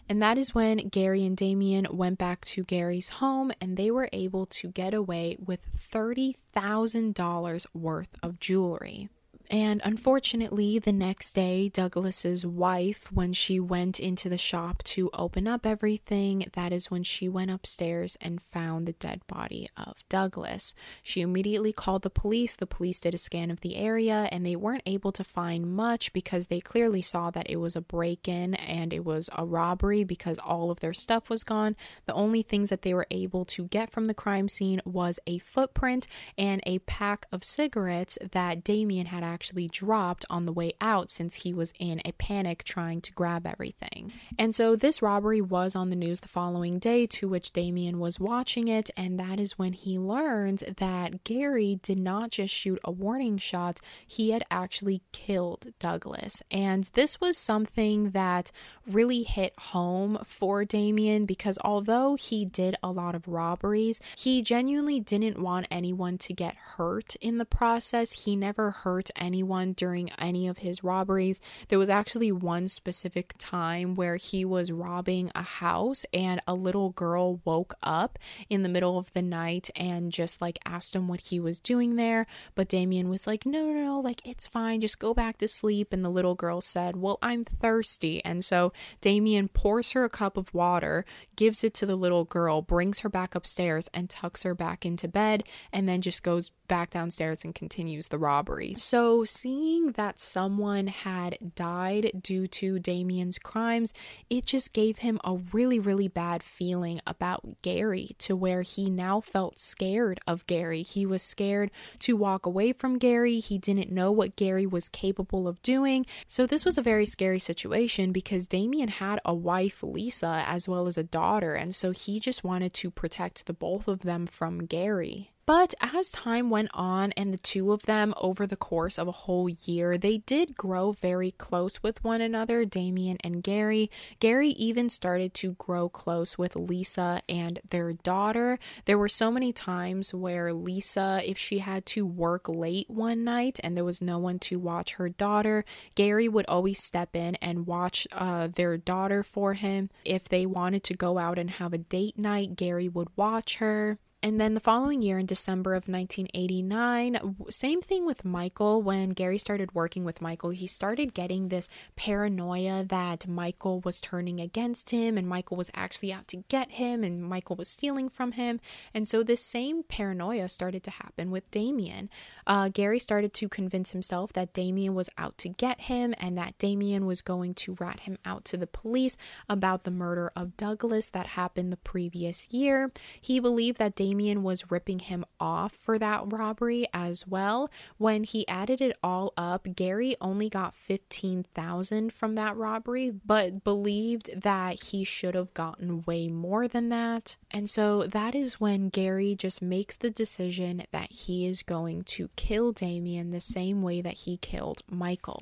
And 0.08 0.22
that 0.22 0.38
is 0.38 0.54
when 0.54 0.88
Gary 0.88 1.26
and 1.26 1.36
Damien 1.36 1.86
went 1.90 2.18
back 2.18 2.44
to 2.46 2.64
Gary's 2.64 3.08
home 3.08 3.52
and 3.60 3.76
they 3.76 3.90
were 3.90 4.08
able 4.12 4.46
to 4.46 4.68
get 4.68 4.94
away 4.94 5.36
with 5.44 5.66
$30,000 5.92 7.66
worth 7.74 8.08
of 8.22 8.40
jewelry. 8.40 9.08
And 9.52 9.82
unfortunately, 9.84 10.78
the 10.78 10.94
next 10.94 11.34
day, 11.34 11.68
Douglas's 11.68 12.46
wife, 12.46 13.12
when 13.12 13.34
she 13.34 13.60
went 13.60 14.00
into 14.00 14.30
the 14.30 14.38
shop 14.38 14.82
to 14.84 15.10
open 15.12 15.46
up 15.46 15.66
everything, 15.66 16.46
that 16.54 16.72
is 16.72 16.90
when 16.90 17.02
she 17.02 17.28
went 17.28 17.50
upstairs 17.50 18.16
and 18.18 18.40
found 18.40 18.86
the 18.86 18.94
dead 18.94 19.20
body 19.26 19.68
of 19.76 20.02
Douglas. 20.08 20.74
She 21.02 21.20
immediately 21.20 21.70
called 21.70 22.00
the 22.00 22.08
police. 22.08 22.56
The 22.56 22.66
police 22.66 22.98
did 22.98 23.12
a 23.12 23.18
scan 23.18 23.50
of 23.50 23.60
the 23.60 23.76
area 23.76 24.26
and 24.32 24.46
they 24.46 24.56
weren't 24.56 24.84
able 24.86 25.12
to 25.12 25.22
find 25.22 25.70
much 25.70 26.14
because 26.14 26.46
they 26.46 26.60
clearly 26.60 27.02
saw 27.02 27.30
that 27.32 27.50
it 27.50 27.56
was 27.56 27.76
a 27.76 27.82
break 27.82 28.26
in 28.26 28.54
and 28.54 28.90
it 28.94 29.04
was 29.04 29.28
a 29.36 29.44
robbery 29.44 30.02
because 30.02 30.38
all 30.38 30.70
of 30.70 30.80
their 30.80 30.94
stuff 30.94 31.28
was 31.28 31.44
gone. 31.44 31.76
The 32.06 32.14
only 32.14 32.40
things 32.40 32.70
that 32.70 32.80
they 32.80 32.94
were 32.94 33.06
able 33.10 33.44
to 33.44 33.64
get 33.64 33.90
from 33.90 34.06
the 34.06 34.14
crime 34.14 34.48
scene 34.48 34.80
was 34.86 35.18
a 35.26 35.36
footprint 35.40 36.06
and 36.38 36.62
a 36.64 36.78
pack 36.78 37.26
of 37.30 37.44
cigarettes 37.44 38.16
that 38.32 38.64
Damien 38.64 39.08
had 39.08 39.22
actually 39.22 39.41
actually 39.42 39.66
dropped 39.66 40.24
on 40.30 40.46
the 40.46 40.52
way 40.52 40.72
out 40.80 41.10
since 41.10 41.42
he 41.42 41.52
was 41.52 41.72
in 41.80 42.00
a 42.04 42.12
panic 42.12 42.62
trying 42.62 43.00
to 43.00 43.10
grab 43.10 43.44
everything. 43.44 44.12
And 44.38 44.54
so 44.54 44.76
this 44.76 45.02
robbery 45.02 45.40
was 45.40 45.74
on 45.74 45.90
the 45.90 45.96
news 45.96 46.20
the 46.20 46.28
following 46.28 46.78
day, 46.78 47.08
to 47.08 47.26
which 47.26 47.52
Damien 47.52 47.98
was 47.98 48.20
watching 48.20 48.68
it, 48.68 48.88
and 48.96 49.18
that 49.18 49.40
is 49.40 49.58
when 49.58 49.72
he 49.72 49.98
learned 49.98 50.62
that 50.76 51.24
Gary 51.24 51.80
did 51.82 51.98
not 51.98 52.30
just 52.30 52.54
shoot 52.54 52.78
a 52.84 52.92
warning 52.92 53.36
shot, 53.36 53.80
he 54.06 54.30
had 54.30 54.44
actually 54.48 55.02
killed 55.10 55.72
Douglas. 55.80 56.40
And 56.48 56.88
this 56.94 57.20
was 57.20 57.36
something 57.36 58.10
that 58.10 58.52
really 58.86 59.24
hit 59.24 59.54
home 59.58 60.20
for 60.24 60.64
Damien 60.64 61.26
because 61.26 61.58
although 61.64 62.14
he 62.14 62.44
did 62.44 62.76
a 62.80 62.92
lot 62.92 63.16
of 63.16 63.26
robberies, 63.26 63.98
he 64.16 64.40
genuinely 64.40 65.00
didn't 65.00 65.42
want 65.42 65.66
anyone 65.68 66.16
to 66.18 66.32
get 66.32 66.54
hurt 66.54 67.16
in 67.16 67.38
the 67.38 67.44
process. 67.44 68.24
He 68.24 68.36
never 68.36 68.70
hurt 68.70 69.10
anyone 69.22 69.72
during 69.72 70.10
any 70.18 70.48
of 70.48 70.58
his 70.58 70.82
robberies. 70.82 71.40
There 71.68 71.78
was 71.78 71.88
actually 71.88 72.32
one 72.32 72.66
specific 72.66 73.34
time 73.38 73.94
where 73.94 74.16
he 74.16 74.44
was 74.44 74.72
robbing 74.72 75.30
a 75.34 75.42
house 75.42 76.04
and 76.12 76.42
a 76.46 76.54
little 76.54 76.90
girl 76.90 77.40
woke 77.44 77.74
up 77.82 78.18
in 78.50 78.64
the 78.64 78.68
middle 78.68 78.98
of 78.98 79.12
the 79.12 79.22
night 79.22 79.70
and 79.76 80.10
just 80.10 80.42
like 80.42 80.58
asked 80.66 80.94
him 80.94 81.06
what 81.06 81.20
he 81.20 81.38
was 81.38 81.60
doing 81.60 81.94
there. 81.94 82.26
But 82.56 82.68
Damien 82.68 83.08
was 83.08 83.26
like, 83.26 83.46
no, 83.46 83.66
no, 83.72 83.84
no, 83.84 84.00
like 84.00 84.26
it's 84.26 84.48
fine, 84.48 84.80
just 84.80 84.98
go 84.98 85.14
back 85.14 85.38
to 85.38 85.46
sleep. 85.46 85.92
And 85.92 86.04
the 86.04 86.10
little 86.10 86.34
girl 86.34 86.60
said, 86.60 86.96
well, 86.96 87.18
I'm 87.22 87.44
thirsty. 87.44 88.24
And 88.24 88.44
so 88.44 88.72
Damien 89.00 89.48
pours 89.48 89.92
her 89.92 90.04
a 90.04 90.10
cup 90.10 90.36
of 90.36 90.52
water, 90.52 91.04
gives 91.36 91.62
it 91.62 91.74
to 91.74 91.86
the 91.86 91.96
little 91.96 92.24
girl, 92.24 92.60
brings 92.60 93.00
her 93.00 93.08
back 93.08 93.36
upstairs, 93.36 93.88
and 93.94 94.10
tucks 94.10 94.42
her 94.42 94.54
back 94.54 94.84
into 94.84 95.06
bed, 95.06 95.44
and 95.72 95.88
then 95.88 96.00
just 96.00 96.24
goes 96.24 96.50
back 96.66 96.90
downstairs 96.90 97.44
and 97.44 97.54
continues 97.54 98.08
the 98.08 98.18
robbery. 98.18 98.74
So, 98.78 99.11
seeing 99.24 99.92
that 99.92 100.18
someone 100.18 100.86
had 100.86 101.54
died 101.54 102.10
due 102.22 102.46
to 102.48 102.78
Damien's 102.78 103.38
crimes, 103.38 103.92
it 104.30 104.46
just 104.46 104.72
gave 104.72 104.98
him 104.98 105.20
a 105.24 105.36
really, 105.52 105.78
really 105.78 106.08
bad 106.08 106.42
feeling 106.42 107.00
about 107.06 107.62
Gary 107.62 108.10
to 108.18 108.34
where 108.34 108.62
he 108.62 108.88
now 108.88 109.20
felt 109.20 109.58
scared 109.58 110.20
of 110.26 110.46
Gary. 110.46 110.82
He 110.82 111.04
was 111.04 111.22
scared 111.22 111.70
to 112.00 112.16
walk 112.16 112.46
away 112.46 112.72
from 112.72 112.98
Gary. 112.98 113.38
He 113.38 113.58
didn't 113.58 113.92
know 113.92 114.10
what 114.10 114.36
Gary 114.36 114.66
was 114.66 114.88
capable 114.88 115.46
of 115.46 115.62
doing. 115.62 116.06
So, 116.28 116.46
this 116.46 116.64
was 116.64 116.78
a 116.78 116.82
very 116.82 117.06
scary 117.06 117.38
situation 117.38 118.12
because 118.12 118.46
Damien 118.46 118.88
had 118.88 119.20
a 119.24 119.34
wife, 119.34 119.82
Lisa, 119.82 120.44
as 120.46 120.68
well 120.68 120.86
as 120.86 120.96
a 120.96 121.02
daughter, 121.02 121.54
and 121.54 121.74
so 121.74 121.90
he 121.90 122.20
just 122.20 122.44
wanted 122.44 122.72
to 122.74 122.90
protect 122.90 123.46
the 123.46 123.52
both 123.52 123.88
of 123.88 124.00
them 124.00 124.26
from 124.26 124.66
Gary. 124.66 125.31
But 125.54 125.74
as 125.82 126.10
time 126.10 126.48
went 126.48 126.70
on 126.72 127.12
and 127.12 127.30
the 127.30 127.36
two 127.36 127.72
of 127.72 127.82
them 127.82 128.14
over 128.16 128.46
the 128.46 128.56
course 128.56 128.98
of 128.98 129.06
a 129.06 129.12
whole 129.12 129.50
year, 129.50 129.98
they 129.98 130.16
did 130.16 130.56
grow 130.56 130.92
very 130.92 131.32
close 131.32 131.82
with 131.82 132.02
one 132.02 132.22
another, 132.22 132.64
Damien 132.64 133.18
and 133.22 133.42
Gary. 133.42 133.90
Gary 134.18 134.48
even 134.48 134.88
started 134.88 135.34
to 135.34 135.52
grow 135.58 135.90
close 135.90 136.38
with 136.38 136.56
Lisa 136.56 137.20
and 137.28 137.60
their 137.68 137.92
daughter. 137.92 138.58
There 138.86 138.96
were 138.96 139.10
so 139.10 139.30
many 139.30 139.52
times 139.52 140.14
where 140.14 140.54
Lisa, 140.54 141.20
if 141.22 141.36
she 141.36 141.58
had 141.58 141.84
to 141.84 142.06
work 142.06 142.48
late 142.48 142.88
one 142.88 143.22
night 143.22 143.60
and 143.62 143.76
there 143.76 143.84
was 143.84 144.00
no 144.00 144.18
one 144.18 144.38
to 144.38 144.58
watch 144.58 144.94
her 144.94 145.10
daughter, 145.10 145.66
Gary 145.94 146.30
would 146.30 146.46
always 146.46 146.82
step 146.82 147.14
in 147.14 147.34
and 147.42 147.66
watch 147.66 148.08
uh, 148.12 148.48
their 148.48 148.78
daughter 148.78 149.22
for 149.22 149.52
him. 149.52 149.90
If 150.06 150.30
they 150.30 150.46
wanted 150.46 150.82
to 150.84 150.94
go 150.94 151.18
out 151.18 151.38
and 151.38 151.50
have 151.50 151.74
a 151.74 151.78
date 151.78 152.18
night, 152.18 152.56
Gary 152.56 152.88
would 152.88 153.08
watch 153.16 153.56
her. 153.56 153.98
And 154.24 154.40
then 154.40 154.54
the 154.54 154.60
following 154.60 155.02
year, 155.02 155.18
in 155.18 155.26
December 155.26 155.74
of 155.74 155.88
1989, 155.88 157.44
same 157.50 157.82
thing 157.82 158.06
with 158.06 158.24
Michael. 158.24 158.80
When 158.80 159.10
Gary 159.10 159.36
started 159.36 159.74
working 159.74 160.04
with 160.04 160.22
Michael, 160.22 160.50
he 160.50 160.68
started 160.68 161.12
getting 161.12 161.48
this 161.48 161.68
paranoia 161.96 162.84
that 162.84 163.26
Michael 163.26 163.80
was 163.80 164.00
turning 164.00 164.40
against 164.40 164.90
him 164.90 165.18
and 165.18 165.26
Michael 165.26 165.56
was 165.56 165.72
actually 165.74 166.12
out 166.12 166.28
to 166.28 166.44
get 166.48 166.72
him 166.72 167.02
and 167.02 167.24
Michael 167.24 167.56
was 167.56 167.68
stealing 167.68 168.08
from 168.08 168.32
him. 168.32 168.60
And 168.94 169.08
so 169.08 169.24
this 169.24 169.44
same 169.44 169.82
paranoia 169.82 170.48
started 170.48 170.84
to 170.84 170.92
happen 170.92 171.32
with 171.32 171.50
Damien. 171.50 172.08
Uh, 172.46 172.68
Gary 172.68 173.00
started 173.00 173.34
to 173.34 173.48
convince 173.48 173.90
himself 173.90 174.32
that 174.34 174.52
Damien 174.52 174.94
was 174.94 175.10
out 175.18 175.36
to 175.38 175.48
get 175.48 175.82
him 175.82 176.14
and 176.18 176.38
that 176.38 176.56
Damien 176.58 177.06
was 177.06 177.22
going 177.22 177.54
to 177.54 177.76
rat 177.80 178.00
him 178.00 178.18
out 178.24 178.44
to 178.44 178.56
the 178.56 178.68
police 178.68 179.16
about 179.48 179.82
the 179.82 179.90
murder 179.90 180.30
of 180.36 180.56
Douglas 180.56 181.10
that 181.10 181.26
happened 181.26 181.72
the 181.72 181.76
previous 181.76 182.46
year. 182.52 182.92
He 183.20 183.40
believed 183.40 183.78
that 183.78 183.96
Damien 183.96 184.11
Damien 184.12 184.42
was 184.42 184.70
ripping 184.70 184.98
him 184.98 185.24
off 185.40 185.72
for 185.72 185.98
that 185.98 186.30
robbery 186.30 186.86
as 186.92 187.26
well. 187.26 187.70
When 187.96 188.24
he 188.24 188.46
added 188.46 188.82
it 188.82 188.94
all 189.02 189.32
up, 189.38 189.66
Gary 189.74 190.16
only 190.20 190.50
got 190.50 190.74
15,000 190.74 192.12
from 192.12 192.34
that 192.34 192.54
robbery, 192.54 193.10
but 193.10 193.64
believed 193.64 194.42
that 194.42 194.82
he 194.82 195.02
should 195.02 195.34
have 195.34 195.54
gotten 195.54 196.02
way 196.02 196.28
more 196.28 196.68
than 196.68 196.90
that. 196.90 197.38
And 197.50 197.70
so 197.70 198.06
that 198.06 198.34
is 198.34 198.60
when 198.60 198.90
Gary 198.90 199.34
just 199.34 199.62
makes 199.62 199.96
the 199.96 200.10
decision 200.10 200.82
that 200.92 201.10
he 201.10 201.46
is 201.46 201.62
going 201.62 202.04
to 202.04 202.28
kill 202.36 202.72
Damien 202.72 203.30
the 203.30 203.40
same 203.40 203.80
way 203.80 204.02
that 204.02 204.18
he 204.18 204.36
killed 204.36 204.82
Michael. 204.90 205.40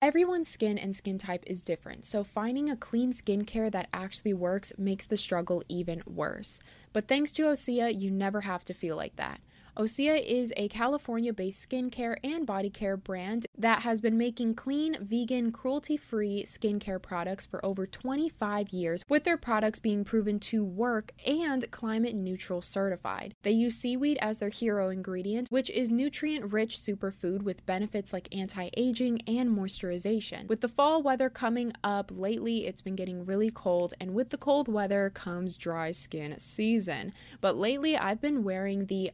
Everyone's 0.00 0.46
skin 0.46 0.78
and 0.78 0.94
skin 0.94 1.18
type 1.18 1.42
is 1.48 1.64
different, 1.64 2.06
so 2.06 2.22
finding 2.22 2.70
a 2.70 2.76
clean 2.76 3.12
skincare 3.12 3.68
that 3.72 3.88
actually 3.92 4.32
works 4.32 4.72
makes 4.78 5.06
the 5.06 5.16
struggle 5.16 5.64
even 5.68 6.04
worse. 6.06 6.60
But 6.92 7.08
thanks 7.08 7.32
to 7.32 7.46
Osea, 7.46 7.90
you 7.90 8.12
never 8.12 8.42
have 8.42 8.64
to 8.66 8.74
feel 8.74 8.94
like 8.94 9.16
that. 9.16 9.40
Osea 9.78 10.20
is 10.20 10.52
a 10.56 10.66
California 10.66 11.32
based 11.32 11.70
skincare 11.70 12.16
and 12.24 12.44
body 12.44 12.68
care 12.68 12.96
brand 12.96 13.46
that 13.56 13.82
has 13.82 14.00
been 14.00 14.18
making 14.18 14.54
clean, 14.56 14.96
vegan, 15.00 15.52
cruelty 15.52 15.96
free 15.96 16.42
skincare 16.44 17.00
products 17.00 17.46
for 17.46 17.64
over 17.64 17.86
25 17.86 18.70
years, 18.70 19.04
with 19.08 19.22
their 19.22 19.36
products 19.36 19.78
being 19.78 20.02
proven 20.02 20.40
to 20.40 20.64
work 20.64 21.12
and 21.24 21.70
climate 21.70 22.16
neutral 22.16 22.60
certified. 22.60 23.36
They 23.42 23.52
use 23.52 23.76
seaweed 23.76 24.18
as 24.20 24.40
their 24.40 24.48
hero 24.48 24.88
ingredient, 24.88 25.46
which 25.50 25.70
is 25.70 25.92
nutrient 25.92 26.52
rich 26.52 26.76
superfood 26.76 27.42
with 27.42 27.64
benefits 27.64 28.12
like 28.12 28.34
anti 28.34 28.70
aging 28.76 29.20
and 29.28 29.56
moisturization. 29.56 30.48
With 30.48 30.60
the 30.60 30.66
fall 30.66 31.04
weather 31.04 31.30
coming 31.30 31.72
up 31.84 32.10
lately, 32.12 32.66
it's 32.66 32.82
been 32.82 32.96
getting 32.96 33.24
really 33.24 33.52
cold, 33.52 33.94
and 34.00 34.12
with 34.12 34.30
the 34.30 34.38
cold 34.38 34.66
weather 34.66 35.08
comes 35.08 35.56
dry 35.56 35.92
skin 35.92 36.36
season. 36.40 37.12
But 37.40 37.56
lately, 37.56 37.96
I've 37.96 38.20
been 38.20 38.42
wearing 38.42 38.86
the 38.86 39.12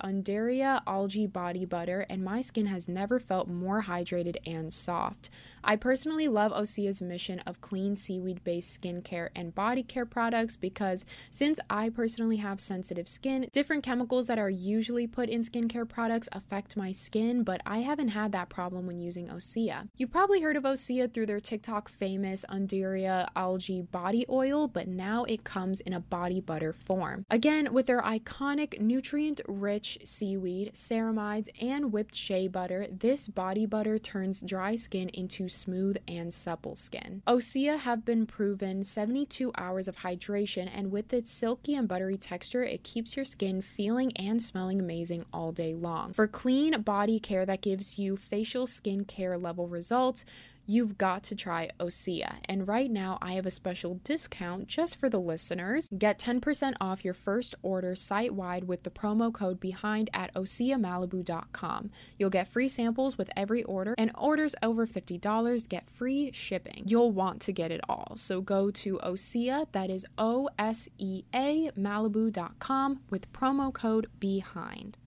Algae 0.63 1.27
Body 1.27 1.65
Butter, 1.65 2.07
and 2.09 2.25
my 2.25 2.41
skin 2.43 2.67
has 2.67 2.89
never 2.89 3.19
felt 3.19 3.49
more 3.49 3.83
hydrated 3.83 4.37
and 4.47 4.73
soft. 4.73 5.31
I 5.67 5.77
personally 5.77 6.29
love 6.29 6.53
Osea's 6.53 7.01
mission 7.01 7.39
of 7.41 7.63
clean 7.63 7.97
seaweed 7.97 8.45
based 8.45 8.83
skincare 8.83 9.31
and 9.35 9.55
body 9.55 9.83
care 9.83 10.05
products 10.05 10.59
because 10.59 11.07
since 11.31 11.59
I 11.71 11.89
personally 11.89 12.37
have 12.37 12.61
sensitive 12.61 13.09
skin, 13.09 13.49
different 13.51 13.83
chemicals 13.83 14.27
that 14.27 14.39
are 14.39 14.51
usually 14.51 15.07
put 15.07 15.31
in 15.31 15.43
skincare 15.43 15.89
products 15.89 16.29
affect 16.33 16.77
my 16.77 16.93
skin, 16.93 17.45
but 17.45 17.63
I 17.65 17.79
haven't 17.79 18.09
had 18.09 18.31
that 18.33 18.51
problem 18.51 18.87
when 18.87 19.01
using 19.01 19.29
Osea. 19.29 19.89
You've 19.97 20.13
probably 20.13 20.43
heard 20.43 20.57
of 20.57 20.65
Osea 20.65 21.13
through 21.13 21.27
their 21.27 21.41
TikTok 21.41 21.89
famous 21.89 22.45
Undaria 22.51 23.29
algae 23.35 23.81
body 23.81 24.27
oil, 24.29 24.69
but 24.69 24.87
now 24.87 25.25
it 25.25 25.45
comes 25.45 25.81
in 25.81 25.95
a 25.95 26.01
body 26.01 26.41
butter 26.41 26.75
form. 26.75 27.25
Again, 27.31 27.73
with 27.73 27.87
their 27.87 28.03
iconic 28.03 28.81
nutrient 28.81 29.41
rich 29.49 29.99
seaweed, 30.05 30.73
ceramides, 30.75 31.49
and 31.59 31.91
whipped 31.91 32.15
shea 32.15 32.49
butter, 32.49 32.87
this 32.91 33.29
body 33.29 33.65
butter 33.65 33.99
turns 33.99 34.43
dry 34.43 34.77
skin 34.77 35.09
into 35.09 35.49
smooth 35.55 35.97
and 36.07 36.33
supple 36.33 36.77
skin. 36.77 37.23
Osea 37.27 37.79
have 37.79 38.05
been 38.05 38.27
proven 38.27 38.85
72 38.85 39.53
hours 39.57 39.89
of 39.89 39.99
hydration, 39.99 40.69
and 40.75 40.91
with 40.91 41.13
its 41.13 41.31
silky 41.31 41.75
and 41.75 41.89
buttery 41.89 42.17
texture, 42.17 42.63
it 42.65 42.83
keeps 42.83 43.17
your 43.17 43.25
skin 43.25 43.63
feeling 43.63 44.13
and 44.17 44.43
smelling 44.43 44.81
amazing 44.81 45.25
all 45.33 45.53
day 45.53 45.75
long. 45.75 46.13
For 46.13 46.27
clean 46.27 46.81
body 46.83 47.19
care 47.19 47.47
that 47.47 47.63
gives 47.63 47.99
you 47.99 48.17
facial 48.17 48.67
skin 48.67 49.05
care 49.05 49.39
level 49.39 49.69
results, 49.69 50.25
you've 50.67 50.99
got 50.99 51.23
to 51.25 51.35
try 51.35 51.71
Osea. 51.79 52.37
And 52.47 52.69
right 52.69 52.91
now, 52.91 53.19
I 53.21 53.33
have 53.33 53.47
a 53.47 53.51
special 53.51 54.01
discount 54.05 54.67
just 54.67 54.99
for 54.99 55.09
the 55.09 55.21
listeners. 55.21 55.89
Get 55.97 56.19
10% 56.19 56.75
off 56.81 57.05
your 57.05 57.15
first 57.15 57.55
order 57.63 57.95
site 57.95 58.35
wide 58.35 58.65
with 58.65 58.83
the 58.83 58.91
promo 58.91 59.33
code 59.33 59.61
behind 59.61 60.11
at 60.13 60.33
OseaMalibu.com. 60.35 61.91
You'll 62.19 62.31
get 62.31 62.49
free 62.49 62.69
samples 62.69 63.19
with 63.19 63.31
every 63.37 63.63
order, 63.65 63.95
and 63.99 64.11
orders 64.17 64.55
over 64.63 64.87
$50 64.87 65.69
get 65.69 65.89
free 65.89 66.31
shipping. 66.33 66.85
You'll 66.87 67.13
want 67.13 67.41
to 67.43 67.53
get 67.53 67.71
it 67.71 67.81
all. 67.89 68.15
So 68.17 68.41
go 68.41 68.71
to 68.71 68.99
Osea, 68.99 69.67
that 69.73 69.91
is 69.91 70.07
O 70.19 70.49
S 70.59 70.89
E 70.99 71.25
A, 71.35 71.71
Malibu.com 71.79 73.01
with 73.11 73.33
promo 73.33 73.73
code 73.73 74.09
behind. 74.19 74.99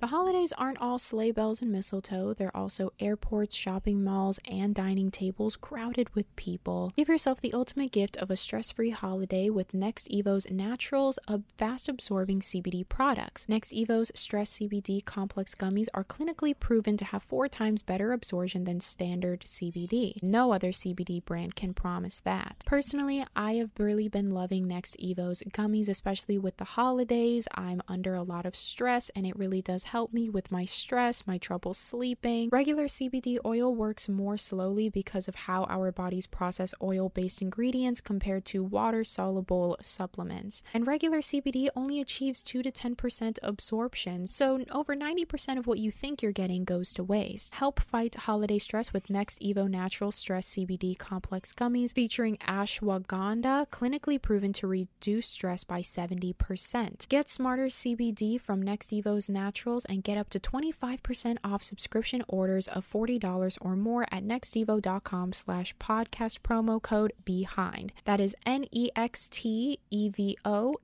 The 0.00 0.06
holidays 0.06 0.52
aren't 0.56 0.80
all 0.80 1.00
sleigh 1.00 1.32
bells 1.32 1.60
and 1.60 1.72
mistletoe, 1.72 2.32
they're 2.32 2.56
also 2.56 2.92
airports, 3.00 3.56
shopping 3.56 4.04
malls, 4.04 4.38
and 4.48 4.72
dining 4.72 5.10
tables 5.10 5.56
crowded 5.56 6.14
with 6.14 6.36
people. 6.36 6.92
Give 6.94 7.08
yourself 7.08 7.40
the 7.40 7.52
ultimate 7.52 7.90
gift 7.90 8.16
of 8.18 8.30
a 8.30 8.36
stress 8.36 8.70
free 8.70 8.90
holiday 8.90 9.50
with 9.50 9.74
Next 9.74 10.06
Evo's 10.06 10.48
Naturals, 10.52 11.18
a 11.26 11.40
fast 11.56 11.88
absorbing 11.88 12.38
CBD 12.38 12.88
products. 12.88 13.48
Next 13.48 13.72
Evo's 13.72 14.12
Stress 14.14 14.60
CBD 14.60 15.04
complex 15.04 15.56
gummies 15.56 15.88
are 15.92 16.04
clinically 16.04 16.54
proven 16.56 16.96
to 16.96 17.04
have 17.06 17.24
four 17.24 17.48
times 17.48 17.82
better 17.82 18.12
absorption 18.12 18.62
than 18.62 18.78
standard 18.78 19.40
CBD. 19.40 20.22
No 20.22 20.52
other 20.52 20.70
CBD 20.70 21.24
brand 21.24 21.56
can 21.56 21.74
promise 21.74 22.20
that. 22.20 22.62
Personally, 22.66 23.24
I 23.34 23.54
have 23.54 23.72
really 23.78 24.08
been 24.08 24.30
loving 24.30 24.68
Next 24.68 24.94
Evo's 25.00 25.42
gummies, 25.50 25.88
especially 25.88 26.38
with 26.38 26.56
the 26.58 26.64
holidays. 26.64 27.48
I'm 27.56 27.82
under 27.88 28.14
a 28.14 28.22
lot 28.22 28.46
of 28.46 28.54
stress, 28.54 29.10
and 29.16 29.26
it 29.26 29.36
really 29.36 29.60
does 29.60 29.87
help 29.88 30.12
me 30.12 30.28
with 30.28 30.52
my 30.52 30.64
stress, 30.64 31.26
my 31.26 31.38
trouble 31.38 31.74
sleeping. 31.74 32.50
Regular 32.52 32.84
CBD 32.84 33.38
oil 33.44 33.74
works 33.74 34.08
more 34.08 34.36
slowly 34.36 34.88
because 34.88 35.28
of 35.28 35.34
how 35.46 35.64
our 35.64 35.90
bodies 35.90 36.26
process 36.26 36.74
oil 36.82 37.08
based 37.08 37.40
ingredients 37.40 38.00
compared 38.00 38.44
to 38.46 38.62
water 38.62 39.02
soluble 39.02 39.76
supplements. 39.80 40.62
And 40.74 40.86
regular 40.86 41.18
CBD 41.18 41.68
only 41.74 42.00
achieves 42.00 42.42
2 42.42 42.62
to 42.62 42.70
10% 42.70 43.38
absorption, 43.42 44.26
so 44.26 44.64
over 44.70 44.94
90% 44.94 45.58
of 45.58 45.66
what 45.66 45.78
you 45.78 45.90
think 45.90 46.22
you're 46.22 46.32
getting 46.32 46.64
goes 46.64 46.92
to 46.94 47.02
waste. 47.02 47.54
Help 47.54 47.80
fight 47.80 48.14
holiday 48.14 48.58
stress 48.58 48.92
with 48.92 49.08
Next 49.08 49.40
Evo 49.40 49.68
Natural 49.68 50.12
Stress 50.12 50.48
CBD 50.54 50.96
Complex 50.98 51.52
Gummies 51.52 51.94
featuring 51.94 52.36
ashwagandha, 52.38 53.68
clinically 53.68 54.20
proven 54.20 54.52
to 54.54 54.66
reduce 54.66 55.26
stress 55.26 55.64
by 55.64 55.80
70%. 55.80 57.08
Get 57.08 57.30
smarter 57.30 57.66
CBD 57.66 58.40
from 58.40 58.60
Next 58.60 58.90
Evo's 58.90 59.28
Naturals 59.78 59.84
and 59.88 60.02
get 60.04 60.18
up 60.18 60.30
to 60.30 60.40
25% 60.40 61.38
off 61.44 61.62
subscription 61.62 62.24
orders 62.28 62.68
of 62.68 62.90
$40 62.90 63.58
or 63.60 63.76
more 63.76 64.06
at 64.10 64.24
nextevo.com 64.24 65.32
slash 65.32 65.74
podcast 65.76 66.40
promo 66.40 66.80
code 66.82 67.12
BEHIND. 67.24 67.92
That 68.04 68.20
is 68.20 68.36
N-E-X-T-E-V-O 68.46 69.54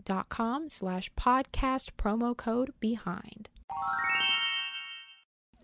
dot 0.05 0.29
com 0.29 0.69
slash 0.69 1.11
podcast 1.15 1.91
promo 1.97 2.37
code 2.37 2.73
BEHIND. 2.81 3.49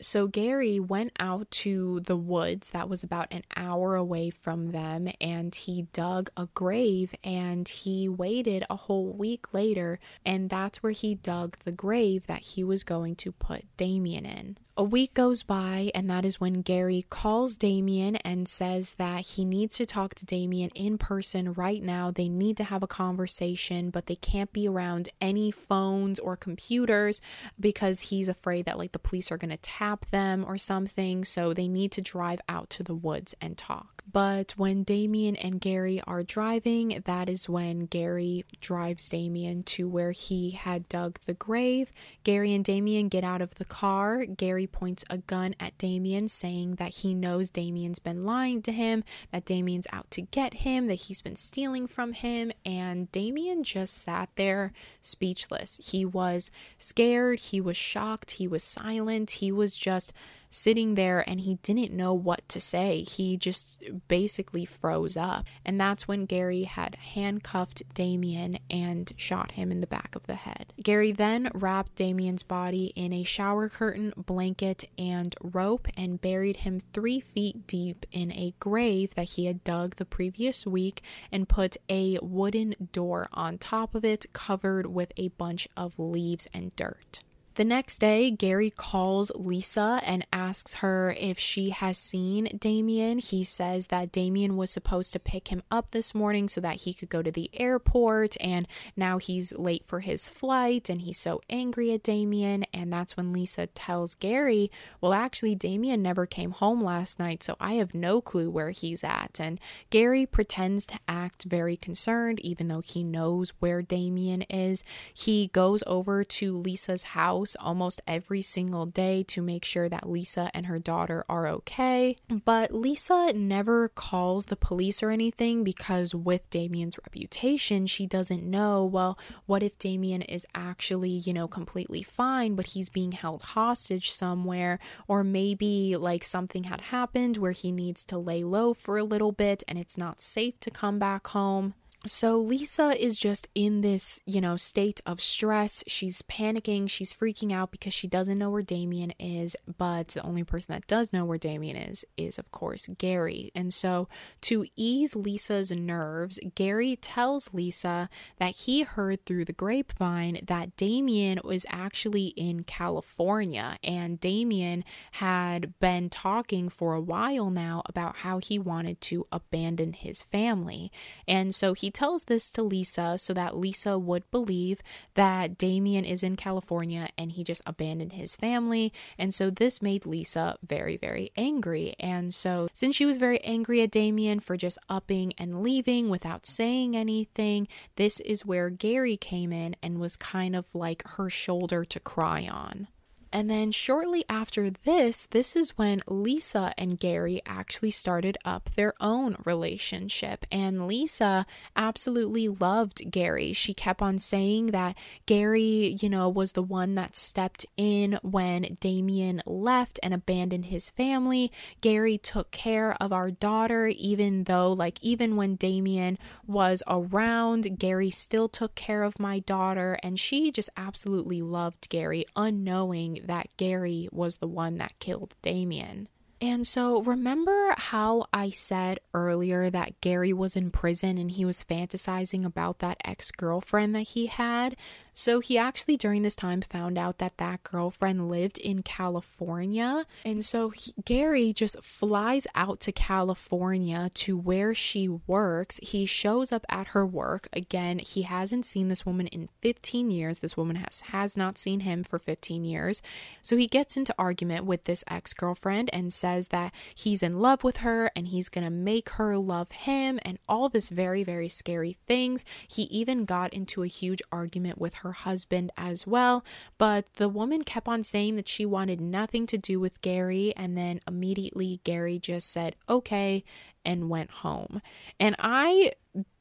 So 0.01 0.29
Gary 0.29 0.81
went 0.81 1.13
out 1.21 1.51
to 1.51 2.01
the 2.01 2.17
woods 2.17 2.71
that 2.71 2.89
was 2.89 3.05
about 3.05 3.29
an 3.31 3.43
hour 3.55 3.97
away 3.97 4.31
from 4.31 4.73
them 4.73 5.09
and 5.21 5.55
he 5.55 5.89
dug 5.93 6.31
a 6.37 6.49
grave 6.55 7.15
and 7.23 7.69
he 7.69 8.09
waited 8.09 8.65
a 8.71 8.77
whole 8.77 9.13
week 9.13 9.53
later 9.53 9.99
and 10.25 10.49
that's 10.49 10.83
where 10.83 10.93
he 10.93 11.15
dug 11.15 11.59
the 11.65 11.73
grave 11.73 12.27
that 12.29 12.41
he 12.41 12.65
was 12.65 12.83
going 12.83 13.15
to 13.17 13.33
put 13.33 13.65
Damien 13.77 14.25
in. 14.25 14.57
A 14.81 14.83
week 14.83 15.13
goes 15.13 15.43
by, 15.43 15.91
and 15.95 16.09
that 16.09 16.25
is 16.25 16.41
when 16.41 16.63
Gary 16.63 17.05
calls 17.11 17.59
Damien 17.59 18.17
and 18.17 18.49
says 18.49 18.93
that 18.93 19.21
he 19.21 19.45
needs 19.45 19.77
to 19.77 19.85
talk 19.85 20.15
to 20.15 20.25
Damien 20.25 20.71
in 20.75 20.97
person 20.97 21.53
right 21.53 21.83
now. 21.83 22.11
They 22.11 22.31
need 22.31 22.57
to 22.57 22.65
have 22.65 22.83
a 22.83 22.87
conversation, 22.87 23.91
but 23.91 24.07
they 24.07 24.17
can't 24.17 24.55
be 24.55 24.67
around 24.67 25.11
any 25.21 25.51
phones 25.51 26.19
or 26.19 26.35
computers 26.35 27.21
because 27.61 28.09
he's 28.09 28.27
afraid 28.27 28.65
that 28.65 28.79
like 28.79 28.93
the 28.93 28.99
police 28.99 29.31
are 29.31 29.37
going 29.37 29.51
to 29.51 29.59
tap 29.59 30.07
them 30.07 30.47
or 30.49 30.57
something. 30.57 31.27
So 31.27 31.53
they 31.53 31.69
need 31.69 31.93
to 31.93 32.01
drive 32.01 32.41
out 32.49 32.71
to 32.71 32.83
the 32.83 32.95
woods 32.95 33.35
and 33.39 33.59
talk. 33.59 34.03
But 34.11 34.55
when 34.57 34.83
Damien 34.83 35.37
and 35.37 35.61
Gary 35.61 36.01
are 36.07 36.23
driving, 36.23 37.03
that 37.05 37.29
is 37.29 37.49
when 37.49 37.87
Gary 37.87 38.45
drives 38.61 39.09
Damien 39.09 39.63
to 39.65 39.89
where 39.89 40.11
he 40.11 40.51
had 40.51 40.89
dug 40.89 41.21
the 41.27 41.35
grave. 41.35 41.93
Gary 42.25 42.55
and 42.55 42.65
Damien 42.65 43.09
get 43.09 43.25
out 43.25 43.43
of 43.43 43.57
the 43.57 43.65
car. 43.65 44.25
Gary 44.25 44.67
points 44.73 45.05
a 45.11 45.19
gun 45.19 45.55
at 45.61 45.77
Damien, 45.79 46.29
saying 46.29 46.77
that 46.77 46.95
he 46.97 47.15
knows 47.15 47.51
Damien's 47.51 47.99
been 47.99 48.25
lying 48.25 48.63
to 48.63 48.73
him, 48.73 49.05
that 49.33 49.45
Damien's 49.45 49.87
out 49.93 50.11
to 50.13 50.23
get 50.23 50.55
him, 50.55 50.87
that 50.87 50.95
he's 50.95 51.23
been 51.23 51.37
stealing 51.37 51.87
from 51.87 52.13
him. 52.13 52.53
And 52.65 53.11
Damien 53.13 53.65
just 53.65 53.95
sat 53.95 54.31
there 54.37 54.73
speechless. 55.03 55.91
He 55.91 56.05
was 56.05 56.51
scared, 56.79 57.41
he 57.41 57.61
was 57.61 57.77
shocked, 57.77 58.33
he 58.33 58.47
was 58.47 58.65
silent, 58.65 59.31
he 59.33 59.53
was 59.53 59.77
just 59.77 60.13
sitting 60.51 60.97
there 60.97 61.25
and 61.29 61.41
he 61.41 61.55
didn't 61.63 61.93
know 61.93 62.13
what 62.13 62.47
to 62.49 62.61
say. 62.61 63.03
He 63.03 63.37
just 63.37 63.83
basically 64.09 64.65
froze 64.65 65.17
up. 65.17 65.47
And 65.65 65.81
that's 65.81 66.09
when 66.09 66.27
Gary 66.27 66.65
had 66.65 66.97
handcuffed 66.97 67.83
Damien 67.95 68.59
and 68.69 69.13
shot 69.17 69.53
him 69.53 69.71
in 69.71 69.81
the 69.81 69.87
back 69.87 70.15
of 70.17 70.27
the 70.27 70.35
head. 70.35 70.73
Gary 70.83 71.13
then 71.13 71.51
wrapped 71.55 71.95
Damien's 71.95 72.43
body 72.43 72.93
in 72.97 73.13
a 73.13 73.23
shower 73.23 73.69
curtain, 73.69 74.13
blanket, 74.17 74.85
and 74.99 75.35
rope 75.41 75.87
and 75.97 76.21
buried 76.21 76.59
him 76.59 76.81
three 76.93 77.21
feet 77.21 77.67
deep 77.67 78.05
in 78.11 78.33
a 78.33 78.55
grave 78.59 79.15
that 79.15 79.31
he 79.31 79.47
had 79.47 79.63
dug 79.63 79.97
the 79.97 80.05
previous 80.05 80.67
week 80.67 81.03
and 81.31 81.49
put 81.49 81.77
a 81.89 82.19
wooden 82.21 82.75
door 82.93 83.29
on 83.33 83.57
top 83.57 83.95
of 83.95 84.05
it 84.05 84.27
covered 84.33 84.87
with 84.87 85.13
a 85.17 85.29
bunch 85.29 85.69
of 85.77 85.99
leaves 85.99 86.49
and 86.53 86.75
dirt. 86.75 87.21
The 87.61 87.67
next 87.67 87.99
day, 87.99 88.31
Gary 88.31 88.71
calls 88.71 89.31
Lisa 89.35 90.01
and 90.07 90.27
asks 90.33 90.77
her 90.77 91.15
if 91.19 91.39
she 91.39 91.69
has 91.69 91.99
seen 91.99 92.45
Damien. 92.59 93.19
He 93.19 93.45
says 93.45 93.89
that 93.89 94.11
Damien 94.11 94.57
was 94.57 94.71
supposed 94.71 95.13
to 95.13 95.19
pick 95.19 95.49
him 95.49 95.63
up 95.71 95.91
this 95.91 96.15
morning 96.15 96.49
so 96.49 96.63
that 96.63 96.77
he 96.77 96.95
could 96.95 97.11
go 97.11 97.21
to 97.21 97.31
the 97.31 97.51
airport, 97.53 98.35
and 98.41 98.67
now 98.97 99.19
he's 99.19 99.53
late 99.53 99.85
for 99.85 100.01
his 100.01 100.27
flight, 100.27 100.89
and 100.89 101.03
he's 101.03 101.19
so 101.19 101.43
angry 101.51 101.93
at 101.93 102.03
Damien. 102.03 102.65
And 102.73 102.91
that's 102.91 103.15
when 103.15 103.31
Lisa 103.31 103.67
tells 103.67 104.15
Gary, 104.15 104.71
Well, 105.03 105.13
actually, 105.13 105.55
Damien 105.55 106.01
never 106.01 106.25
came 106.25 106.53
home 106.53 106.81
last 106.81 107.19
night, 107.19 107.43
so 107.43 107.57
I 107.61 107.75
have 107.75 107.93
no 107.93 108.23
clue 108.23 108.49
where 108.49 108.71
he's 108.71 109.05
at. 109.05 109.39
And 109.39 109.61
Gary 109.91 110.25
pretends 110.25 110.87
to 110.87 110.99
act 111.07 111.45
very 111.45 111.77
concerned, 111.77 112.41
even 112.41 112.69
though 112.69 112.81
he 112.81 113.05
knows 113.05 113.53
where 113.59 113.83
Damien 113.83 114.47
is. 114.49 114.83
He 115.13 115.49
goes 115.49 115.85
over 115.87 116.25
to 116.25 116.57
Lisa's 116.57 117.03
house 117.03 117.50
almost 117.59 118.01
every 118.07 118.43
single 118.43 118.87
day 118.87 119.23
to 119.25 119.43
make 119.43 119.65
sure 119.65 119.89
that 119.89 120.09
Lisa 120.09 120.51
and 120.55 120.67
her 120.67 120.79
daughter 120.79 121.25
are 121.29 121.47
okay. 121.49 122.17
But 122.45 122.73
Lisa 122.73 123.33
never 123.33 123.89
calls 123.89 124.47
the 124.47 124.57
police 124.57 125.03
or 125.03 125.11
anything 125.11 125.65
because, 125.65 126.15
with 126.15 126.49
Damien's 126.51 126.99
reputation, 126.99 127.87
she 127.87 128.07
doesn't 128.07 128.43
know 128.43 128.85
well, 128.85 129.19
what 129.47 129.63
if 129.63 129.79
Damien 129.79 130.23
is 130.23 130.47
actually, 130.55 131.11
you 131.11 131.33
know, 131.33 131.49
completely 131.49 132.03
fine, 132.03 132.55
but 132.55 132.69
he's 132.69 132.89
being 132.89 133.13
held 133.13 133.43
hostage 133.43 134.11
somewhere, 134.11 134.79
or 135.09 135.25
maybe 135.25 135.97
like 135.97 136.25
something 136.25 136.65
had 136.65 136.81
happened 136.81 137.37
where 137.37 137.53
he 137.53 137.73
needs 137.73 138.05
to 138.05 138.19
lay 138.19 138.45
low 138.45 138.75
for 138.75 138.99
a 138.99 139.05
little 139.05 139.33
bit 139.33 139.63
and 139.69 139.79
it's 139.79 139.99
not 139.99 140.21
safe 140.21 140.59
to 140.61 140.71
come 140.71 140.99
back 140.99 141.27
home. 141.29 141.75
So 142.07 142.39
Lisa 142.39 142.99
is 142.99 143.19
just 143.19 143.47
in 143.55 143.83
this, 143.83 144.21
you 144.25 144.41
know, 144.41 144.57
state 144.57 145.03
of 145.05 145.21
stress. 145.21 145.85
She's 145.87 146.23
panicking, 146.23 146.89
she's 146.89 147.13
freaking 147.13 147.53
out 147.53 147.71
because 147.71 147.93
she 147.93 148.09
doesn't 148.09 148.39
know 148.39 148.49
where 148.49 148.63
Damien 148.63 149.13
is, 149.19 149.55
but 149.77 150.09
the 150.09 150.23
only 150.23 150.43
person 150.43 150.73
that 150.73 150.87
does 150.87 151.13
know 151.13 151.27
where 151.27 151.37
Damien 151.37 151.77
is 151.77 152.07
is 152.17 152.39
of 152.39 152.51
course 152.53 152.89
Gary. 152.97 153.53
And 153.55 153.75
so 153.75 154.09
to 154.43 154.65
ease 154.77 155.15
Lisa's 155.15 155.71
nerves, 155.71 156.41
Gary 156.55 156.97
tells 156.97 157.53
Lisa 157.53 158.09
that 158.39 158.57
he 158.57 158.81
heard 158.83 159.27
through 159.27 159.45
the 159.45 159.53
grapevine 159.53 160.41
that 160.47 160.77
Damien 160.77 161.39
was 161.45 161.67
actually 161.69 162.29
in 162.29 162.65
California 162.65 163.77
and 163.85 164.19
Damien 164.19 164.85
had 165.13 165.79
been 165.81 166.09
talking 166.09 166.71
for 166.71 166.95
a 166.95 167.01
while 167.01 167.51
now 167.51 167.83
about 167.85 168.17
how 168.17 168.39
he 168.39 168.59
wanted 168.59 169.03
to 169.03 169.27
abandon 169.31 169.93
his 169.93 170.23
family. 170.23 170.91
And 171.29 171.55
so 171.55 171.75
he 171.75 171.90
tells 171.95 172.25
this 172.25 172.51
to 172.53 172.63
Lisa 172.63 173.17
so 173.19 173.33
that 173.35 173.57
Lisa 173.57 173.99
would 173.99 174.29
believe 174.31 174.83
that 175.15 175.59
Damien 175.59 176.05
is 176.05 176.23
in 176.23 176.37
California 176.37 177.09
and 177.17 177.33
he 177.33 177.45
just 177.45 177.63
abandoned 177.67 178.13
his 178.13 178.37
family. 178.37 178.93
And 179.19 179.35
so 179.35 179.51
this 179.51 179.83
made 179.83 180.07
Lisa 180.07 180.57
very, 180.63 180.97
very 180.97 181.31
angry. 181.37 181.95
And 181.99 182.33
so, 182.35 182.69
since 182.73 182.97
she 182.97 183.07
was 183.07 183.17
very 183.17 183.41
angry 183.41 183.83
at 183.83 183.91
Damien 183.91 184.41
for 184.41 184.57
just 184.57 184.79
upping 184.89 185.33
and 185.39 185.63
leaving 185.63 186.09
without 186.09 186.47
saying 186.47 186.97
anything, 186.97 187.69
this 187.97 188.21
is 188.21 188.47
where 188.47 188.71
Gary 188.71 189.17
came 189.17 189.53
in 189.53 189.77
and 189.83 190.01
was 190.01 190.17
kind 190.17 190.57
of 190.57 190.67
like 190.75 191.07
her 191.17 191.31
shoulder 191.31 191.85
to 191.85 192.01
cry 192.01 192.49
on. 192.51 192.89
And 193.33 193.49
then 193.49 193.71
shortly 193.71 194.25
after 194.29 194.71
this, 194.71 195.27
this 195.27 195.55
is 195.55 195.79
when 195.79 196.03
Lisa 196.09 196.75
and 196.77 196.99
Gary 196.99 197.41
actually 197.47 197.93
started 197.93 198.37
up 198.45 198.71
their 198.75 198.93
own 199.01 199.37
relationship. 199.45 200.45
And 200.51 200.87
Lisa 200.89 201.47
absolutely 201.77 202.49
loved 202.49 203.11
Gary. 203.11 203.53
She 203.53 203.73
kept 203.73 204.03
on 204.03 204.19
saying 204.19 204.69
that 204.69 204.97
Gary, 205.27 205.97
you 206.01 206.09
know, 206.09 206.29
was 206.29 206.53
the 206.53 206.63
one 206.63 206.97
that 206.97 207.17
stepped 207.17 207.65
in 207.77 208.19
when 208.23 208.77
Damien 208.81 209.43
left 209.47 210.01
and 210.03 210.13
abandoned 210.13 210.67
his 210.67 210.91
family. 210.91 211.53
Gary 211.81 212.19
took 212.19 212.51
care 212.51 212.97
of 213.01 213.13
our 213.13 213.31
daughter, 213.31 213.87
even 213.87 214.45
though, 214.45 214.73
like, 214.73 214.99
even 215.03 215.37
when 215.37 215.55
Damien 215.55 216.19
was 216.47 216.83
around, 216.89 217.79
Gary 217.79 218.11
still 218.11 218.49
took 218.49 218.75
care 218.75 219.05
of 219.05 219.21
my 219.21 219.39
daughter. 219.39 219.99
And 220.03 220.19
she 220.19 220.51
just 220.51 220.71
absolutely 220.77 221.43
loved 221.43 221.89
Gary, 221.89 222.27
unknowing 222.35 223.20
that 223.27 223.49
Gary 223.57 224.09
was 224.13 224.39
the 224.39 224.49
one 224.49 224.79
that 224.79 224.99
killed 224.99 225.35
Damien. 225.43 226.09
And 226.43 226.67
so, 226.67 227.03
remember 227.03 227.75
how 227.77 228.25
I 228.33 228.49
said 228.49 228.99
earlier 229.13 229.69
that 229.69 230.01
Gary 230.01 230.33
was 230.33 230.57
in 230.57 230.71
prison 230.71 231.19
and 231.19 231.31
he 231.31 231.45
was 231.45 231.63
fantasizing 231.63 232.47
about 232.47 232.79
that 232.79 232.97
ex 233.05 233.31
girlfriend 233.31 233.95
that 233.95 234.09
he 234.09 234.27
had? 234.27 234.75
So 235.15 235.41
he 235.41 235.59
actually, 235.59 235.97
during 235.97 236.23
this 236.23 236.35
time, 236.35 236.63
found 236.63 236.97
out 236.97 237.19
that 237.19 237.37
that 237.39 237.63
girlfriend 237.63 238.29
lived 238.29 238.59
in 238.59 238.83
California. 238.83 240.07
And 240.25 240.45
so 240.45 240.71
he, 240.71 240.95
Gary 241.05 241.53
just 241.53 241.83
flies 241.83 242.47
out 242.55 242.81
to 242.81 242.93
California 242.93 244.11
to 244.15 244.37
where 244.37 244.75
she 244.75 245.09
works. 245.09 245.79
He 245.83 246.07
shows 246.07 246.53
up 246.53 246.65
at 246.69 246.89
her 246.89 247.07
work. 247.07 247.49
Again, 247.53 247.99
he 247.99 248.23
hasn't 248.23 248.67
seen 248.67 248.89
this 248.89 249.05
woman 249.05 249.27
in 249.29 249.49
15 249.61 250.11
years. 250.11 250.39
This 250.39 250.57
woman 250.57 250.77
has, 250.77 251.01
has 251.09 251.37
not 251.37 251.59
seen 251.59 251.81
him 251.81 252.05
for 252.05 252.19
15 252.19 252.65
years. 252.65 253.03
So 253.43 253.57
he 253.57 253.67
gets 253.67 253.97
into 253.97 254.15
argument 254.19 254.65
with 254.65 254.85
this 254.85 255.05
ex 255.09 255.33
girlfriend 255.33 255.91
and 255.93 256.13
says 256.13 256.49
that 256.49 256.73
he's 256.95 257.23
in 257.23 257.41
love 257.41 257.65
with 257.65 257.79
her 257.79 258.11
and 258.17 258.29
he's 258.29 258.49
going 258.49 258.65
to 258.65 258.71
make 258.71 259.11
her 259.11 259.37
love 259.37 259.71
him 259.73 260.19
and 260.23 260.39
all 260.49 260.69
this 260.69 260.89
very, 260.89 261.25
very 261.25 261.49
scary 261.49 261.99
things. 262.07 262.45
He 262.69 262.85
even 262.85 263.25
got 263.25 263.53
into 263.53 263.83
a 263.83 263.89
huge 263.89 264.23
argument 264.33 264.79
with 264.79 264.95
her 265.03 265.13
husband 265.13 265.73
as 265.77 266.07
well. 266.07 266.45
But 266.79 267.15
the 267.15 267.29
woman 267.29 267.63
kept 267.63 267.89
on 267.89 268.05
saying 268.05 268.37
that 268.37 268.49
she 268.49 268.65
wanted 268.65 269.01
nothing 269.01 269.47
to 269.47 269.59
do 269.59 269.79
with 269.79 270.01
Gary, 270.01 270.55
and 270.57 270.77
then 270.77 271.01
immediately 271.07 271.81
Gary 271.85 272.19
just 272.19 272.51
said, 272.51 272.77
okay, 272.89 273.45
and 273.85 274.11
went 274.11 274.31
home. 274.31 274.83
And 275.19 275.37
I 275.39 275.93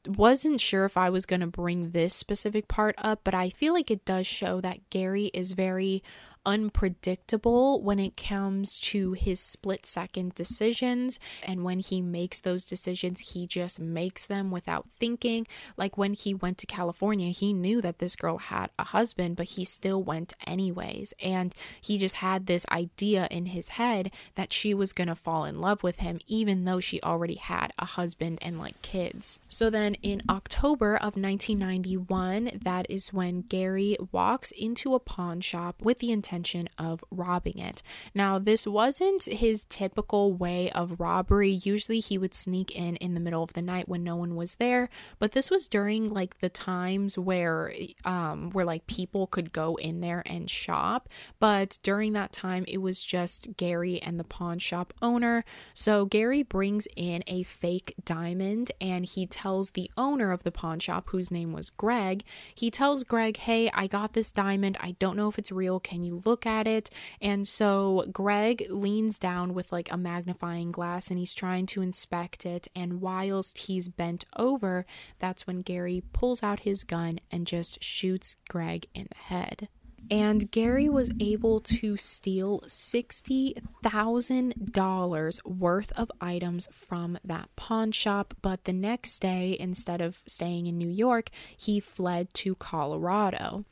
wasn't 0.06 0.60
sure 0.60 0.84
if 0.84 0.96
I 0.96 1.10
was 1.10 1.26
going 1.26 1.40
to 1.40 1.46
bring 1.46 1.90
this 1.90 2.14
specific 2.14 2.68
part 2.68 2.94
up, 2.98 3.20
but 3.24 3.34
I 3.34 3.50
feel 3.50 3.72
like 3.72 3.90
it 3.90 4.04
does 4.04 4.26
show 4.26 4.60
that 4.60 4.88
Gary 4.90 5.26
is 5.26 5.52
very 5.52 6.02
unpredictable 6.46 7.82
when 7.82 7.98
it 7.98 8.16
comes 8.16 8.78
to 8.78 9.12
his 9.12 9.40
split 9.40 9.86
second 9.86 10.34
decisions. 10.34 11.18
And 11.42 11.64
when 11.64 11.80
he 11.80 12.00
makes 12.00 12.40
those 12.40 12.64
decisions, 12.64 13.32
he 13.32 13.46
just 13.46 13.78
makes 13.78 14.26
them 14.26 14.50
without 14.50 14.86
thinking. 14.98 15.46
Like 15.76 15.98
when 15.98 16.14
he 16.14 16.34
went 16.34 16.58
to 16.58 16.66
California, 16.66 17.30
he 17.30 17.52
knew 17.52 17.80
that 17.82 17.98
this 17.98 18.16
girl 18.16 18.38
had 18.38 18.70
a 18.78 18.84
husband, 18.84 19.36
but 19.36 19.50
he 19.50 19.64
still 19.64 20.02
went 20.02 20.32
anyways. 20.46 21.12
And 21.22 21.54
he 21.80 21.98
just 21.98 22.16
had 22.16 22.46
this 22.46 22.64
idea 22.70 23.28
in 23.30 23.46
his 23.46 23.68
head 23.68 24.10
that 24.34 24.52
she 24.52 24.72
was 24.72 24.92
going 24.92 25.08
to 25.08 25.14
fall 25.14 25.44
in 25.44 25.60
love 25.60 25.82
with 25.82 25.98
him, 25.98 26.20
even 26.26 26.64
though 26.64 26.80
she 26.80 27.02
already 27.02 27.34
had 27.34 27.72
a 27.78 27.84
husband 27.84 28.38
and 28.40 28.58
like 28.58 28.80
kids. 28.82 29.40
So 29.48 29.68
then 29.68 29.94
in 30.02 30.22
October 30.28 30.96
of 30.96 31.16
1991, 31.16 32.60
that 32.62 32.86
is 32.88 33.12
when 33.12 33.42
Gary 33.42 33.96
walks 34.10 34.50
into 34.52 34.94
a 34.94 35.00
pawn 35.00 35.40
shop 35.40 35.76
with 35.82 35.98
the 35.98 36.10
intention 36.10 36.29
intention 36.30 36.68
of 36.78 37.02
robbing 37.10 37.58
it. 37.58 37.82
Now, 38.14 38.38
this 38.38 38.66
wasn't 38.66 39.24
his 39.24 39.64
typical 39.64 40.32
way 40.32 40.70
of 40.70 41.00
robbery. 41.00 41.50
Usually 41.50 41.98
he 42.00 42.18
would 42.18 42.34
sneak 42.34 42.70
in 42.70 42.96
in 42.96 43.14
the 43.14 43.20
middle 43.20 43.42
of 43.42 43.54
the 43.54 43.62
night 43.62 43.88
when 43.88 44.04
no 44.04 44.14
one 44.14 44.36
was 44.36 44.56
there, 44.56 44.88
but 45.18 45.32
this 45.32 45.50
was 45.50 45.68
during 45.68 46.08
like 46.08 46.38
the 46.38 46.48
times 46.48 47.18
where 47.18 47.72
um 48.04 48.50
where 48.50 48.64
like 48.64 48.86
people 48.86 49.26
could 49.26 49.52
go 49.52 49.74
in 49.76 50.00
there 50.00 50.22
and 50.26 50.48
shop, 50.48 51.08
but 51.40 51.78
during 51.82 52.12
that 52.12 52.32
time 52.32 52.64
it 52.68 52.78
was 52.78 53.02
just 53.02 53.56
Gary 53.56 54.00
and 54.00 54.18
the 54.18 54.24
pawn 54.24 54.58
shop 54.58 54.94
owner. 55.02 55.44
So 55.74 56.06
Gary 56.06 56.42
brings 56.42 56.86
in 56.96 57.24
a 57.26 57.42
fake 57.42 57.94
diamond 58.04 58.70
and 58.80 59.04
he 59.04 59.26
tells 59.26 59.72
the 59.72 59.90
owner 59.96 60.30
of 60.32 60.44
the 60.44 60.52
pawn 60.52 60.78
shop 60.78 61.08
whose 61.08 61.30
name 61.30 61.52
was 61.52 61.70
Greg, 61.70 62.22
he 62.54 62.70
tells 62.70 63.04
Greg, 63.04 63.36
"Hey, 63.38 63.70
I 63.74 63.86
got 63.86 64.12
this 64.12 64.30
diamond. 64.30 64.76
I 64.80 64.92
don't 64.98 65.16
know 65.16 65.28
if 65.28 65.38
it's 65.38 65.50
real. 65.50 65.80
Can 65.80 66.04
you 66.04 66.19
look 66.24 66.46
at 66.46 66.66
it. 66.66 66.90
And 67.20 67.46
so 67.46 68.06
Greg 68.12 68.66
leans 68.70 69.18
down 69.18 69.54
with 69.54 69.72
like 69.72 69.90
a 69.92 69.96
magnifying 69.96 70.70
glass 70.70 71.10
and 71.10 71.18
he's 71.18 71.34
trying 71.34 71.66
to 71.66 71.82
inspect 71.82 72.46
it. 72.46 72.68
And 72.74 73.00
whilst 73.00 73.58
he's 73.58 73.88
bent 73.88 74.24
over, 74.36 74.86
that's 75.18 75.46
when 75.46 75.62
Gary 75.62 76.02
pulls 76.12 76.42
out 76.42 76.60
his 76.60 76.84
gun 76.84 77.20
and 77.30 77.46
just 77.46 77.82
shoots 77.82 78.36
Greg 78.48 78.86
in 78.94 79.08
the 79.10 79.16
head. 79.16 79.68
And 80.10 80.50
Gary 80.50 80.88
was 80.88 81.12
able 81.20 81.60
to 81.60 81.96
steal 81.96 82.62
$60,000 82.66 85.44
worth 85.44 85.92
of 85.92 86.10
items 86.20 86.66
from 86.72 87.16
that 87.22 87.48
pawn 87.54 87.92
shop. 87.92 88.34
But 88.42 88.64
the 88.64 88.72
next 88.72 89.20
day, 89.20 89.56
instead 89.58 90.00
of 90.00 90.18
staying 90.26 90.66
in 90.66 90.78
New 90.78 90.88
York, 90.88 91.30
he 91.56 91.78
fled 91.78 92.34
to 92.34 92.56
Colorado. 92.56 93.64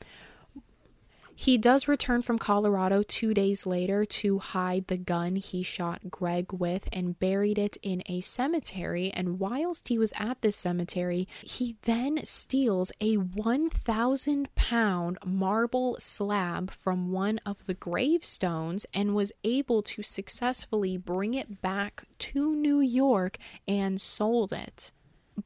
He 1.40 1.56
does 1.56 1.86
return 1.86 2.22
from 2.22 2.40
Colorado 2.40 3.04
two 3.04 3.32
days 3.32 3.64
later 3.64 4.04
to 4.04 4.40
hide 4.40 4.88
the 4.88 4.96
gun 4.96 5.36
he 5.36 5.62
shot 5.62 6.10
Greg 6.10 6.52
with 6.52 6.88
and 6.92 7.16
buried 7.16 7.58
it 7.58 7.76
in 7.80 8.02
a 8.06 8.22
cemetery. 8.22 9.12
And 9.12 9.38
whilst 9.38 9.86
he 9.86 10.00
was 10.00 10.12
at 10.16 10.42
this 10.42 10.56
cemetery, 10.56 11.28
he 11.44 11.76
then 11.82 12.18
steals 12.24 12.90
a 13.00 13.18
1,000 13.18 14.52
pound 14.56 15.18
marble 15.24 15.96
slab 16.00 16.72
from 16.72 17.12
one 17.12 17.38
of 17.46 17.66
the 17.66 17.74
gravestones 17.74 18.84
and 18.92 19.14
was 19.14 19.30
able 19.44 19.80
to 19.84 20.02
successfully 20.02 20.96
bring 20.96 21.34
it 21.34 21.62
back 21.62 22.02
to 22.18 22.56
New 22.56 22.80
York 22.80 23.38
and 23.68 24.00
sold 24.00 24.52
it. 24.52 24.90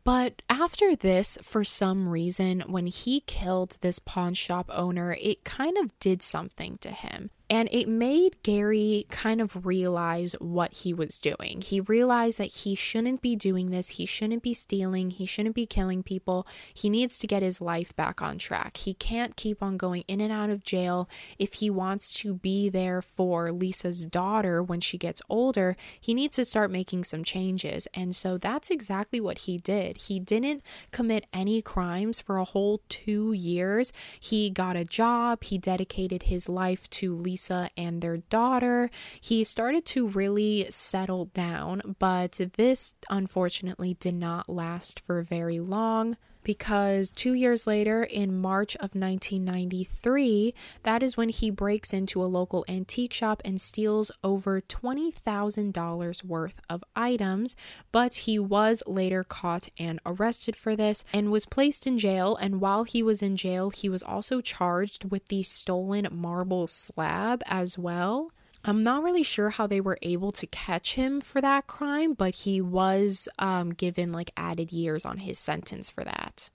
But 0.04 0.42
after 0.48 0.96
this, 0.96 1.36
for 1.42 1.64
some 1.64 2.08
reason, 2.08 2.60
when 2.66 2.86
he 2.86 3.20
killed 3.20 3.78
this 3.80 3.98
pawn 3.98 4.34
shop 4.34 4.70
owner, 4.72 5.16
it 5.20 5.44
kind 5.44 5.76
of 5.76 5.98
did 5.98 6.22
something 6.22 6.78
to 6.78 6.90
him. 6.90 7.30
And 7.52 7.68
it 7.70 7.86
made 7.86 8.42
Gary 8.42 9.04
kind 9.10 9.38
of 9.38 9.66
realize 9.66 10.32
what 10.40 10.72
he 10.72 10.94
was 10.94 11.18
doing. 11.18 11.60
He 11.60 11.80
realized 11.80 12.38
that 12.38 12.46
he 12.46 12.74
shouldn't 12.74 13.20
be 13.20 13.36
doing 13.36 13.68
this. 13.68 13.90
He 13.90 14.06
shouldn't 14.06 14.42
be 14.42 14.54
stealing. 14.54 15.10
He 15.10 15.26
shouldn't 15.26 15.54
be 15.54 15.66
killing 15.66 16.02
people. 16.02 16.46
He 16.72 16.88
needs 16.88 17.18
to 17.18 17.26
get 17.26 17.42
his 17.42 17.60
life 17.60 17.94
back 17.94 18.22
on 18.22 18.38
track. 18.38 18.78
He 18.78 18.94
can't 18.94 19.36
keep 19.36 19.62
on 19.62 19.76
going 19.76 20.04
in 20.08 20.18
and 20.18 20.32
out 20.32 20.48
of 20.48 20.64
jail. 20.64 21.10
If 21.38 21.52
he 21.52 21.68
wants 21.68 22.14
to 22.14 22.32
be 22.32 22.70
there 22.70 23.02
for 23.02 23.52
Lisa's 23.52 24.06
daughter 24.06 24.62
when 24.62 24.80
she 24.80 24.96
gets 24.96 25.20
older, 25.28 25.76
he 26.00 26.14
needs 26.14 26.36
to 26.36 26.46
start 26.46 26.70
making 26.70 27.04
some 27.04 27.22
changes. 27.22 27.86
And 27.92 28.16
so 28.16 28.38
that's 28.38 28.70
exactly 28.70 29.20
what 29.20 29.40
he 29.40 29.58
did. 29.58 29.98
He 29.98 30.18
didn't 30.18 30.62
commit 30.90 31.26
any 31.34 31.60
crimes 31.60 32.18
for 32.18 32.38
a 32.38 32.44
whole 32.44 32.80
two 32.88 33.34
years. 33.34 33.92
He 34.18 34.48
got 34.48 34.74
a 34.74 34.86
job. 34.86 35.44
He 35.44 35.58
dedicated 35.58 36.22
his 36.22 36.48
life 36.48 36.88
to 36.92 37.14
Lisa 37.14 37.41
Lisa 37.42 37.70
and 37.76 38.00
their 38.00 38.18
daughter. 38.18 38.90
He 39.20 39.42
started 39.44 39.84
to 39.86 40.08
really 40.08 40.66
settle 40.70 41.26
down, 41.26 41.96
but 41.98 42.40
this 42.56 42.94
unfortunately 43.10 43.94
did 43.94 44.14
not 44.14 44.48
last 44.48 45.00
for 45.00 45.22
very 45.22 45.58
long 45.58 46.16
because 46.42 47.10
two 47.10 47.34
years 47.34 47.66
later, 47.66 48.02
in 48.02 48.40
March 48.40 48.74
of 48.76 48.94
1993, 48.94 50.54
that 50.82 51.02
is 51.02 51.16
when 51.16 51.28
he 51.28 51.50
breaks 51.50 51.92
into 51.92 52.22
a 52.22 52.26
local 52.26 52.64
antique 52.68 53.12
shop 53.12 53.42
and 53.44 53.60
steals 53.60 54.10
over 54.22 54.60
$20,000 54.60 56.24
worth 56.24 56.60
of 56.68 56.84
items. 56.96 57.56
But 57.90 58.14
he 58.14 58.38
was 58.38 58.82
later 58.86 59.24
caught 59.24 59.68
and 59.78 60.00
arrested 60.04 60.56
for 60.56 60.76
this 60.76 61.04
and 61.12 61.30
was 61.30 61.46
placed 61.46 61.86
in 61.86 61.98
jail. 61.98 62.36
And 62.36 62.60
while 62.60 62.84
he 62.84 63.02
was 63.02 63.22
in 63.22 63.36
jail, 63.36 63.70
he 63.70 63.88
was 63.88 64.02
also 64.02 64.40
charged 64.40 65.10
with 65.10 65.26
the 65.26 65.42
stolen 65.42 66.08
marble 66.10 66.66
slab 66.66 67.42
as 67.46 67.78
well. 67.78 68.32
I'm 68.64 68.84
not 68.84 69.02
really 69.02 69.24
sure 69.24 69.50
how 69.50 69.66
they 69.66 69.80
were 69.80 69.98
able 70.02 70.30
to 70.32 70.46
catch 70.46 70.94
him 70.94 71.20
for 71.20 71.40
that 71.40 71.66
crime, 71.66 72.14
but 72.14 72.34
he 72.34 72.60
was 72.60 73.28
um, 73.38 73.70
given 73.70 74.12
like 74.12 74.30
added 74.36 74.72
years 74.72 75.04
on 75.04 75.18
his 75.18 75.38
sentence 75.38 75.90
for 75.90 76.04
that. 76.04 76.48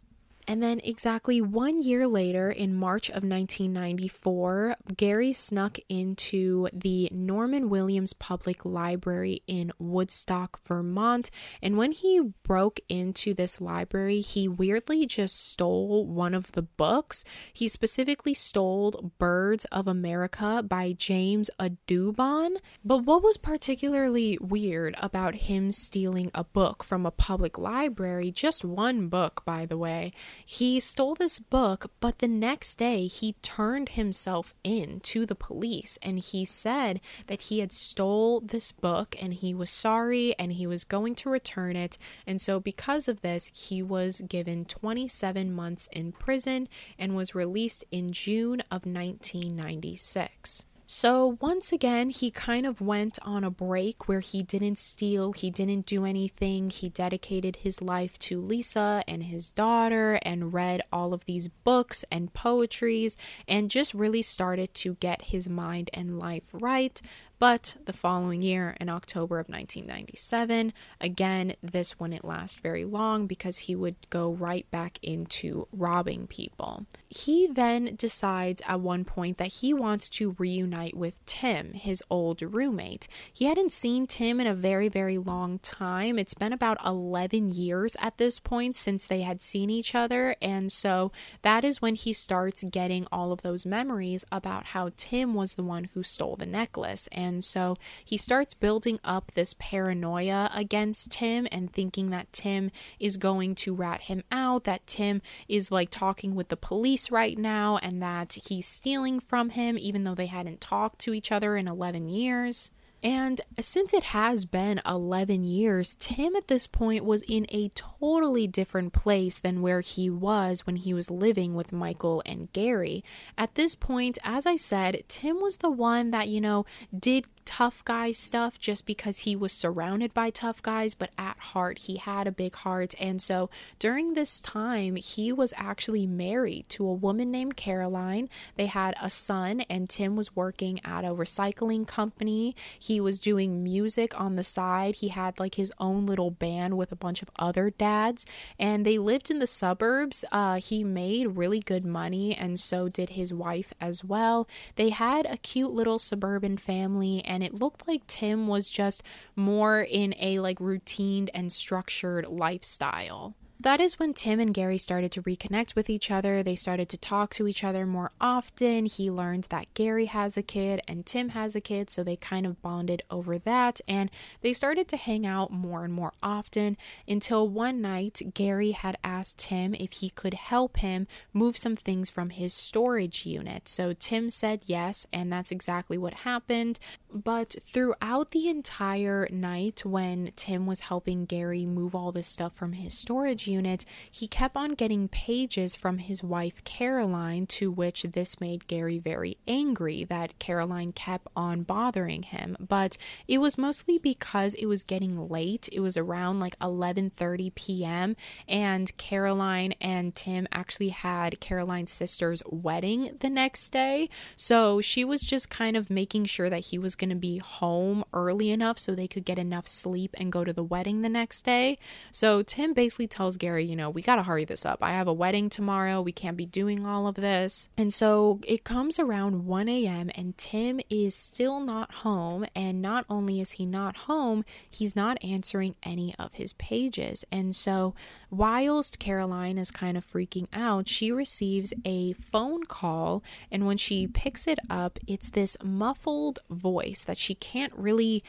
And 0.49 0.63
then, 0.63 0.79
exactly 0.81 1.41
one 1.41 1.81
year 1.83 2.07
later, 2.07 2.49
in 2.49 2.73
March 2.73 3.09
of 3.09 3.15
1994, 3.23 4.77
Gary 4.95 5.33
snuck 5.33 5.77
into 5.89 6.69
the 6.71 7.09
Norman 7.11 7.69
Williams 7.69 8.13
Public 8.13 8.63
Library 8.63 9.43
in 9.45 9.73
Woodstock, 9.77 10.61
Vermont. 10.65 11.29
And 11.61 11.77
when 11.77 11.91
he 11.91 12.31
broke 12.43 12.79
into 12.87 13.33
this 13.33 13.59
library, 13.59 14.21
he 14.21 14.47
weirdly 14.47 15.05
just 15.05 15.49
stole 15.49 16.05
one 16.07 16.33
of 16.33 16.53
the 16.53 16.61
books. 16.61 17.25
He 17.51 17.67
specifically 17.67 18.33
stole 18.33 19.11
Birds 19.17 19.65
of 19.65 19.85
America 19.85 20.63
by 20.65 20.93
James 20.93 21.49
Audubon. 21.59 22.57
But 22.85 22.99
what 22.99 23.21
was 23.21 23.35
particularly 23.35 24.37
weird 24.39 24.95
about 24.99 25.35
him 25.35 25.71
stealing 25.73 26.31
a 26.33 26.45
book 26.45 26.85
from 26.85 27.05
a 27.05 27.11
public 27.11 27.57
library, 27.57 28.31
just 28.31 28.63
one 28.63 29.09
book, 29.09 29.43
by 29.43 29.65
the 29.65 29.77
way, 29.77 30.13
he 30.45 30.79
stole 30.79 31.15
this 31.15 31.39
book, 31.39 31.91
but 31.99 32.19
the 32.19 32.27
next 32.27 32.75
day 32.75 33.07
he 33.07 33.33
turned 33.41 33.89
himself 33.89 34.53
in 34.63 34.99
to 35.01 35.25
the 35.25 35.35
police 35.35 35.97
and 36.01 36.19
he 36.19 36.45
said 36.45 37.01
that 37.27 37.43
he 37.43 37.59
had 37.59 37.71
stole 37.71 38.39
this 38.39 38.71
book 38.71 39.15
and 39.21 39.33
he 39.33 39.53
was 39.53 39.69
sorry 39.69 40.35
and 40.37 40.53
he 40.53 40.67
was 40.67 40.83
going 40.83 41.15
to 41.15 41.29
return 41.29 41.75
it. 41.75 41.97
And 42.25 42.39
so 42.39 42.59
because 42.59 43.07
of 43.07 43.21
this, 43.21 43.51
he 43.55 43.81
was 43.81 44.21
given 44.21 44.65
27 44.65 45.51
months 45.51 45.89
in 45.91 46.11
prison 46.11 46.69
and 46.99 47.15
was 47.15 47.35
released 47.35 47.83
in 47.91 48.11
June 48.11 48.61
of 48.71 48.85
1996. 48.85 50.66
So, 50.89 51.37
once 51.41 51.73
again, 51.73 52.11
he 52.11 52.31
kind 52.31 52.65
of 52.65 52.79
went 52.79 53.19
on 53.21 53.43
a 53.43 53.51
break 53.51 54.07
where 54.07 54.21
he 54.21 54.41
didn't 54.41 54.77
steal, 54.77 55.33
he 55.33 55.51
didn't 55.51 55.85
do 55.85 56.05
anything. 56.05 56.69
He 56.69 56.87
dedicated 56.87 57.57
his 57.57 57.81
life 57.81 58.17
to 58.19 58.39
Lisa 58.39 59.03
and 59.05 59.23
his 59.23 59.51
daughter 59.51 60.17
and 60.21 60.53
read 60.53 60.81
all 60.93 61.13
of 61.13 61.25
these 61.25 61.49
books 61.49 62.05
and 62.09 62.33
poetries 62.33 63.17
and 63.49 63.69
just 63.69 63.93
really 63.93 64.21
started 64.21 64.73
to 64.75 64.93
get 65.01 65.23
his 65.23 65.49
mind 65.49 65.89
and 65.93 66.19
life 66.19 66.45
right. 66.53 67.01
But 67.39 67.75
the 67.85 67.93
following 67.93 68.41
year, 68.41 68.75
in 68.81 68.89
October 68.89 69.39
of 69.39 69.47
1997, 69.47 70.73
again, 70.99 71.53
this 71.61 71.99
wouldn't 71.99 72.25
last 72.25 72.59
very 72.61 72.83
long 72.83 73.27
because 73.27 73.59
he 73.59 73.75
would 73.75 73.95
go 74.09 74.31
right 74.31 74.69
back 74.71 74.97
into 75.03 75.67
robbing 75.71 76.25
people. 76.25 76.87
He 77.09 77.45
then 77.45 77.95
decides 77.95 78.61
at 78.67 78.81
one 78.81 79.05
point 79.05 79.37
that 79.37 79.47
he 79.47 79.73
wants 79.73 80.09
to 80.11 80.35
reunite 80.39 80.97
with 80.97 81.23
Tim, 81.27 81.73
his 81.73 82.03
old 82.09 82.41
roommate. 82.41 83.07
He 83.31 83.45
hadn't 83.45 83.71
seen 83.71 84.07
Tim 84.07 84.39
in 84.39 84.47
a 84.47 84.55
very, 84.55 84.89
very 84.89 85.19
long 85.19 85.59
time. 85.59 86.17
It's 86.17 86.33
been 86.33 86.53
about 86.53 86.83
11 86.83 87.53
years 87.53 87.95
at 87.99 88.17
this 88.17 88.39
point 88.39 88.75
since 88.75 89.05
they 89.05 89.21
had 89.21 89.43
seen 89.43 89.69
each 89.69 89.93
other. 89.93 90.35
And 90.41 90.71
so 90.71 91.11
that 91.43 91.63
is 91.63 91.81
when 91.81 91.95
he 91.95 92.13
starts 92.13 92.63
getting 92.63 93.07
all 93.11 93.31
of 93.31 93.43
those 93.43 93.65
memories 93.65 94.25
about 94.31 94.67
how 94.67 94.89
Tim 94.97 95.35
was 95.35 95.53
the 95.53 95.63
one 95.63 95.83
who 95.85 96.01
stole 96.01 96.35
the 96.35 96.45
necklace. 96.47 97.07
And 97.11 97.26
and 97.27 97.43
so 97.43 97.75
he 98.03 98.17
starts 98.17 98.53
building 98.53 98.99
up 99.03 99.31
this 99.33 99.53
paranoia 99.59 100.49
against 100.53 101.11
Tim 101.11 101.47
and 101.51 101.71
thinking 101.71 102.09
that 102.09 102.33
Tim 102.33 102.71
is 102.99 103.17
going 103.17 103.53
to 103.55 103.75
rat 103.75 104.01
him 104.01 104.23
out, 104.31 104.63
that 104.63 104.87
Tim 104.87 105.21
is 105.47 105.71
like 105.71 105.89
talking 105.89 106.33
with 106.33 106.47
the 106.49 106.57
police 106.57 107.11
right 107.11 107.37
now, 107.37 107.77
and 107.77 108.01
that 108.01 108.37
he's 108.47 108.65
stealing 108.65 109.19
from 109.19 109.51
him, 109.51 109.77
even 109.77 110.03
though 110.03 110.15
they 110.15 110.25
hadn't 110.25 110.61
talked 110.61 110.99
to 110.99 111.13
each 111.13 111.31
other 111.31 111.55
in 111.55 111.67
11 111.67 112.09
years. 112.09 112.71
And 113.03 113.41
since 113.61 113.93
it 113.93 114.05
has 114.05 114.45
been 114.45 114.81
11 114.85 115.43
years, 115.43 115.95
Tim 115.99 116.35
at 116.35 116.47
this 116.47 116.65
point 116.65 117.05
was 117.05 117.23
in 117.27 117.45
a 117.49 117.69
totally 117.69 118.47
different 118.47 118.91
place 118.91 119.39
than 119.39 119.61
where 119.61 119.81
he 119.81 120.09
was 120.09 120.65
when 120.65 120.77
he 120.77 120.93
was 120.93 121.11
living 121.11 121.53
with 121.53 121.71
Michael 121.71 122.23
and 122.25 122.51
Gary. 122.53 123.03
At 123.37 123.55
this 123.55 123.75
point, 123.75 124.17
as 124.23 124.45
I 124.45 124.55
said, 124.55 125.03
Tim 125.07 125.41
was 125.41 125.57
the 125.57 125.69
one 125.69 126.11
that, 126.11 126.27
you 126.27 126.41
know, 126.41 126.65
did 126.97 127.25
tough 127.47 127.83
guy 127.85 128.11
stuff 128.11 128.59
just 128.59 128.85
because 128.85 129.19
he 129.19 129.33
was 129.33 129.53
surrounded 129.53 130.13
by 130.13 130.29
tough 130.29 130.61
guys, 130.61 130.93
but 130.93 131.11
at 131.17 131.39
heart, 131.39 131.79
he 131.79 131.95
had 131.95 132.27
a 132.27 132.31
big 132.31 132.53
heart. 132.55 132.93
And 132.99 133.21
so 133.21 133.49
during 133.79 134.13
this 134.13 134.41
time, 134.41 134.97
he 134.97 135.31
was 135.31 135.53
actually 135.55 136.05
married 136.05 136.65
to 136.69 136.85
a 136.85 136.93
woman 136.93 137.31
named 137.31 137.55
Caroline. 137.55 138.27
They 138.57 138.65
had 138.65 138.95
a 139.01 139.09
son, 139.09 139.61
and 139.69 139.89
Tim 139.89 140.17
was 140.17 140.35
working 140.35 140.81
at 140.83 141.05
a 141.05 141.15
recycling 141.15 141.87
company. 141.87 142.53
He 142.77 142.99
was 142.99 143.17
doing 143.17 143.63
music 143.63 144.19
on 144.19 144.35
the 144.35 144.43
side. 144.43 144.95
He 144.95 145.07
had 145.07 145.39
like 145.39 145.55
his 145.55 145.71
own 145.79 146.05
little 146.05 146.31
band 146.31 146.77
with 146.77 146.91
a 146.91 146.97
bunch 146.97 147.21
of 147.21 147.31
other 147.37 147.69
dads, 147.69 148.25
and 148.59 148.85
they 148.85 148.97
lived 148.97 149.31
in 149.31 149.39
the 149.39 149.47
suburbs. 149.47 150.25
Uh, 150.33 150.55
he 150.59 150.83
made 150.83 151.37
really 151.37 151.61
good 151.61 151.85
money, 151.85 152.35
and 152.35 152.59
so 152.59 152.89
did 152.89 153.11
his 153.11 153.33
wife 153.33 153.71
as 153.79 154.03
well. 154.03 154.49
They 154.75 154.89
had 154.89 155.25
a 155.25 155.37
cute 155.37 155.71
little 155.71 155.97
suburban 155.97 156.57
family, 156.57 157.23
and 157.23 157.36
and 157.37 157.43
it 157.43 157.53
looked 157.53 157.87
like 157.87 158.07
Tim 158.07 158.47
was 158.47 158.71
just 158.71 159.03
more 159.35 159.79
in 159.79 160.15
a 160.19 160.39
like 160.39 160.59
routine 160.59 161.29
and 161.35 161.53
structured 161.53 162.27
lifestyle. 162.27 163.35
That 163.59 163.79
is 163.79 163.97
when 163.97 164.13
Tim 164.13 164.39
and 164.39 164.53
Gary 164.53 164.77
started 164.77 165.11
to 165.13 165.23
reconnect 165.23 165.73
with 165.73 165.89
each 165.89 166.11
other. 166.11 166.43
They 166.43 166.55
started 166.55 166.89
to 166.89 166.97
talk 166.97 167.33
to 167.33 167.47
each 167.47 167.63
other 167.63 167.87
more 167.87 168.11
often. 168.21 168.85
He 168.85 169.09
learned 169.09 169.45
that 169.45 169.73
Gary 169.73 170.05
has 170.05 170.37
a 170.37 170.43
kid 170.43 170.79
and 170.87 171.07
Tim 171.07 171.29
has 171.29 171.55
a 171.55 171.61
kid, 171.61 171.89
so 171.89 172.03
they 172.03 172.17
kind 172.17 172.45
of 172.45 172.61
bonded 172.61 173.01
over 173.09 173.39
that 173.39 173.81
and 173.87 174.11
they 174.41 174.53
started 174.53 174.87
to 174.89 174.97
hang 174.97 175.25
out 175.25 175.51
more 175.51 175.83
and 175.83 175.91
more 175.91 176.13
often 176.21 176.77
until 177.07 177.49
one 177.49 177.81
night 177.81 178.21
Gary 178.35 178.71
had 178.71 178.95
asked 179.03 179.39
Tim 179.39 179.73
if 179.73 179.93
he 179.93 180.11
could 180.11 180.35
help 180.35 180.77
him 180.77 181.07
move 181.33 181.57
some 181.57 181.75
things 181.75 182.11
from 182.11 182.29
his 182.29 182.53
storage 182.53 183.25
unit. 183.25 183.67
So 183.67 183.93
Tim 183.93 184.29
said 184.29 184.61
yes, 184.67 185.07
and 185.11 185.33
that's 185.33 185.51
exactly 185.51 185.97
what 185.97 186.13
happened. 186.13 186.79
But 187.11 187.55
throughout 187.65 188.31
the 188.31 188.49
entire 188.49 189.27
night, 189.31 189.83
when 189.83 190.31
Tim 190.35 190.67
was 190.67 190.81
helping 190.81 191.25
Gary 191.25 191.65
move 191.65 191.95
all 191.95 192.11
this 192.11 192.27
stuff 192.27 192.53
from 192.53 192.73
his 192.73 192.95
storage 192.95 193.46
unit, 193.47 193.85
he 194.09 194.27
kept 194.27 194.55
on 194.55 194.73
getting 194.73 195.07
pages 195.07 195.75
from 195.75 195.99
his 195.99 196.23
wife 196.23 196.63
Caroline, 196.63 197.47
to 197.47 197.71
which 197.71 198.03
this 198.03 198.41
made 198.41 198.67
Gary 198.67 198.99
very 198.99 199.37
angry 199.47 200.03
that 200.03 200.37
Caroline 200.39 200.91
kept 200.91 201.27
on 201.35 201.63
bothering 201.63 202.23
him. 202.23 202.57
But 202.59 202.97
it 203.27 203.39
was 203.39 203.57
mostly 203.57 203.97
because 203.97 204.53
it 204.55 204.65
was 204.65 204.83
getting 204.83 205.29
late. 205.29 205.69
It 205.71 205.79
was 205.79 205.97
around 205.97 206.39
like 206.39 206.57
11:30 206.59 207.55
p.m. 207.55 208.15
and 208.47 208.95
Caroline 208.97 209.73
and 209.79 210.15
Tim 210.15 210.47
actually 210.51 210.89
had 210.89 211.39
Caroline's 211.39 211.91
sister's 211.91 212.43
wedding 212.47 213.17
the 213.19 213.29
next 213.29 213.69
day. 213.69 214.09
So 214.35 214.81
she 214.81 215.05
was 215.05 215.21
just 215.21 215.49
kind 215.49 215.77
of 215.77 215.89
making 215.89 216.25
sure 216.25 216.49
that 216.49 216.65
he 216.65 216.77
was 216.77 216.95
going 216.95 217.09
to 217.09 217.15
be 217.15 217.37
home 217.37 218.03
early 218.13 218.49
enough 218.49 218.79
so 218.79 218.93
they 218.93 219.07
could 219.07 219.25
get 219.25 219.39
enough 219.39 219.67
sleep 219.67 220.15
and 220.17 220.31
go 220.31 220.43
to 220.43 220.53
the 220.53 220.63
wedding 220.63 221.01
the 221.01 221.09
next 221.09 221.43
day. 221.43 221.77
So 222.11 222.41
Tim 222.41 222.73
basically 222.73 223.07
tells 223.07 223.36
Gary, 223.37 223.65
you 223.65 223.75
know, 223.75 223.89
we 223.89 224.01
got 224.01 224.17
to 224.17 224.23
hurry 224.23 224.45
this 224.45 224.65
up. 224.65 224.79
I 224.81 224.91
have 224.91 225.07
a 225.07 225.13
wedding 225.13 225.49
tomorrow. 225.49 226.01
We 226.01 226.11
can't 226.11 226.37
be 226.37 226.45
doing 226.45 226.85
all 226.85 227.07
of 227.07 227.15
this. 227.15 227.69
And 227.77 227.93
so 227.93 228.39
it 228.45 228.63
comes 228.63 228.99
around 228.99 229.45
1 229.45 229.69
a.m., 229.69 230.11
and 230.15 230.37
Tim 230.37 230.79
is 230.89 231.15
still 231.15 231.59
not 231.59 231.91
home. 231.95 232.45
And 232.55 232.81
not 232.81 233.05
only 233.09 233.39
is 233.39 233.51
he 233.51 233.65
not 233.65 233.97
home, 233.97 234.43
he's 234.69 234.95
not 234.95 235.23
answering 235.23 235.75
any 235.83 236.15
of 236.19 236.33
his 236.33 236.53
pages. 236.53 237.25
And 237.31 237.55
so 237.55 237.93
Whilst 238.29 238.99
Caroline 238.99 239.57
is 239.57 239.71
kind 239.71 239.97
of 239.97 240.05
freaking 240.05 240.47
out, 240.51 240.87
she 240.87 241.11
receives 241.11 241.73
a 241.85 242.13
phone 242.13 242.65
call, 242.65 243.23
and 243.51 243.65
when 243.65 243.77
she 243.77 244.05
picks 244.05 244.47
it 244.47 244.59
up, 244.69 244.99
it's 245.07 245.29
this 245.29 245.55
muffled 245.63 246.39
voice 246.49 247.03
that 247.05 247.17
she 247.17 247.35
can't 247.35 247.73
really 247.75 248.23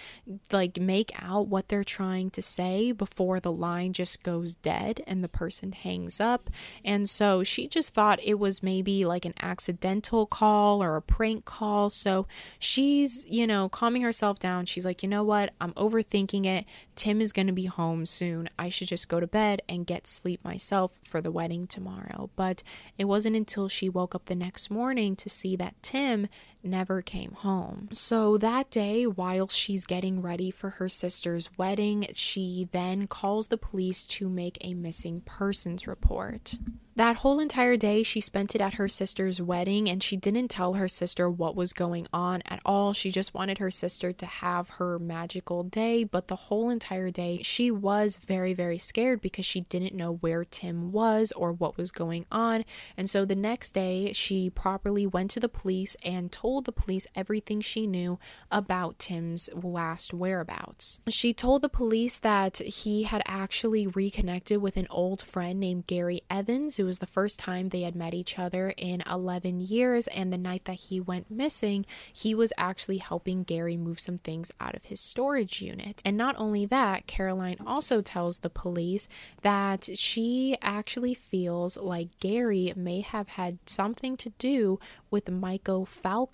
like 0.52 0.78
make 0.78 1.10
out 1.20 1.48
what 1.48 1.68
they're 1.68 1.82
trying 1.82 2.30
to 2.30 2.42
say 2.42 2.92
before 2.92 3.40
the 3.40 3.52
line 3.52 3.92
just 3.92 4.22
goes 4.22 4.54
dead 4.54 5.02
and 5.06 5.24
the 5.24 5.28
person 5.28 5.72
hangs 5.72 6.20
up. 6.20 6.48
And 6.84 7.10
so 7.10 7.42
she 7.42 7.66
just 7.66 7.92
thought 7.92 8.20
it 8.22 8.38
was 8.38 8.62
maybe 8.62 9.04
like 9.04 9.24
an 9.24 9.34
accidental 9.40 10.26
call 10.26 10.82
or 10.82 10.96
a 10.96 11.02
prank 11.02 11.44
call. 11.44 11.90
So 11.90 12.26
she's, 12.58 13.24
you 13.26 13.46
know, 13.46 13.68
calming 13.68 14.02
herself 14.02 14.38
down. 14.38 14.66
She's 14.66 14.84
like, 14.84 15.02
you 15.02 15.08
know 15.08 15.24
what? 15.24 15.52
I'm 15.60 15.72
overthinking 15.72 16.46
it. 16.46 16.66
Tim 16.94 17.20
is 17.20 17.32
going 17.32 17.46
to 17.48 17.52
be 17.52 17.66
home 17.66 18.06
soon. 18.06 18.48
I 18.58 18.68
should 18.68 18.88
just 18.88 19.08
go 19.08 19.18
to 19.20 19.26
bed 19.26 19.62
and 19.68 19.86
get 19.88 20.06
sleep 20.06 20.44
myself 20.44 20.98
for 21.02 21.20
the 21.20 21.32
wedding 21.32 21.66
tomorrow. 21.66 22.30
But 22.36 22.62
it 22.96 23.06
wasn't 23.06 23.34
until 23.34 23.68
she 23.68 23.88
woke 23.88 24.14
up 24.14 24.26
the 24.26 24.36
next 24.36 24.70
morning 24.70 25.16
to 25.16 25.28
see 25.28 25.56
that 25.56 25.74
Tim 25.82 26.28
never 26.62 27.02
came 27.02 27.32
home. 27.32 27.88
So 27.92 28.36
that 28.38 28.70
day, 28.70 29.06
while 29.06 29.48
she's 29.48 29.84
getting 29.84 30.20
ready 30.22 30.50
for 30.50 30.70
her 30.70 30.88
sister's 30.88 31.50
wedding, 31.56 32.06
she 32.12 32.68
then 32.72 33.06
calls 33.06 33.48
the 33.48 33.58
police 33.58 34.06
to 34.08 34.28
make 34.28 34.58
a 34.60 34.74
missing 34.74 35.22
persons 35.22 35.86
report. 35.86 36.58
That 36.98 37.18
whole 37.18 37.38
entire 37.38 37.76
day, 37.76 38.02
she 38.02 38.20
spent 38.20 38.56
it 38.56 38.60
at 38.60 38.74
her 38.74 38.88
sister's 38.88 39.40
wedding, 39.40 39.88
and 39.88 40.02
she 40.02 40.16
didn't 40.16 40.48
tell 40.48 40.74
her 40.74 40.88
sister 40.88 41.30
what 41.30 41.54
was 41.54 41.72
going 41.72 42.08
on 42.12 42.42
at 42.44 42.58
all. 42.64 42.92
She 42.92 43.12
just 43.12 43.32
wanted 43.32 43.58
her 43.58 43.70
sister 43.70 44.12
to 44.12 44.26
have 44.26 44.68
her 44.70 44.98
magical 44.98 45.62
day, 45.62 46.02
but 46.02 46.26
the 46.26 46.34
whole 46.34 46.70
entire 46.70 47.10
day, 47.10 47.40
she 47.44 47.70
was 47.70 48.16
very, 48.16 48.52
very 48.52 48.78
scared 48.78 49.20
because 49.20 49.46
she 49.46 49.60
didn't 49.60 49.94
know 49.94 50.14
where 50.14 50.44
Tim 50.44 50.90
was 50.90 51.30
or 51.30 51.52
what 51.52 51.76
was 51.76 51.92
going 51.92 52.26
on. 52.32 52.64
And 52.96 53.08
so 53.08 53.24
the 53.24 53.36
next 53.36 53.74
day, 53.74 54.12
she 54.12 54.50
properly 54.50 55.06
went 55.06 55.30
to 55.30 55.40
the 55.40 55.48
police 55.48 55.96
and 56.04 56.32
told 56.32 56.47
the 56.64 56.72
police 56.72 57.06
everything 57.14 57.60
she 57.60 57.86
knew 57.86 58.18
about 58.50 58.98
Tim's 58.98 59.50
last 59.54 60.12
whereabouts. 60.14 61.00
She 61.08 61.32
told 61.32 61.62
the 61.62 61.68
police 61.68 62.18
that 62.18 62.58
he 62.58 63.04
had 63.04 63.22
actually 63.26 63.86
reconnected 63.86 64.60
with 64.60 64.76
an 64.76 64.86
old 64.90 65.22
friend 65.22 65.60
named 65.60 65.86
Gary 65.86 66.22
Evans, 66.30 66.78
It 66.78 66.84
was 66.84 66.98
the 66.98 67.06
first 67.06 67.38
time 67.38 67.68
they 67.68 67.82
had 67.82 67.94
met 67.94 68.14
each 68.14 68.38
other 68.38 68.72
in 68.76 69.02
11 69.08 69.60
years. 69.60 70.06
And 70.08 70.32
the 70.32 70.38
night 70.38 70.64
that 70.64 70.74
he 70.74 71.00
went 71.00 71.30
missing, 71.30 71.86
he 72.12 72.34
was 72.34 72.52
actually 72.56 72.98
helping 72.98 73.42
Gary 73.42 73.76
move 73.76 74.00
some 74.00 74.18
things 74.18 74.50
out 74.60 74.74
of 74.74 74.84
his 74.84 75.00
storage 75.00 75.60
unit. 75.60 76.02
And 76.04 76.16
not 76.16 76.34
only 76.38 76.66
that, 76.66 77.06
Caroline 77.06 77.58
also 77.66 78.00
tells 78.00 78.38
the 78.38 78.50
police 78.50 79.08
that 79.42 79.88
she 79.98 80.56
actually 80.62 81.14
feels 81.14 81.76
like 81.76 82.18
Gary 82.20 82.72
may 82.76 83.00
have 83.00 83.28
had 83.28 83.58
something 83.66 84.16
to 84.16 84.30
do 84.38 84.78
with 85.10 85.30
Michael 85.30 85.86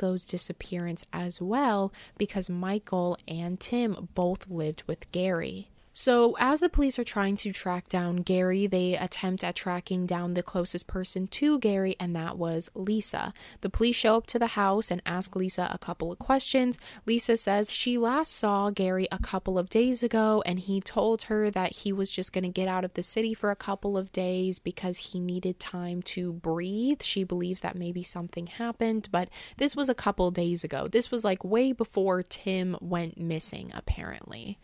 Falco's 0.05 0.27
disappearance 0.27 1.07
as 1.15 1.41
well, 1.41 1.91
because 2.19 2.51
Michael 2.51 3.17
and 3.27 3.59
Tim 3.59 4.09
both 4.15 4.51
lived 4.51 4.83
with 4.87 5.11
Gary. 5.13 5.69
So, 5.97 6.37
as 6.41 6.59
the 6.59 6.69
police 6.69 6.99
are 6.99 7.05
trying 7.05 7.37
to 7.39 7.53
track 7.53 7.89
down 7.89 8.17
Gary, 8.17 8.67
they 8.67 8.97
attempt 8.97 9.45
at 9.45 9.55
tracking 9.55 10.07
down 10.07 10.35
the 10.35 10.43
closest 10.43 10.89
person 10.89 11.29
to 11.29 11.61
Gary, 11.61 11.95
and 12.01 12.17
that 12.17 12.37
was 12.37 12.69
Lisa. 12.75 13.33
The 13.61 13.71
police 13.71 13.95
show 13.95 14.17
up 14.17 14.27
to 14.27 14.41
the 14.41 14.49
house 14.49 14.91
and 14.91 15.01
ask 15.07 15.37
Lisa 15.37 15.71
a 15.73 15.79
couple 15.79 16.11
of 16.11 16.19
questions. 16.19 16.81
Lisa 17.07 17.37
says 17.37 17.71
she 17.71 17.97
last 17.97 18.33
saw 18.33 18.71
Gary 18.71 19.07
a 19.13 19.21
couple 19.21 19.57
of 19.57 19.69
days 19.69 20.03
ago, 20.03 20.43
and 20.45 20.59
he 20.59 20.81
told 20.81 21.23
her 21.25 21.49
that 21.49 21.77
he 21.77 21.93
was 21.93 22.11
just 22.11 22.33
going 22.33 22.43
to 22.43 22.51
get 22.51 22.67
out 22.67 22.85
of 22.85 22.95
the 22.95 23.03
city 23.03 23.33
for 23.33 23.53
a 23.53 23.57
couple 23.57 23.97
of 23.97 24.11
days 24.11 24.59
because 24.59 24.99
he 24.99 25.21
needed 25.21 25.61
time 25.61 26.03
to 26.03 26.33
breathe. 26.33 27.03
She 27.03 27.23
believes 27.23 27.61
that 27.61 27.77
maybe 27.77 28.03
something 28.03 28.49
happened, 28.49 29.09
but 29.13 29.29
this 29.59 29.77
was 29.77 29.89
a 29.89 29.95
couple 29.95 30.33
days 30.33 30.65
ago. 30.65 30.89
This 30.89 31.13
was 31.13 31.23
like 31.23 31.45
way 31.45 31.71
before 31.71 32.25
Tim 32.25 32.77
went 32.81 33.17
missing, 33.17 33.71
apparently. 33.73 34.59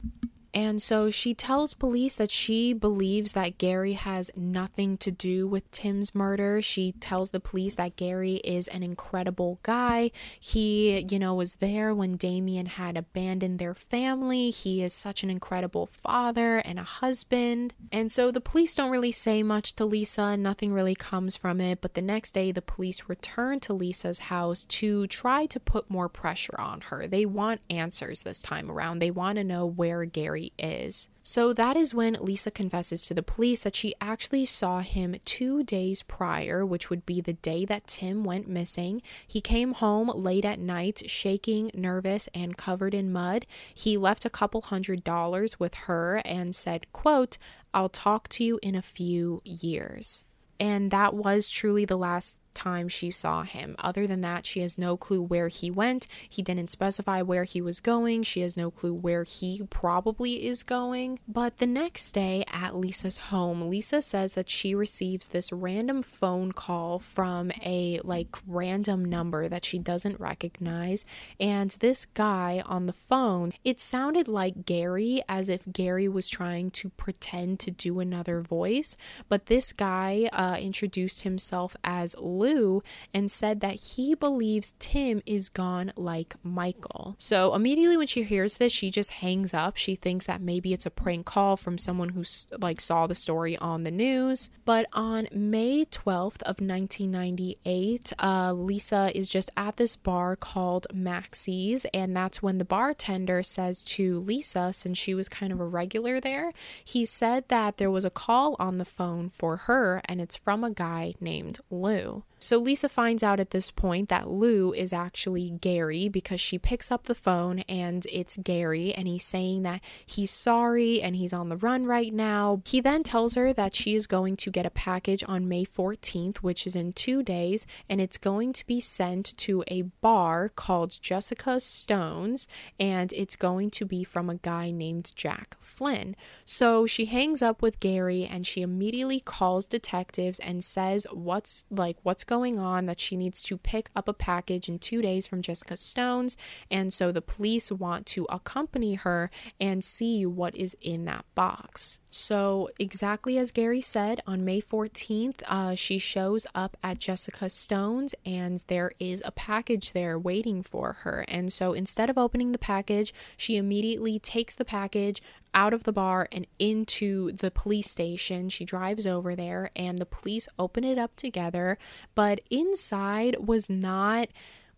And 0.53 0.83
so 0.83 1.11
she 1.11 1.35
tells 1.35 1.75
police 1.75 2.15
that 2.17 2.31
she 2.31 2.73
believes 2.73 3.33
that 3.33 3.59
Gary 3.59 3.93
has 3.93 4.31
nothing 4.35 4.97
to 4.99 5.11
do 5.11 5.47
with 5.47 5.71
Tim's 5.71 6.15
murder. 6.15 6.61
She 6.61 6.93
tells 6.93 7.31
the 7.31 7.41
police 7.41 7.77
that 7.77 7.97
Gary 7.97 8.37
is 8.37 8.67
an 8.69 8.83
incredible 8.83 9.61
guy. 9.63 10.11
He, 10.39 11.07
you 11.09 11.19
know, 11.19 11.35
was 11.35 11.57
there 11.57 11.95
when 11.95 12.17
Damien 12.17 12.67
had 12.67 12.97
abandoned 12.97 13.59
their 13.59 13.75
family. 13.75 14.51
He 14.51 14.83
is 14.83 14.93
such 14.93 15.23
an 15.23 15.31
incredible 15.31 15.87
father 15.87 16.59
and 16.59 16.79
a 16.79 16.85
husband. 16.85 17.75
And 17.93 18.11
so 18.11 18.31
the 18.31 18.41
police 18.41 18.75
don't 18.75 18.91
really 18.91 19.13
say 19.13 19.43
much 19.43 19.75
to 19.77 19.85
Lisa. 19.85 20.37
Nothing 20.37 20.73
really 20.73 20.97
comes 20.97 21.37
from 21.37 21.61
it. 21.61 21.81
But 21.81 21.95
the 21.95 22.03
next 22.03 22.33
day, 22.33 22.51
the 22.51 22.63
police 22.63 23.05
return 23.07 23.61
to 23.61 23.73
Lisa's 23.73 24.19
house 24.19 24.65
to 24.65 25.07
try 25.07 25.47
to 25.47 25.61
put 25.61 25.91
more 25.91 26.09
pressure 26.09 26.59
on 26.59 26.81
her. 26.83 27.07
They 27.07 27.25
want 27.25 27.61
answers 27.71 28.23
this 28.23 28.43
time 28.43 28.71
around. 28.71 28.99
They 28.99 29.11
want 29.11 29.37
to 29.37 29.45
know 29.45 29.65
where 29.65 30.05
Gary 30.05 30.40
is. 30.59 31.09
So 31.23 31.53
that 31.53 31.77
is 31.77 31.95
when 31.95 32.19
Lisa 32.21 32.51
confesses 32.51 33.07
to 33.07 33.15
the 33.15 33.23
police 33.23 33.63
that 33.63 33.77
she 33.77 33.95
actually 34.01 34.45
saw 34.47 34.81
him 34.81 35.15
two 35.25 35.63
days 35.63 36.03
prior, 36.03 36.67
which 36.67 36.91
would 36.91 37.07
be 37.07 37.21
the 37.21 37.35
day 37.35 37.65
that 37.67 37.87
Tim 37.87 38.25
went 38.25 38.49
missing. 38.49 39.01
He 39.27 39.41
came 39.41 39.75
home 39.75 40.09
late 40.09 40.45
at 40.45 40.59
night, 40.59 41.09
shaking, 41.09 41.71
nervous, 41.75 42.29
and 42.35 42.57
covered 42.57 42.95
in 42.95 43.13
mud. 43.13 43.47
He 43.73 43.97
left 43.97 44.25
a 44.25 44.31
couple 44.31 44.63
hundred 44.63 45.05
dollars 45.05 45.61
with 45.61 45.75
her 45.87 46.23
and 46.25 46.55
said, 46.55 46.93
quote, 46.93 47.39
I'll 47.73 47.89
talk 47.89 48.29
to 48.31 48.45
you 48.45 48.59
in 48.63 48.75
a 48.75 48.83
few 48.83 49.41
years. 49.45 50.25
And 50.59 50.91
that 50.91 51.15
was 51.15 51.49
truly 51.49 51.85
the 51.85 51.97
last 51.97 52.37
time 52.55 52.89
she 52.89 53.11
saw 53.11 53.43
him. 53.43 53.77
Other 53.79 54.07
than 54.07 54.21
that, 54.23 54.47
she 54.47 54.61
has 54.61 54.79
no 54.79 54.97
clue 54.97 55.23
where 55.23 55.49
he 55.49 55.71
went. 55.71 56.07
He 56.29 56.43
didn't 56.43 56.71
specify 56.71 57.23
where 57.23 57.45
he 57.45 57.61
was 57.61 57.81
going. 57.81 58.23
She 58.23 58.41
has 58.41 58.57
no 58.57 58.71
clue 58.71 58.95
where 58.95 59.25
he 59.25 59.63
probably 59.71 60.47
is 60.47 60.63
going. 60.63 61.19
But 61.27 61.59
the 61.59 61.67
next 61.67 62.13
day 62.13 62.45
at 62.53 62.77
Lisa's 62.77 63.19
home, 63.19 63.69
Lisa 63.69 64.03
says 64.03 64.35
that 64.35 64.51
she 64.51 64.75
receives 64.75 65.29
this 65.29 65.53
random 65.53 66.03
phone 66.03 66.53
call 66.53 66.99
from 66.99 67.51
a 67.65 68.01
like 68.05 68.37
random 68.47 69.05
number 69.05 69.49
that 69.49 69.65
she 69.65 69.79
doesn't 69.79 70.21
recognize. 70.21 71.05
And 71.39 71.71
this 71.81 72.05
guy 72.05 72.63
on 72.67 72.87
the 72.87 72.93
phone, 72.93 73.53
it 73.65 73.81
sounded 73.81 74.29
like 74.29 74.67
Gary, 74.67 75.23
as 75.29 75.49
if 75.49 75.63
Gary 75.73 76.09
was 76.09 76.29
trying 76.29 76.71
to 76.73 76.91
pretend 76.91 77.61
to 77.61 77.71
do 77.71 78.01
another 78.01 78.41
voice. 78.41 78.97
But 79.29 79.47
this 79.47 79.73
guy 79.73 80.29
uh, 80.33 80.57
introduced 80.61 81.23
himself 81.23 81.77
as 81.85 82.15
Lou 82.41 82.83
and 83.13 83.31
said 83.31 83.61
that 83.61 83.81
he 83.81 84.15
believes 84.15 84.75
Tim 84.79 85.23
is 85.27 85.49
gone 85.49 85.93
like 85.97 86.35
Michael. 86.43 87.17
So 87.19 87.55
immediately 87.55 87.97
when 87.97 88.07
she 88.07 88.23
hears 88.23 88.57
this, 88.57 88.73
she 88.73 88.91
just 88.91 89.13
hangs 89.25 89.53
up. 89.53 89.77
She 89.77 89.95
thinks 89.95 90.27
that 90.27 90.41
maybe 90.41 90.73
it's 90.73 90.87
a 90.87 90.91
prank 90.91 91.27
call 91.27 91.57
from 91.57 91.79
someone 91.79 92.11
who 92.11 92.25
like 92.59 92.81
saw 92.81 93.07
the 93.07 93.15
story 93.15 93.57
on 93.59 93.85
the 93.85 93.91
news. 93.91 94.51
But 94.65 94.87
on 94.93 95.29
May 95.33 95.85
12th 95.85 96.43
of 96.43 96.61
1998, 96.61 98.13
uh, 98.19 98.53
Lisa 98.53 99.11
is 99.15 99.29
just 99.29 99.51
at 99.57 99.77
this 99.77 99.97
bar 99.97 100.37
called 100.37 100.87
Maxie's, 100.93 101.85
and 101.93 102.17
that's 102.17 102.43
when 102.43 102.59
the 102.59 102.65
bartender 102.65 103.43
says 103.43 103.83
to 103.85 104.21
Lisa, 104.21 104.73
since 104.73 104.99
she 104.99 105.15
was 105.15 105.29
kind 105.29 105.53
of 105.53 105.61
a 105.61 105.67
regular 105.67 106.21
there, 106.21 106.53
he 106.85 107.05
said 107.05 107.49
that 107.49 107.77
there 107.77 107.91
was 107.91 108.05
a 108.05 108.11
call 108.11 108.57
on 108.59 108.79
the 108.79 108.85
phone 108.85 109.29
for 109.29 109.57
her, 109.57 110.01
and 110.07 110.21
it's 110.21 110.37
from 110.37 110.65
a 110.65 110.71
guy 110.71 111.15
named 111.21 111.61
Lou. 111.71 112.25
So 112.43 112.57
Lisa 112.57 112.89
finds 112.89 113.23
out 113.23 113.39
at 113.39 113.51
this 113.51 113.71
point 113.71 114.09
that 114.09 114.27
Lou 114.27 114.73
is 114.73 114.95
actually 114.95 115.51
Gary 115.51 116.09
because 116.09 116.41
she 116.41 116.59
picks 116.59 116.91
up 116.91 117.05
the 117.05 117.15
phone 117.15 117.59
and 117.69 118.07
it's 118.11 118.39
Gary 118.39 118.95
and 118.95 119.07
he's 119.07 119.25
saying 119.25 119.63
that 119.65 119.83
he's 120.07 120.31
sorry 120.31 121.03
and 121.03 121.17
he's 121.17 121.35
on 121.35 121.51
the 121.51 121.59
run 121.59 121.85
right 121.85 122.15
now. 122.15 122.63
He 122.67 122.81
then 122.81 123.03
tells 123.03 123.35
her 123.35 123.53
that 123.53 123.77
she 123.77 123.95
is 123.95 124.07
going 124.07 124.37
to 124.39 124.51
get 124.51 124.65
a 124.65 124.71
package 124.71 125.23
on 125.29 125.49
May 125.49 125.67
14th, 125.67 126.39
which 126.39 126.67
is 126.67 126.75
in 126.75 126.95
two 126.95 127.23
days, 127.23 127.67
and 127.91 128.01
it's 128.01 128.17
going 128.17 128.55
to 128.55 128.67
be 128.67 128.81
sent 128.81 129.37
to 129.37 129.63
a 129.69 129.83
bar 129.83 130.49
called 130.49 130.99
Jessica 131.03 131.61
Stones 131.61 132.49
and 132.79 133.13
it's 133.13 133.37
going 133.37 133.71
to 133.73 133.85
be 133.85 134.03
from 134.03 134.31
a 134.31 134.37
guy 134.37 134.71
named 134.71 135.13
Jack 135.15 135.57
Flynn. 135.61 136.17
So 136.47 136.87
she 136.87 137.05
hangs 137.05 137.43
up 137.43 137.61
with 137.61 137.81
Gary 137.81 138.25
and 138.25 138.47
she 138.47 138.63
immediately 138.63 139.21
calls 139.21 139.67
detectives 139.67 140.39
and 140.39 140.65
says 140.65 141.07
what's 141.13 141.65
like 141.71 141.99
what's 142.03 142.25
going 142.31 142.61
on 142.61 142.87
that 142.87 143.01
she 143.01 143.17
needs 143.17 143.43
to 143.43 143.59
pick 143.59 143.91
up 143.97 144.07
a 144.07 144.15
package 144.15 144.69
in 144.69 144.79
two 144.79 145.03
days 145.03 145.27
from 145.27 145.43
Jessica 145.43 145.77
Stones. 145.77 146.37
And 146.71 146.95
so 146.95 147.11
the 147.11 147.21
police 147.21 147.73
want 147.73 148.07
to 148.07 148.25
accompany 148.31 148.95
her 148.95 149.33
and 149.61 149.85
see 149.85 150.25
what 150.25 150.55
is 150.55 150.77
in 150.81 151.05
that 151.07 151.25
box. 151.35 151.99
So, 152.13 152.69
exactly 152.79 153.39
as 153.39 153.53
Gary 153.53 153.81
said, 153.81 154.21
on 154.27 154.45
May 154.45 154.61
14th, 154.61 155.43
uh, 155.47 155.77
she 155.77 155.99
shows 155.99 156.45
up 156.57 156.77
at 156.83 156.99
Jessica 156.99 157.49
Stone's 157.49 158.17
and 158.27 158.65
there 158.67 158.91
is 158.99 159.23
a 159.25 159.31
package 159.31 159.93
there 159.93 160.19
waiting 160.19 160.65
for 160.65 160.95
her. 161.05 161.25
And 161.29 161.53
so, 161.53 161.73
instead 161.73 162.11
of 162.11 162.19
opening 162.19 162.51
the 162.51 162.59
package, 162.59 163.15
she 163.37 163.57
immediately 163.57 164.19
takes 164.19 164.57
the 164.57 164.65
package 164.65 165.23
out 165.55 165.75
of 165.75 165.85
the 165.85 165.93
bar 165.93 166.29
and 166.33 166.47
into 166.59 167.33
the 167.33 167.51
police 167.51 167.91
station. 167.91 168.49
She 168.49 168.65
drives 168.65 169.07
over 169.07 169.35
there 169.35 169.71
and 169.75 169.99
the 169.99 170.07
police 170.07 170.49
open 170.59 170.85
it 170.85 170.99
up 170.99 171.17
together. 171.17 171.79
But 172.15 172.41
inside 172.51 173.37
was 173.47 173.69
not 173.69 174.29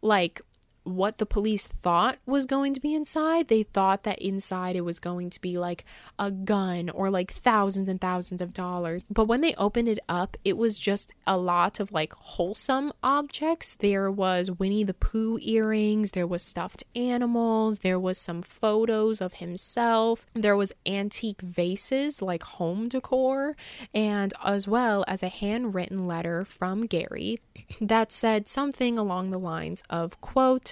like 0.01 0.41
what 0.85 1.19
the 1.19 1.27
police 1.27 1.67
thought 1.67 2.19
was 2.27 2.47
going 2.47 2.75
to 2.75 2.81
be 2.81 2.95
inside. 2.95 3.49
They 3.49 3.63
thought 3.63 4.03
that 4.05 4.19
inside 4.21 4.77
it 4.77 4.85
was 4.85 4.99
going 4.99 5.31
to 5.31 5.41
be 5.41 5.59
like 5.59 5.85
a 6.19 6.31
gun 6.31 6.91
or 6.91 7.11
like 7.11 7.33
thousands 7.33 7.89
and 7.89 8.01
thousands 8.01 8.41
of 8.41 8.53
dollars. 8.53 9.05
But 9.11 9.27
when 9.27 9.41
they 9.41 9.55
opened 9.55 9.89
it 9.89 10.01
up, 10.09 10.37
it 10.45 10.57
was 10.57 10.79
just 10.79 11.13
a 11.27 11.37
lot 11.37 11.81
of 11.81 11.93
like 11.93 12.13
wholesome 12.15 12.93
objects. 13.03 13.75
There 13.75 14.11
was 14.11 14.51
Winnie 14.51 14.85
the 14.85 14.95
Pooh 14.95 15.39
earrings, 15.41 16.13
there 16.13 16.27
was 16.27 16.43
stuffed 16.43 16.85
animals, 16.95 17.81
there 17.81 18.01
was 18.01 18.19
some 18.19 18.43
photos 18.43 19.21
of 19.21 19.35
himself, 19.35 20.27
there 20.35 20.57
was 20.57 20.73
antique 20.87 21.41
vases 21.41 22.21
like 22.21 22.43
home 22.43 22.89
decor, 22.89 23.57
and 23.95 24.33
as 24.45 24.67
well 24.67 25.05
as 25.07 25.23
a 25.23 25.29
handwritten 25.29 26.07
letter 26.07 26.45
from 26.45 26.87
Gary 26.87 27.39
that 27.81 28.13
said 28.13 28.49
something 28.49 28.99
along 28.99 29.31
the 29.31 29.39
lines 29.39 29.83
of 29.89 30.21
quote 30.21 30.72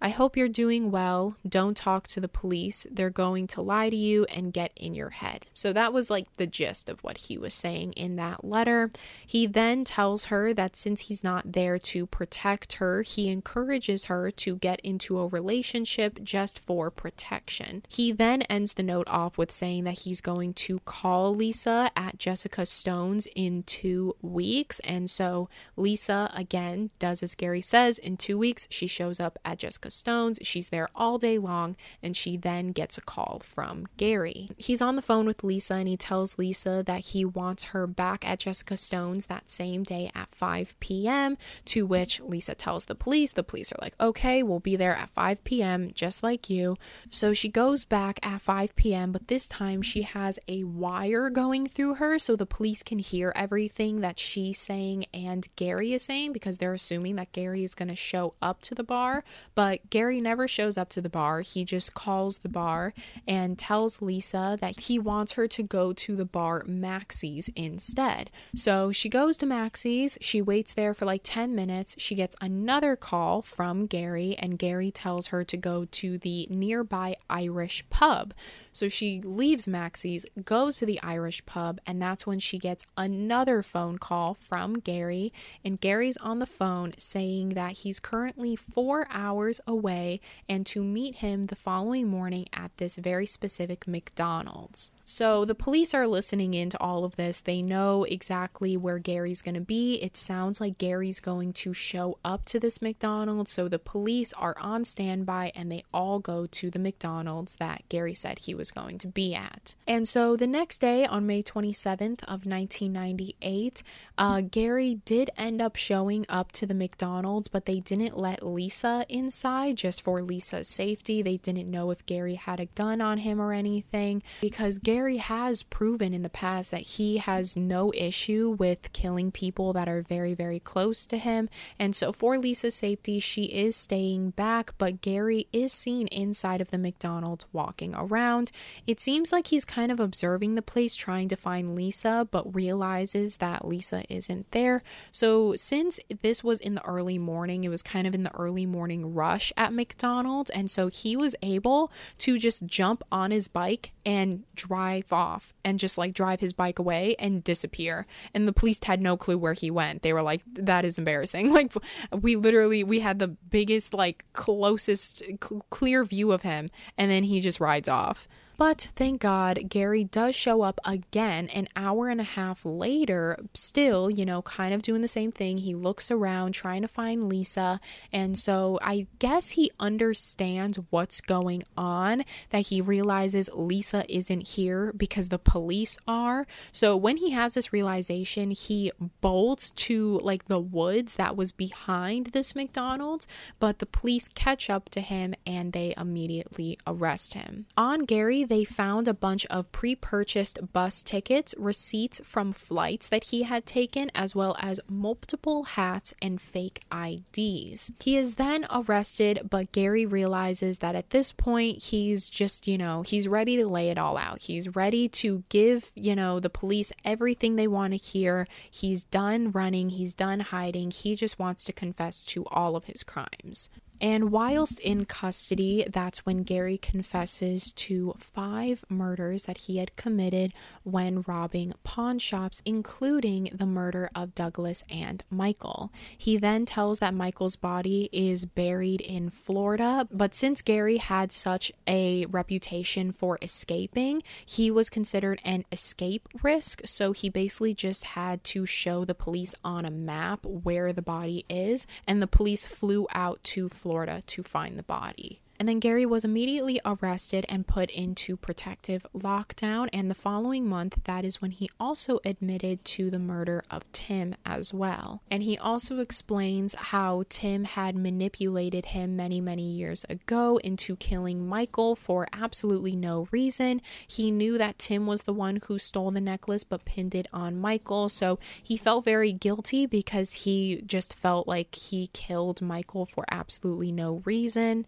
I 0.00 0.10
hope 0.10 0.36
you're 0.36 0.48
doing 0.48 0.90
well. 0.90 1.36
Don't 1.48 1.76
talk 1.76 2.06
to 2.08 2.20
the 2.20 2.28
police. 2.28 2.86
They're 2.90 3.08
going 3.08 3.46
to 3.48 3.62
lie 3.62 3.88
to 3.88 3.96
you 3.96 4.24
and 4.26 4.52
get 4.52 4.72
in 4.76 4.92
your 4.92 5.10
head. 5.10 5.46
So 5.54 5.72
that 5.72 5.92
was 5.92 6.10
like 6.10 6.32
the 6.34 6.46
gist 6.46 6.90
of 6.90 7.02
what 7.02 7.18
he 7.18 7.38
was 7.38 7.54
saying 7.54 7.92
in 7.94 8.16
that 8.16 8.44
letter. 8.44 8.90
He 9.26 9.46
then 9.46 9.84
tells 9.84 10.26
her 10.26 10.52
that 10.52 10.76
since 10.76 11.02
he's 11.02 11.24
not 11.24 11.52
there 11.52 11.78
to 11.78 12.04
protect 12.06 12.74
her, 12.74 13.00
he 13.02 13.28
encourages 13.28 14.04
her 14.04 14.30
to 14.32 14.56
get 14.56 14.80
into 14.80 15.18
a 15.18 15.26
relationship 15.26 16.22
just 16.22 16.58
for 16.58 16.90
protection. 16.90 17.82
He 17.88 18.12
then 18.12 18.42
ends 18.42 18.74
the 18.74 18.82
note 18.82 19.08
off 19.08 19.38
with 19.38 19.50
saying 19.50 19.84
that 19.84 20.00
he's 20.00 20.20
going 20.20 20.52
to 20.54 20.80
call 20.80 21.34
Lisa 21.34 21.90
at 21.96 22.18
Jessica 22.18 22.66
Stone's 22.66 23.26
in 23.34 23.62
two 23.62 24.14
weeks. 24.20 24.78
And 24.80 25.08
so 25.08 25.48
Lisa, 25.74 26.30
again, 26.34 26.90
does 26.98 27.22
as 27.22 27.34
Gary 27.34 27.62
says. 27.62 27.98
In 27.98 28.18
two 28.18 28.36
weeks, 28.36 28.68
she 28.70 28.86
shows 28.86 29.18
up 29.18 29.38
at 29.44 29.58
Jessica 29.58 29.85
Stones. 29.92 30.38
She's 30.42 30.68
there 30.68 30.88
all 30.94 31.18
day 31.18 31.38
long, 31.38 31.76
and 32.02 32.16
she 32.16 32.36
then 32.36 32.72
gets 32.72 32.98
a 32.98 33.00
call 33.00 33.40
from 33.44 33.86
Gary. 33.96 34.50
He's 34.56 34.80
on 34.80 34.96
the 34.96 35.02
phone 35.02 35.26
with 35.26 35.44
Lisa, 35.44 35.74
and 35.74 35.88
he 35.88 35.96
tells 35.96 36.38
Lisa 36.38 36.82
that 36.86 37.00
he 37.00 37.24
wants 37.24 37.64
her 37.66 37.86
back 37.86 38.28
at 38.28 38.40
Jessica 38.40 38.76
Stone's 38.76 39.26
that 39.26 39.50
same 39.50 39.82
day 39.82 40.10
at 40.14 40.30
5 40.34 40.78
p.m. 40.80 41.36
To 41.66 41.86
which 41.86 42.20
Lisa 42.20 42.54
tells 42.54 42.86
the 42.86 42.94
police. 42.94 43.32
The 43.32 43.42
police 43.42 43.72
are 43.72 43.78
like, 43.80 43.94
okay, 44.00 44.42
we'll 44.42 44.60
be 44.60 44.76
there 44.76 44.94
at 44.94 45.10
5 45.10 45.44
p.m., 45.44 45.90
just 45.94 46.22
like 46.22 46.50
you. 46.50 46.76
So 47.10 47.32
she 47.32 47.48
goes 47.48 47.84
back 47.84 48.18
at 48.22 48.42
5 48.42 48.76
p.m., 48.76 49.12
but 49.12 49.28
this 49.28 49.48
time 49.48 49.82
she 49.82 50.02
has 50.02 50.38
a 50.48 50.64
wire 50.64 51.30
going 51.30 51.66
through 51.66 51.94
her 51.94 52.18
so 52.18 52.36
the 52.36 52.46
police 52.46 52.82
can 52.82 52.98
hear 52.98 53.32
everything 53.34 54.00
that 54.00 54.18
she's 54.18 54.58
saying 54.58 55.06
and 55.12 55.48
Gary 55.56 55.92
is 55.92 56.02
saying 56.02 56.32
because 56.32 56.58
they're 56.58 56.72
assuming 56.72 57.16
that 57.16 57.32
Gary 57.32 57.64
is 57.64 57.74
going 57.74 57.88
to 57.88 57.96
show 57.96 58.34
up 58.42 58.60
to 58.62 58.74
the 58.74 58.84
bar. 58.84 59.24
But 59.54 59.75
But 59.76 59.90
Gary 59.90 60.20
never 60.20 60.48
shows 60.48 60.78
up 60.78 60.88
to 60.90 61.00
the 61.02 61.10
bar. 61.10 61.40
He 61.40 61.64
just 61.64 61.92
calls 61.92 62.38
the 62.38 62.48
bar 62.48 62.94
and 63.26 63.58
tells 63.58 64.00
Lisa 64.00 64.56
that 64.60 64.80
he 64.80 64.98
wants 64.98 65.34
her 65.34 65.46
to 65.48 65.62
go 65.62 65.92
to 65.92 66.16
the 66.16 66.24
bar 66.24 66.62
Maxie's 66.66 67.50
instead. 67.54 68.30
So 68.54 68.90
she 68.90 69.08
goes 69.08 69.36
to 69.38 69.46
Maxie's. 69.46 70.16
She 70.20 70.40
waits 70.40 70.72
there 70.72 70.94
for 70.94 71.04
like 71.04 71.20
10 71.24 71.54
minutes. 71.54 71.94
She 71.98 72.14
gets 72.14 72.36
another 72.40 72.96
call 72.96 73.42
from 73.42 73.86
Gary, 73.86 74.34
and 74.38 74.58
Gary 74.58 74.90
tells 74.90 75.28
her 75.28 75.44
to 75.44 75.56
go 75.56 75.84
to 75.84 76.16
the 76.16 76.46
nearby 76.48 77.16
Irish 77.28 77.84
pub. 77.90 78.32
So 78.76 78.90
she 78.90 79.22
leaves 79.22 79.66
Maxie's, 79.66 80.26
goes 80.44 80.76
to 80.76 80.84
the 80.84 81.00
Irish 81.02 81.46
pub, 81.46 81.80
and 81.86 82.02
that's 82.02 82.26
when 82.26 82.38
she 82.38 82.58
gets 82.58 82.84
another 82.94 83.62
phone 83.62 83.96
call 83.96 84.34
from 84.34 84.80
Gary. 84.80 85.32
And 85.64 85.80
Gary's 85.80 86.18
on 86.18 86.40
the 86.40 86.46
phone 86.46 86.92
saying 86.98 87.50
that 87.54 87.78
he's 87.78 87.98
currently 87.98 88.54
four 88.54 89.06
hours 89.08 89.62
away 89.66 90.20
and 90.46 90.66
to 90.66 90.84
meet 90.84 91.16
him 91.16 91.44
the 91.44 91.56
following 91.56 92.06
morning 92.08 92.48
at 92.52 92.76
this 92.76 92.96
very 92.96 93.24
specific 93.24 93.88
McDonald's. 93.88 94.90
So 95.08 95.44
the 95.44 95.54
police 95.54 95.94
are 95.94 96.08
listening 96.08 96.52
into 96.52 96.76
all 96.80 97.04
of 97.04 97.14
this. 97.14 97.40
They 97.40 97.62
know 97.62 98.02
exactly 98.02 98.76
where 98.76 98.98
Gary's 98.98 99.40
going 99.40 99.54
to 99.54 99.60
be. 99.60 100.02
It 100.02 100.16
sounds 100.16 100.60
like 100.60 100.78
Gary's 100.78 101.20
going 101.20 101.52
to 101.54 101.72
show 101.72 102.18
up 102.24 102.44
to 102.46 102.58
this 102.58 102.82
McDonald's. 102.82 103.52
So 103.52 103.68
the 103.68 103.78
police 103.78 104.32
are 104.32 104.56
on 104.60 104.84
standby 104.84 105.52
and 105.54 105.70
they 105.70 105.84
all 105.94 106.18
go 106.18 106.46
to 106.46 106.70
the 106.72 106.80
McDonald's 106.80 107.54
that 107.56 107.88
Gary 107.88 108.14
said 108.14 108.40
he 108.40 108.54
was 108.54 108.72
going 108.72 108.98
to 108.98 109.06
be 109.06 109.32
at. 109.32 109.76
And 109.86 110.08
so 110.08 110.34
the 110.34 110.48
next 110.48 110.78
day, 110.78 111.06
on 111.06 111.24
May 111.24 111.40
27th 111.40 112.24
of 112.24 112.44
1998, 112.44 113.84
uh, 114.18 114.40
Gary 114.40 115.02
did 115.04 115.30
end 115.36 115.62
up 115.62 115.76
showing 115.76 116.26
up 116.28 116.50
to 116.52 116.66
the 116.66 116.74
McDonald's, 116.74 117.46
but 117.46 117.66
they 117.66 117.78
didn't 117.78 118.18
let 118.18 118.44
Lisa 118.44 119.06
inside 119.08 119.76
just 119.76 120.02
for 120.02 120.20
Lisa's 120.20 120.66
safety. 120.66 121.22
They 121.22 121.36
didn't 121.36 121.70
know 121.70 121.92
if 121.92 122.04
Gary 122.06 122.34
had 122.34 122.58
a 122.58 122.66
gun 122.66 123.00
on 123.00 123.18
him 123.18 123.40
or 123.40 123.52
anything 123.52 124.24
because 124.40 124.78
Gary 124.78 124.95
Gary 124.96 125.18
has 125.18 125.62
proven 125.62 126.14
in 126.14 126.22
the 126.22 126.30
past 126.30 126.70
that 126.70 126.80
he 126.80 127.18
has 127.18 127.54
no 127.54 127.92
issue 127.94 128.56
with 128.58 128.94
killing 128.94 129.30
people 129.30 129.74
that 129.74 129.90
are 129.90 130.00
very, 130.00 130.32
very 130.32 130.58
close 130.58 131.04
to 131.04 131.18
him. 131.18 131.50
And 131.78 131.94
so, 131.94 132.12
for 132.12 132.38
Lisa's 132.38 132.74
safety, 132.74 133.20
she 133.20 133.44
is 133.44 133.76
staying 133.76 134.30
back, 134.30 134.72
but 134.78 135.02
Gary 135.02 135.48
is 135.52 135.70
seen 135.70 136.06
inside 136.06 136.62
of 136.62 136.70
the 136.70 136.78
McDonald's 136.78 137.44
walking 137.52 137.94
around. 137.94 138.52
It 138.86 138.98
seems 138.98 139.32
like 139.32 139.48
he's 139.48 139.66
kind 139.66 139.92
of 139.92 140.00
observing 140.00 140.54
the 140.54 140.62
place, 140.62 140.96
trying 140.96 141.28
to 141.28 141.36
find 141.36 141.74
Lisa, 141.74 142.26
but 142.30 142.54
realizes 142.54 143.36
that 143.36 143.68
Lisa 143.68 144.02
isn't 144.08 144.50
there. 144.52 144.82
So, 145.12 145.54
since 145.56 146.00
this 146.22 146.42
was 146.42 146.58
in 146.58 146.74
the 146.74 146.86
early 146.86 147.18
morning, 147.18 147.64
it 147.64 147.68
was 147.68 147.82
kind 147.82 148.06
of 148.06 148.14
in 148.14 148.22
the 148.22 148.34
early 148.34 148.64
morning 148.64 149.12
rush 149.12 149.52
at 149.58 149.74
McDonald's. 149.74 150.48
And 150.48 150.70
so, 150.70 150.88
he 150.88 151.18
was 151.18 151.34
able 151.42 151.92
to 152.16 152.38
just 152.38 152.64
jump 152.64 153.02
on 153.12 153.30
his 153.30 153.46
bike 153.46 153.92
and 154.06 154.44
drive 154.54 154.85
off 155.10 155.52
and 155.64 155.78
just 155.78 155.98
like 155.98 156.14
drive 156.14 156.40
his 156.40 156.52
bike 156.52 156.78
away 156.78 157.16
and 157.18 157.42
disappear. 157.44 158.06
And 158.34 158.46
the 158.46 158.52
police 158.52 158.78
had 158.82 159.00
no 159.00 159.16
clue 159.16 159.38
where 159.38 159.52
he 159.52 159.70
went. 159.70 160.02
They 160.02 160.12
were 160.12 160.22
like, 160.22 160.42
that 160.54 160.84
is 160.84 160.98
embarrassing. 160.98 161.52
Like, 161.56 161.72
we 162.12 162.36
literally, 162.36 162.84
we 162.84 163.00
had 163.00 163.18
the 163.18 163.28
biggest, 163.28 163.94
like, 163.94 164.26
closest, 164.34 165.22
cl- 165.42 165.64
clear 165.70 166.04
view 166.04 166.30
of 166.32 166.42
him, 166.42 166.68
and 166.98 167.10
then 167.10 167.24
he 167.24 167.40
just 167.40 167.60
rides 167.60 167.88
off. 167.88 168.28
But 168.56 168.88
thank 168.96 169.20
God, 169.20 169.68
Gary 169.68 170.04
does 170.04 170.34
show 170.34 170.62
up 170.62 170.80
again 170.84 171.48
an 171.48 171.68
hour 171.76 172.08
and 172.08 172.20
a 172.20 172.24
half 172.24 172.64
later, 172.64 173.38
still, 173.52 174.10
you 174.10 174.24
know, 174.24 174.40
kind 174.42 174.72
of 174.72 174.82
doing 174.82 175.02
the 175.02 175.08
same 175.08 175.30
thing. 175.30 175.58
He 175.58 175.74
looks 175.74 176.10
around 176.10 176.52
trying 176.52 176.82
to 176.82 176.88
find 176.88 177.28
Lisa. 177.28 177.80
And 178.12 178.38
so 178.38 178.78
I 178.82 179.08
guess 179.18 179.50
he 179.50 179.70
understands 179.78 180.78
what's 180.90 181.20
going 181.20 181.64
on, 181.76 182.24
that 182.50 182.68
he 182.68 182.80
realizes 182.80 183.50
Lisa 183.52 184.04
isn't 184.08 184.48
here 184.48 184.92
because 184.96 185.28
the 185.28 185.38
police 185.38 185.98
are. 186.08 186.46
So 186.72 186.96
when 186.96 187.18
he 187.18 187.30
has 187.30 187.54
this 187.54 187.72
realization, 187.72 188.52
he 188.52 188.90
bolts 189.20 189.70
to 189.72 190.18
like 190.20 190.46
the 190.46 190.58
woods 190.58 191.16
that 191.16 191.36
was 191.36 191.52
behind 191.52 192.28
this 192.28 192.54
McDonald's, 192.54 193.26
but 193.60 193.80
the 193.80 193.86
police 193.86 194.28
catch 194.28 194.70
up 194.70 194.88
to 194.90 195.00
him 195.00 195.34
and 195.46 195.72
they 195.72 195.92
immediately 195.96 196.78
arrest 196.86 197.34
him. 197.34 197.66
On 197.76 198.04
Gary, 198.04 198.44
they 198.46 198.64
found 198.64 199.08
a 199.08 199.14
bunch 199.14 199.46
of 199.46 199.70
pre 199.72 199.94
purchased 199.94 200.72
bus 200.72 201.02
tickets, 201.02 201.54
receipts 201.58 202.20
from 202.24 202.52
flights 202.52 203.08
that 203.08 203.24
he 203.24 203.44
had 203.44 203.66
taken, 203.66 204.10
as 204.14 204.34
well 204.34 204.56
as 204.58 204.80
multiple 204.88 205.64
hats 205.64 206.14
and 206.20 206.40
fake 206.40 206.82
IDs. 206.92 207.92
He 208.00 208.16
is 208.16 208.36
then 208.36 208.66
arrested, 208.70 209.48
but 209.48 209.72
Gary 209.72 210.06
realizes 210.06 210.78
that 210.78 210.94
at 210.94 211.10
this 211.10 211.32
point, 211.32 211.84
he's 211.84 212.30
just, 212.30 212.66
you 212.66 212.78
know, 212.78 213.02
he's 213.02 213.28
ready 213.28 213.56
to 213.56 213.66
lay 213.66 213.88
it 213.88 213.98
all 213.98 214.16
out. 214.16 214.42
He's 214.42 214.74
ready 214.74 215.08
to 215.08 215.44
give, 215.48 215.92
you 215.94 216.14
know, 216.16 216.40
the 216.40 216.50
police 216.50 216.92
everything 217.04 217.56
they 217.56 217.68
want 217.68 217.92
to 217.92 217.98
hear. 217.98 218.46
He's 218.70 219.04
done 219.04 219.50
running, 219.50 219.90
he's 219.90 220.14
done 220.14 220.40
hiding. 220.40 220.90
He 220.90 221.16
just 221.16 221.38
wants 221.38 221.64
to 221.64 221.72
confess 221.72 222.22
to 222.24 222.44
all 222.46 222.76
of 222.76 222.84
his 222.84 223.02
crimes. 223.02 223.68
And 224.00 224.30
whilst 224.30 224.78
in 224.80 225.06
custody, 225.06 225.86
that's 225.90 226.26
when 226.26 226.42
Gary 226.42 226.76
confesses 226.76 227.72
to 227.72 228.14
five 228.18 228.84
murders 228.88 229.44
that 229.44 229.58
he 229.58 229.78
had 229.78 229.96
committed 229.96 230.52
when 230.82 231.24
robbing 231.26 231.72
pawn 231.82 232.18
shops, 232.18 232.60
including 232.64 233.48
the 233.52 233.66
murder 233.66 234.10
of 234.14 234.34
Douglas 234.34 234.84
and 234.90 235.24
Michael. 235.30 235.90
He 236.16 236.36
then 236.36 236.66
tells 236.66 236.98
that 236.98 237.14
Michael's 237.14 237.56
body 237.56 238.10
is 238.12 238.44
buried 238.44 239.00
in 239.00 239.30
Florida, 239.30 240.06
but 240.10 240.34
since 240.34 240.60
Gary 240.60 240.98
had 240.98 241.32
such 241.32 241.72
a 241.86 242.26
reputation 242.26 243.12
for 243.12 243.38
escaping, 243.40 244.22
he 244.44 244.70
was 244.70 244.90
considered 244.90 245.40
an 245.44 245.64
escape 245.72 246.28
risk. 246.42 246.82
So 246.84 247.12
he 247.12 247.28
basically 247.28 247.74
just 247.74 248.04
had 248.04 248.44
to 248.44 248.66
show 248.66 249.04
the 249.04 249.14
police 249.14 249.54
on 249.64 249.84
a 249.84 249.90
map 249.90 250.44
where 250.44 250.92
the 250.92 251.02
body 251.02 251.44
is, 251.48 251.86
and 252.06 252.20
the 252.20 252.26
police 252.26 252.66
flew 252.66 253.06
out 253.14 253.42
to 253.44 253.68
Florida 253.68 253.85
Florida 253.86 254.20
to 254.26 254.42
find 254.42 254.76
the 254.76 254.82
body. 254.82 255.38
And 255.58 255.68
then 255.68 255.80
Gary 255.80 256.06
was 256.06 256.24
immediately 256.24 256.80
arrested 256.84 257.46
and 257.48 257.66
put 257.66 257.90
into 257.90 258.36
protective 258.36 259.06
lockdown. 259.14 259.88
And 259.92 260.10
the 260.10 260.14
following 260.14 260.68
month, 260.68 260.98
that 261.04 261.24
is 261.24 261.40
when 261.40 261.50
he 261.50 261.70
also 261.78 262.20
admitted 262.24 262.84
to 262.84 263.10
the 263.10 263.18
murder 263.18 263.62
of 263.70 263.90
Tim 263.92 264.34
as 264.44 264.72
well. 264.72 265.22
And 265.30 265.42
he 265.42 265.56
also 265.56 265.98
explains 265.98 266.74
how 266.74 267.24
Tim 267.28 267.64
had 267.64 267.96
manipulated 267.96 268.86
him 268.86 269.16
many, 269.16 269.40
many 269.40 269.70
years 269.70 270.04
ago 270.08 270.58
into 270.58 270.96
killing 270.96 271.46
Michael 271.46 271.96
for 271.96 272.26
absolutely 272.32 272.96
no 272.96 273.28
reason. 273.30 273.80
He 274.06 274.30
knew 274.30 274.58
that 274.58 274.78
Tim 274.78 275.06
was 275.06 275.22
the 275.22 275.32
one 275.32 275.60
who 275.66 275.78
stole 275.78 276.10
the 276.10 276.20
necklace 276.20 276.64
but 276.64 276.84
pinned 276.84 277.14
it 277.14 277.26
on 277.32 277.60
Michael. 277.60 278.08
So 278.08 278.38
he 278.62 278.76
felt 278.76 279.04
very 279.04 279.32
guilty 279.32 279.86
because 279.86 280.32
he 280.32 280.82
just 280.86 281.14
felt 281.14 281.48
like 281.48 281.74
he 281.74 282.08
killed 282.08 282.60
Michael 282.60 283.06
for 283.06 283.24
absolutely 283.30 283.92
no 283.92 284.22
reason. 284.24 284.86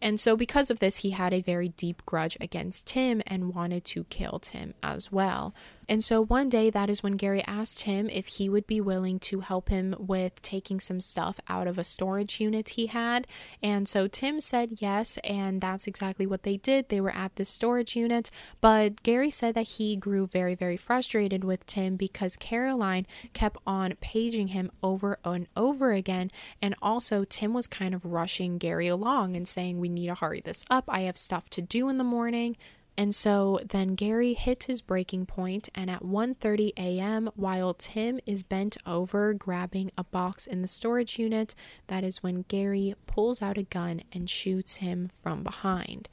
And 0.00 0.20
so, 0.20 0.36
because 0.36 0.70
of 0.70 0.78
this, 0.78 0.98
he 0.98 1.10
had 1.10 1.32
a 1.32 1.40
very 1.40 1.70
deep 1.70 2.04
grudge 2.06 2.36
against 2.40 2.86
Tim 2.86 3.22
and 3.26 3.54
wanted 3.54 3.84
to 3.86 4.04
kill 4.04 4.38
Tim 4.38 4.74
as 4.82 5.10
well. 5.10 5.54
And 5.88 6.04
so 6.04 6.22
one 6.22 6.50
day, 6.50 6.68
that 6.68 6.90
is 6.90 7.02
when 7.02 7.16
Gary 7.16 7.42
asked 7.46 7.84
him 7.84 8.10
if 8.10 8.26
he 8.26 8.48
would 8.48 8.66
be 8.66 8.80
willing 8.80 9.18
to 9.20 9.40
help 9.40 9.70
him 9.70 9.94
with 9.98 10.42
taking 10.42 10.80
some 10.80 11.00
stuff 11.00 11.40
out 11.48 11.66
of 11.66 11.78
a 11.78 11.84
storage 11.84 12.40
unit 12.40 12.70
he 12.70 12.88
had. 12.88 13.26
And 13.62 13.88
so 13.88 14.06
Tim 14.06 14.40
said 14.40 14.80
yes, 14.80 15.18
and 15.24 15.62
that's 15.62 15.86
exactly 15.86 16.26
what 16.26 16.42
they 16.42 16.58
did. 16.58 16.90
They 16.90 17.00
were 17.00 17.14
at 17.14 17.36
this 17.36 17.48
storage 17.48 17.96
unit, 17.96 18.30
but 18.60 19.02
Gary 19.02 19.30
said 19.30 19.54
that 19.54 19.62
he 19.62 19.96
grew 19.96 20.26
very, 20.26 20.54
very 20.54 20.76
frustrated 20.76 21.42
with 21.42 21.64
Tim 21.64 21.96
because 21.96 22.36
Caroline 22.36 23.06
kept 23.32 23.56
on 23.66 23.94
paging 24.00 24.48
him 24.48 24.70
over 24.82 25.18
and 25.24 25.46
over 25.56 25.92
again. 25.92 26.30
And 26.60 26.74
also, 26.82 27.24
Tim 27.24 27.54
was 27.54 27.66
kind 27.66 27.94
of 27.94 28.04
rushing 28.04 28.58
Gary 28.58 28.88
along 28.88 29.36
and 29.36 29.48
saying, 29.48 29.80
We 29.80 29.88
need 29.88 30.08
to 30.08 30.14
hurry 30.16 30.40
this 30.40 30.66
up. 30.68 30.84
I 30.88 31.00
have 31.00 31.16
stuff 31.16 31.48
to 31.50 31.62
do 31.62 31.88
in 31.88 31.96
the 31.96 32.04
morning. 32.04 32.56
And 32.98 33.14
so 33.14 33.60
then 33.64 33.94
Gary 33.94 34.34
hits 34.34 34.66
his 34.66 34.80
breaking 34.80 35.26
point 35.26 35.68
and 35.72 35.88
at 35.88 36.02
1:30 36.02 36.72
a.m. 36.76 37.30
while 37.36 37.72
Tim 37.72 38.18
is 38.26 38.42
bent 38.42 38.76
over 38.84 39.32
grabbing 39.34 39.92
a 39.96 40.02
box 40.02 40.48
in 40.48 40.62
the 40.62 40.68
storage 40.68 41.16
unit, 41.16 41.54
that 41.86 42.02
is 42.02 42.24
when 42.24 42.42
Gary 42.48 42.96
pulls 43.06 43.40
out 43.40 43.56
a 43.56 43.62
gun 43.62 44.02
and 44.12 44.28
shoots 44.28 44.76
him 44.76 45.10
from 45.22 45.44
behind. 45.44 46.08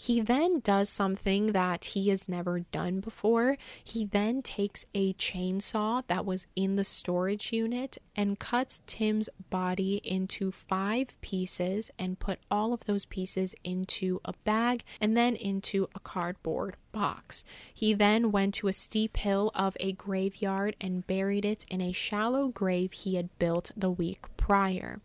He 0.00 0.20
then 0.20 0.60
does 0.60 0.88
something 0.88 1.46
that 1.48 1.86
he 1.86 2.08
has 2.10 2.28
never 2.28 2.60
done 2.60 3.00
before. 3.00 3.58
He 3.82 4.04
then 4.04 4.42
takes 4.42 4.86
a 4.94 5.12
chainsaw 5.14 6.04
that 6.06 6.24
was 6.24 6.46
in 6.54 6.76
the 6.76 6.84
storage 6.84 7.52
unit 7.52 7.98
and 8.14 8.38
cuts 8.38 8.80
Tim's 8.86 9.28
body 9.50 10.00
into 10.04 10.52
five 10.52 11.20
pieces 11.20 11.90
and 11.98 12.20
put 12.20 12.38
all 12.48 12.72
of 12.72 12.84
those 12.84 13.06
pieces 13.06 13.56
into 13.64 14.20
a 14.24 14.34
bag 14.44 14.84
and 15.00 15.16
then 15.16 15.34
into 15.34 15.88
a 15.96 16.00
cardboard 16.00 16.76
box. 16.92 17.44
He 17.74 17.92
then 17.92 18.30
went 18.30 18.54
to 18.54 18.68
a 18.68 18.72
steep 18.72 19.16
hill 19.16 19.50
of 19.54 19.76
a 19.80 19.92
graveyard 19.92 20.76
and 20.80 21.06
buried 21.08 21.44
it 21.44 21.66
in 21.68 21.80
a 21.80 21.92
shallow 21.92 22.48
grave 22.48 22.92
he 22.92 23.16
had 23.16 23.36
built 23.40 23.72
the 23.76 23.90
week 23.90 24.26
prior. 24.36 25.00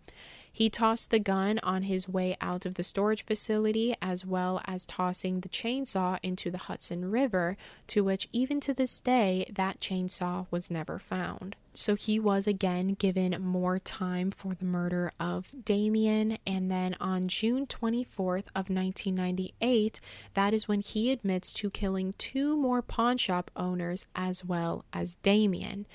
He 0.55 0.69
tossed 0.69 1.09
the 1.09 1.19
gun 1.19 1.59
on 1.63 1.81
his 1.81 2.07
way 2.07 2.37
out 2.39 2.67
of 2.67 2.75
the 2.75 2.83
storage 2.83 3.25
facility, 3.25 3.95
as 4.03 4.23
well 4.23 4.61
as 4.65 4.85
tossing 4.85 5.39
the 5.39 5.49
chainsaw 5.49 6.19
into 6.21 6.51
the 6.51 6.59
Hudson 6.59 7.09
River, 7.09 7.57
to 7.87 8.03
which, 8.03 8.29
even 8.31 8.59
to 8.59 8.71
this 8.71 8.99
day, 8.99 9.47
that 9.51 9.79
chainsaw 9.79 10.45
was 10.51 10.69
never 10.69 10.99
found. 10.99 11.55
So 11.73 11.95
he 11.95 12.19
was 12.19 12.45
again 12.45 12.93
given 12.93 13.35
more 13.41 13.79
time 13.79 14.29
for 14.29 14.53
the 14.53 14.63
murder 14.63 15.11
of 15.19 15.49
Damien. 15.65 16.37
And 16.45 16.69
then 16.69 16.95
on 16.99 17.29
June 17.29 17.65
24th 17.65 18.45
of 18.55 18.69
1998, 18.69 19.99
that 20.35 20.53
is 20.53 20.67
when 20.67 20.81
he 20.81 21.11
admits 21.11 21.51
to 21.53 21.71
killing 21.71 22.13
two 22.19 22.55
more 22.55 22.83
pawn 22.83 23.17
shop 23.17 23.49
owners 23.55 24.05
as 24.15 24.45
well 24.45 24.85
as 24.93 25.15
Damien. 25.23 25.87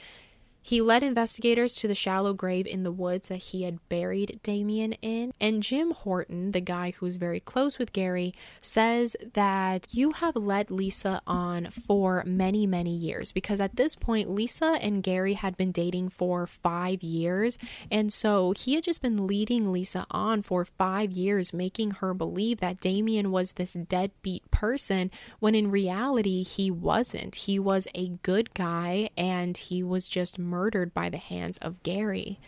He 0.63 0.81
led 0.81 1.03
investigators 1.03 1.75
to 1.77 1.89
the 1.89 1.95
shallow 1.95 2.35
grave 2.35 2.67
in 2.67 2.83
the 2.83 2.93
woods 2.93 3.29
that 3.29 3.37
he 3.37 3.63
had 3.63 3.87
buried 3.89 4.41
Damien 4.43 4.93
in. 4.95 5.33
And 5.41 5.63
Jim 5.63 5.93
Horton, 5.93 6.53
the 6.53 6.61
guy 6.61 6.93
who 6.93 7.07
was 7.07 7.17
very 7.17 7.41
close 7.41 7.79
with 7.79 7.93
Gary, 7.93 8.35
says 8.61 9.17
that 9.33 9.87
you 9.91 10.13
have 10.13 10.37
led 10.37 10.71
Lisa 10.71 11.23
on 11.27 11.69
for 11.71 12.23
many, 12.27 12.67
many 12.67 12.95
years 12.95 13.33
because 13.33 13.61
at 13.61 13.77
this 13.77 13.95
point, 13.95 14.31
Lisa 14.31 14.79
and 14.81 15.03
Gary 15.03 15.35
had 15.35 15.57
been 15.57 15.73
dating 15.73 16.11
for 16.11 16.47
five 16.47 17.03
years. 17.03 17.59
And 17.91 18.13
so 18.13 18.53
he 18.53 18.75
had 18.75 18.85
just 18.85 19.01
been 19.01 19.27
leading 19.27 19.73
Lisa 19.73 20.07
on 20.11 20.43
for 20.43 20.65
five 20.65 21.13
years, 21.13 21.53
making 21.53 21.93
her 21.93 22.15
believe 22.15 22.61
that 22.61 22.81
Damien 22.81 23.31
was 23.31 23.53
this 23.53 23.73
deadbeat 23.73 24.51
person 24.51 25.11
when 25.41 25.55
in 25.55 25.71
reality, 25.71 26.43
he 26.43 26.71
wasn't. 26.71 27.35
He 27.35 27.59
was 27.59 27.89
a 27.95 28.09
good 28.23 28.55
guy 28.55 29.11
and 29.17 29.57
he 29.57 29.83
was 29.83 30.09
just 30.09 30.39
murdered 30.49 30.95
by 30.95 31.09
the 31.09 31.19
hands 31.19 31.57
of 31.59 31.83
Gary. 31.83 32.39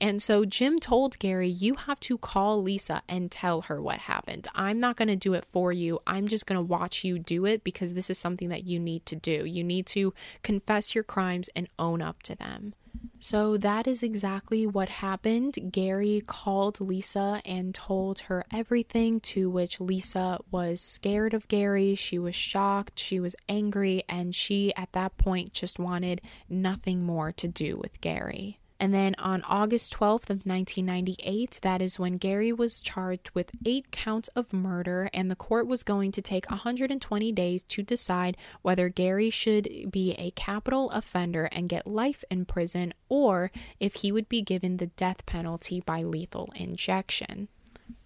And 0.00 0.22
so 0.22 0.44
Jim 0.44 0.78
told 0.78 1.18
Gary, 1.18 1.48
You 1.48 1.74
have 1.74 1.98
to 2.00 2.18
call 2.18 2.62
Lisa 2.62 3.02
and 3.08 3.30
tell 3.30 3.62
her 3.62 3.82
what 3.82 4.00
happened. 4.00 4.46
I'm 4.54 4.78
not 4.78 4.96
going 4.96 5.08
to 5.08 5.16
do 5.16 5.34
it 5.34 5.44
for 5.44 5.72
you. 5.72 5.98
I'm 6.06 6.28
just 6.28 6.46
going 6.46 6.56
to 6.58 6.62
watch 6.62 7.02
you 7.02 7.18
do 7.18 7.44
it 7.44 7.64
because 7.64 7.94
this 7.94 8.08
is 8.08 8.18
something 8.18 8.48
that 8.48 8.66
you 8.66 8.78
need 8.78 9.06
to 9.06 9.16
do. 9.16 9.44
You 9.44 9.64
need 9.64 9.86
to 9.86 10.14
confess 10.42 10.94
your 10.94 11.04
crimes 11.04 11.50
and 11.56 11.68
own 11.78 12.00
up 12.00 12.22
to 12.24 12.36
them. 12.36 12.74
So 13.18 13.56
that 13.56 13.86
is 13.86 14.02
exactly 14.02 14.66
what 14.66 14.88
happened. 14.88 15.72
Gary 15.72 16.22
called 16.24 16.80
Lisa 16.80 17.42
and 17.44 17.74
told 17.74 18.20
her 18.20 18.44
everything, 18.52 19.20
to 19.20 19.50
which 19.50 19.80
Lisa 19.80 20.38
was 20.50 20.80
scared 20.80 21.34
of 21.34 21.48
Gary. 21.48 21.94
She 21.94 22.18
was 22.18 22.34
shocked, 22.34 22.98
she 22.98 23.18
was 23.18 23.34
angry, 23.48 24.04
and 24.08 24.34
she 24.34 24.74
at 24.76 24.92
that 24.92 25.16
point 25.16 25.52
just 25.52 25.78
wanted 25.78 26.22
nothing 26.48 27.02
more 27.02 27.32
to 27.32 27.48
do 27.48 27.76
with 27.76 28.00
Gary. 28.00 28.60
And 28.80 28.94
then 28.94 29.14
on 29.18 29.42
August 29.42 29.94
12th 29.94 30.30
of 30.30 30.46
1998, 30.46 31.58
that 31.62 31.82
is 31.82 31.98
when 31.98 32.16
Gary 32.16 32.52
was 32.52 32.80
charged 32.80 33.30
with 33.34 33.50
8 33.66 33.90
counts 33.90 34.28
of 34.28 34.52
murder 34.52 35.10
and 35.12 35.30
the 35.30 35.36
court 35.36 35.66
was 35.66 35.82
going 35.82 36.12
to 36.12 36.22
take 36.22 36.48
120 36.48 37.32
days 37.32 37.62
to 37.64 37.82
decide 37.82 38.36
whether 38.62 38.88
Gary 38.88 39.30
should 39.30 39.90
be 39.90 40.12
a 40.12 40.30
capital 40.32 40.90
offender 40.90 41.46
and 41.46 41.68
get 41.68 41.86
life 41.86 42.22
in 42.30 42.44
prison 42.44 42.94
or 43.08 43.50
if 43.80 43.96
he 43.96 44.12
would 44.12 44.28
be 44.28 44.42
given 44.42 44.76
the 44.76 44.86
death 44.86 45.26
penalty 45.26 45.80
by 45.80 46.02
lethal 46.02 46.48
injection. 46.54 47.48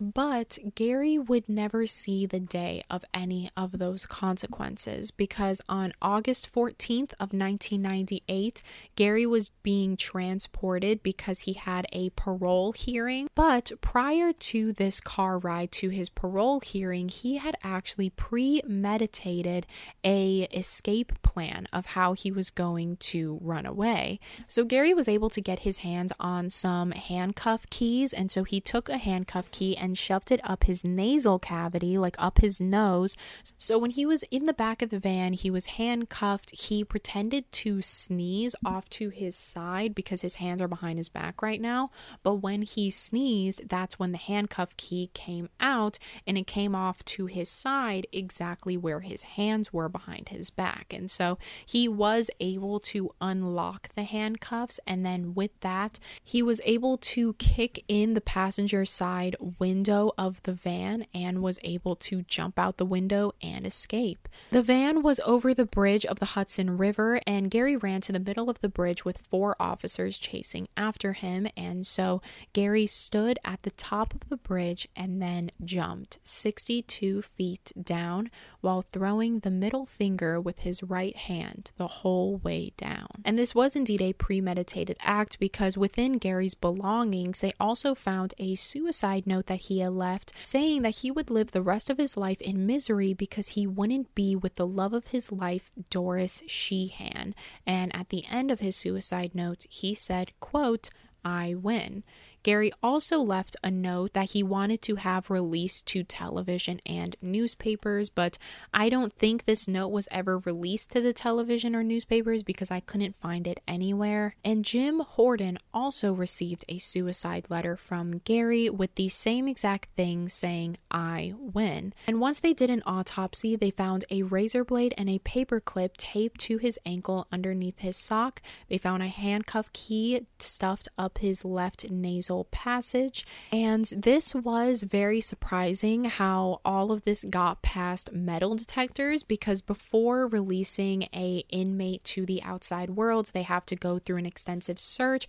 But 0.03 0.59
Gary 0.75 1.17
would 1.17 1.49
never 1.49 1.87
see 1.87 2.27
the 2.27 2.41
day 2.41 2.83
of 2.91 3.05
any 3.15 3.51
of 3.57 3.79
those 3.79 4.05
consequences 4.05 5.13
because 5.13 5.61
on 5.69 5.93
August 6.03 6.53
14th 6.53 7.13
of 7.21 7.33
1998, 7.33 8.63
Gary 8.97 9.27
was 9.27 9.51
being 9.63 9.97
transported 9.97 11.05
because 11.05 11.43
he 11.43 11.53
had 11.53 11.87
a 11.93 12.11
parole 12.11 12.73
hearing. 12.73 13.29
But 13.37 13.71
prior 13.81 14.33
to 14.33 14.73
this 14.73 14.99
car 15.01 15.39
ride 15.39 15.71
to 15.73 15.91
his 15.91 16.09
parole 16.09 16.59
hearing, 16.59 17.09
he 17.09 17.37
had 17.37 17.57
actually 17.63 18.11
premeditated 18.11 19.69
a 20.05 20.49
escape 20.51 21.13
plan 21.23 21.69
of 21.73 21.87
how 21.87 22.15
he 22.15 22.33
was 22.33 22.51
going 22.51 22.97
to 22.97 23.39
run 23.41 23.67
away. 23.67 24.19
So 24.49 24.65
Gary 24.65 24.95
was 24.95 25.07
able 25.07 25.31
to 25.31 25.41
get 25.41 25.61
his 25.61 25.79
hands 25.79 26.13
on 26.19 26.51
some 26.51 26.91
handcuff 26.91 27.71
keys 27.71 28.13
and 28.13 28.33
so 28.33 28.43
he 28.43 28.61
took 28.61 28.89
a 28.89 28.99
handcuff 28.99 29.49
key 29.53 29.77
and 29.77 29.92
shoved 29.95 30.31
it 30.31 30.41
up 30.45 30.65
his 30.65 30.85
nasal 30.85 31.39
cavity, 31.39 31.99
like 31.99 32.17
up 32.19 32.41
his 32.41 32.61
nose. 32.61 33.17
So 33.59 33.79
when 33.79 33.91
he 33.91 34.07
was 34.07 34.23
in 34.25 34.47
the 34.47 34.53
back 34.53 34.83
of 34.83 34.91
the 34.91 34.99
van, 34.99 35.33
he 35.33 35.51
was 35.51 35.67
handcuffed. 35.67 36.51
He 36.59 36.85
pretended 36.85 37.51
to 37.53 37.83
sneeze 37.83 38.55
off 38.65 38.89
to 38.91 39.11
his 39.11 39.37
side 39.37 39.95
because 39.95 40.23
his 40.23 40.37
hands 40.37 40.61
are 40.61 40.69
behind 40.69 40.99
his 40.99 41.09
back 41.09 41.43
right 41.43 41.61
now. 41.61 41.91
But 42.23 42.37
when 42.37 42.63
he 42.63 42.91
sneezed, 42.91 43.69
that's 43.69 43.99
when 43.99 44.13
the 44.13 44.19
handcuff 44.19 44.77
key 44.77 45.11
came 45.15 45.49
out 45.61 45.99
and 46.27 46.39
it 46.39 46.47
came 46.47 46.75
off 46.75 47.05
to 47.05 47.27
his 47.27 47.49
side 47.49 48.07
exactly 48.13 48.77
where 48.77 49.01
his 49.01 49.23
hands 49.23 49.73
were 49.73 49.89
behind 49.89 50.29
his 50.29 50.51
back. 50.51 50.93
And 50.93 51.11
so 51.11 51.39
he 51.67 51.89
was 51.89 52.31
able 52.41 52.81
to 52.81 53.15
unlock 53.21 53.89
the 53.95 54.05
handcuffs. 54.05 54.81
And 54.87 55.05
then 55.05 55.35
with 55.35 55.59
that, 55.61 55.99
he 56.23 56.43
was 56.43 56.61
able 56.65 56.97
to 56.99 57.35
kick 57.35 57.85
in 57.89 58.15
the 58.15 58.21
passenger 58.21 58.85
side 58.85 59.37
window 59.59 59.72
of 60.19 60.43
the 60.43 60.53
van 60.53 61.07
and 61.15 61.43
was 61.43 61.59
able 61.65 61.97
to 61.97 62.23
jump 62.23 62.59
out 62.59 62.77
the 62.77 62.85
window 62.85 63.33
and 63.43 63.67
escape. 63.67 64.29
The 64.51 64.63
van 64.63 65.03
was 65.03 65.21
over 65.25 65.55
the 65.55 65.65
bridge 65.65 66.05
of 66.05 66.19
the 66.19 66.27
Hudson 66.27 66.77
River, 66.77 67.21
and 67.27 67.51
Gary 67.51 67.77
ran 67.77 68.01
to 68.03 68.13
the 68.13 68.21
middle 68.21 68.51
of 68.51 68.61
the 68.61 68.69
bridge 68.69 69.05
with 69.05 69.27
four 69.31 69.57
officers 69.59 70.19
chasing 70.19 70.69
after 70.77 71.15
him. 71.15 71.49
And 71.57 71.87
so 71.87 72.21
Gary 72.53 72.87
stood 72.87 73.39
at 73.45 73.63
the 73.63 73.71
top 73.71 74.15
of 74.15 74.29
the 74.29 74.37
bridge 74.37 74.89
and 74.95 75.23
then 75.23 75.51
jumped 75.65 76.19
62 76.23 77.23
feet 77.23 77.73
down 77.83 78.31
while 78.61 78.83
throwing 78.93 79.41
the 79.41 79.51
middle 79.51 79.87
finger 79.87 80.41
with 80.41 80.61
his 80.61 80.83
right 80.83 81.17
hand 81.17 81.73
the 81.77 81.89
whole 81.89 82.37
way 82.39 82.73
down. 82.77 83.09
And 83.25 83.39
this 83.39 83.55
was 83.55 83.75
indeed 83.75 84.01
a 84.01 84.13
premeditated 84.13 84.97
act 85.01 85.39
because 85.41 85.77
within 85.77 86.19
Gary's 86.19 86.55
belongings, 86.55 87.41
they 87.41 87.55
also 87.59 87.95
found 87.95 88.35
a 88.39 88.55
suicide 88.55 89.27
note 89.27 89.47
that 89.47 89.62
he 89.65 89.81
had 89.81 89.93
left, 89.93 90.33
saying 90.43 90.83
that 90.83 90.97
he 90.97 91.11
would 91.11 91.31
live 91.31 91.53
the 91.53 91.63
rest 91.63 91.91
of 91.91 91.99
his 91.99 92.17
life 92.17 92.41
in 92.41 92.67
misery 92.67 93.15
because 93.15 93.49
he 93.49 93.67
wouldn't 93.67 94.15
be 94.15 94.35
with 94.37 94.57
the 94.57 94.67
love 94.67 94.93
of 94.93 95.09
his 95.09 95.33
life, 95.33 95.71
Doris 95.91 96.43
Sheehan. 96.47 97.35
And 97.67 97.95
at 97.95 98.09
the 98.11 98.25
end 98.31 98.51
of 98.51 98.61
his 98.61 98.77
suicide 98.77 99.35
note, 99.35 99.67
he 99.69 99.95
said, 99.95 100.33
quote, 100.41 100.91
I 101.25 101.55
win. 101.55 102.03
Gary 102.43 102.73
also 102.83 103.19
left 103.19 103.57
a 103.63 103.71
note 103.71 104.13
that 104.15 104.31
he 104.31 104.43
wanted 104.43 104.83
to 104.83 104.97
have 104.97 105.31
released 105.31 105.87
to 105.87 106.03
television 106.03 106.81
and 106.85 107.15
newspapers, 107.23 108.09
but 108.09 108.37
I 108.75 108.89
don't 108.89 109.13
think 109.13 109.45
this 109.45 109.69
note 109.69 109.89
was 109.89 110.09
ever 110.11 110.39
released 110.39 110.91
to 110.91 111.01
the 111.01 111.13
television 111.13 111.77
or 111.77 111.85
newspapers 111.85 112.43
because 112.43 112.71
I 112.71 112.81
couldn't 112.81 113.15
find 113.15 113.47
it 113.47 113.61
anywhere. 113.69 114.35
And 114.45 114.65
Jim 114.65 115.01
Horton 115.01 115.59
also 115.73 116.13
received 116.13 116.65
a 116.69 116.79
suicide 116.79 117.47
letter 117.49 117.77
from 117.77 118.19
Gary 118.25 118.69
with 118.69 118.95
the 118.97 119.09
same 119.09 119.47
exact 119.47 119.91
thing 119.97 120.29
saying, 120.29 120.79
I 120.91 121.35
win. 121.39 121.95
And 122.07 122.21
once 122.21 122.41
they 122.41 122.53
did 122.53 122.71
an 122.71 122.83
autopsy, 122.87 123.55
they 123.55 123.71
found 123.71 124.05
a 124.11 124.25
razor 124.25 124.65
blade 124.65 124.95
and 124.99 125.09
a 125.09 125.21
paperclip 125.21 125.97
taped 125.97 126.41
to 126.41 126.59
his 126.59 126.79
ankle 126.85 127.29
underneath 127.31 127.79
his 127.79 127.97
sock. 127.97 128.43
They 128.69 128.79
found 128.79 129.03
a 129.03 129.09
handcuff 129.09 129.73
key 129.73 130.27
stuffed 130.39 130.89
up 130.99 131.19
his 131.19 131.45
left 131.45 131.91
nasal 131.91 132.32
nasal 132.33 132.45
passage. 132.51 133.27
And 133.53 133.85
this 133.97 134.35
was 134.35 134.83
very 134.85 135.21
surprising 135.21 136.05
how 136.05 136.61
all 136.65 136.93
of 136.93 137.05
this 137.05 137.25
got 137.29 137.63
past 137.63 138.13
metal 138.13 138.55
detectors 138.55 139.23
because 139.23 139.63
before 139.63 140.27
releasing 140.27 141.05
a 141.15 141.45
inmate 141.51 142.05
to 142.05 142.25
the 142.25 142.43
outside 142.43 142.91
world, 142.91 143.31
they 143.33 143.43
have 143.43 143.67
to 143.67 143.77
go 143.77 143.99
through 143.99 144.19
an 144.19 144.27
extensive 144.27 144.81
search. 144.81 145.27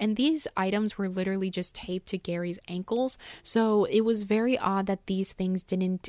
And 0.00 0.16
these 0.16 0.46
items 0.56 0.98
were 0.98 1.08
literally 1.08 1.50
just 1.50 1.74
taped 1.74 2.08
to 2.08 2.18
Gary's 2.18 2.58
ankles. 2.68 3.18
So 3.42 3.84
it 3.84 4.02
was 4.02 4.22
very 4.22 4.58
odd 4.58 4.86
that 4.86 5.06
these 5.06 5.32
things 5.32 5.62
didn't 5.62 6.08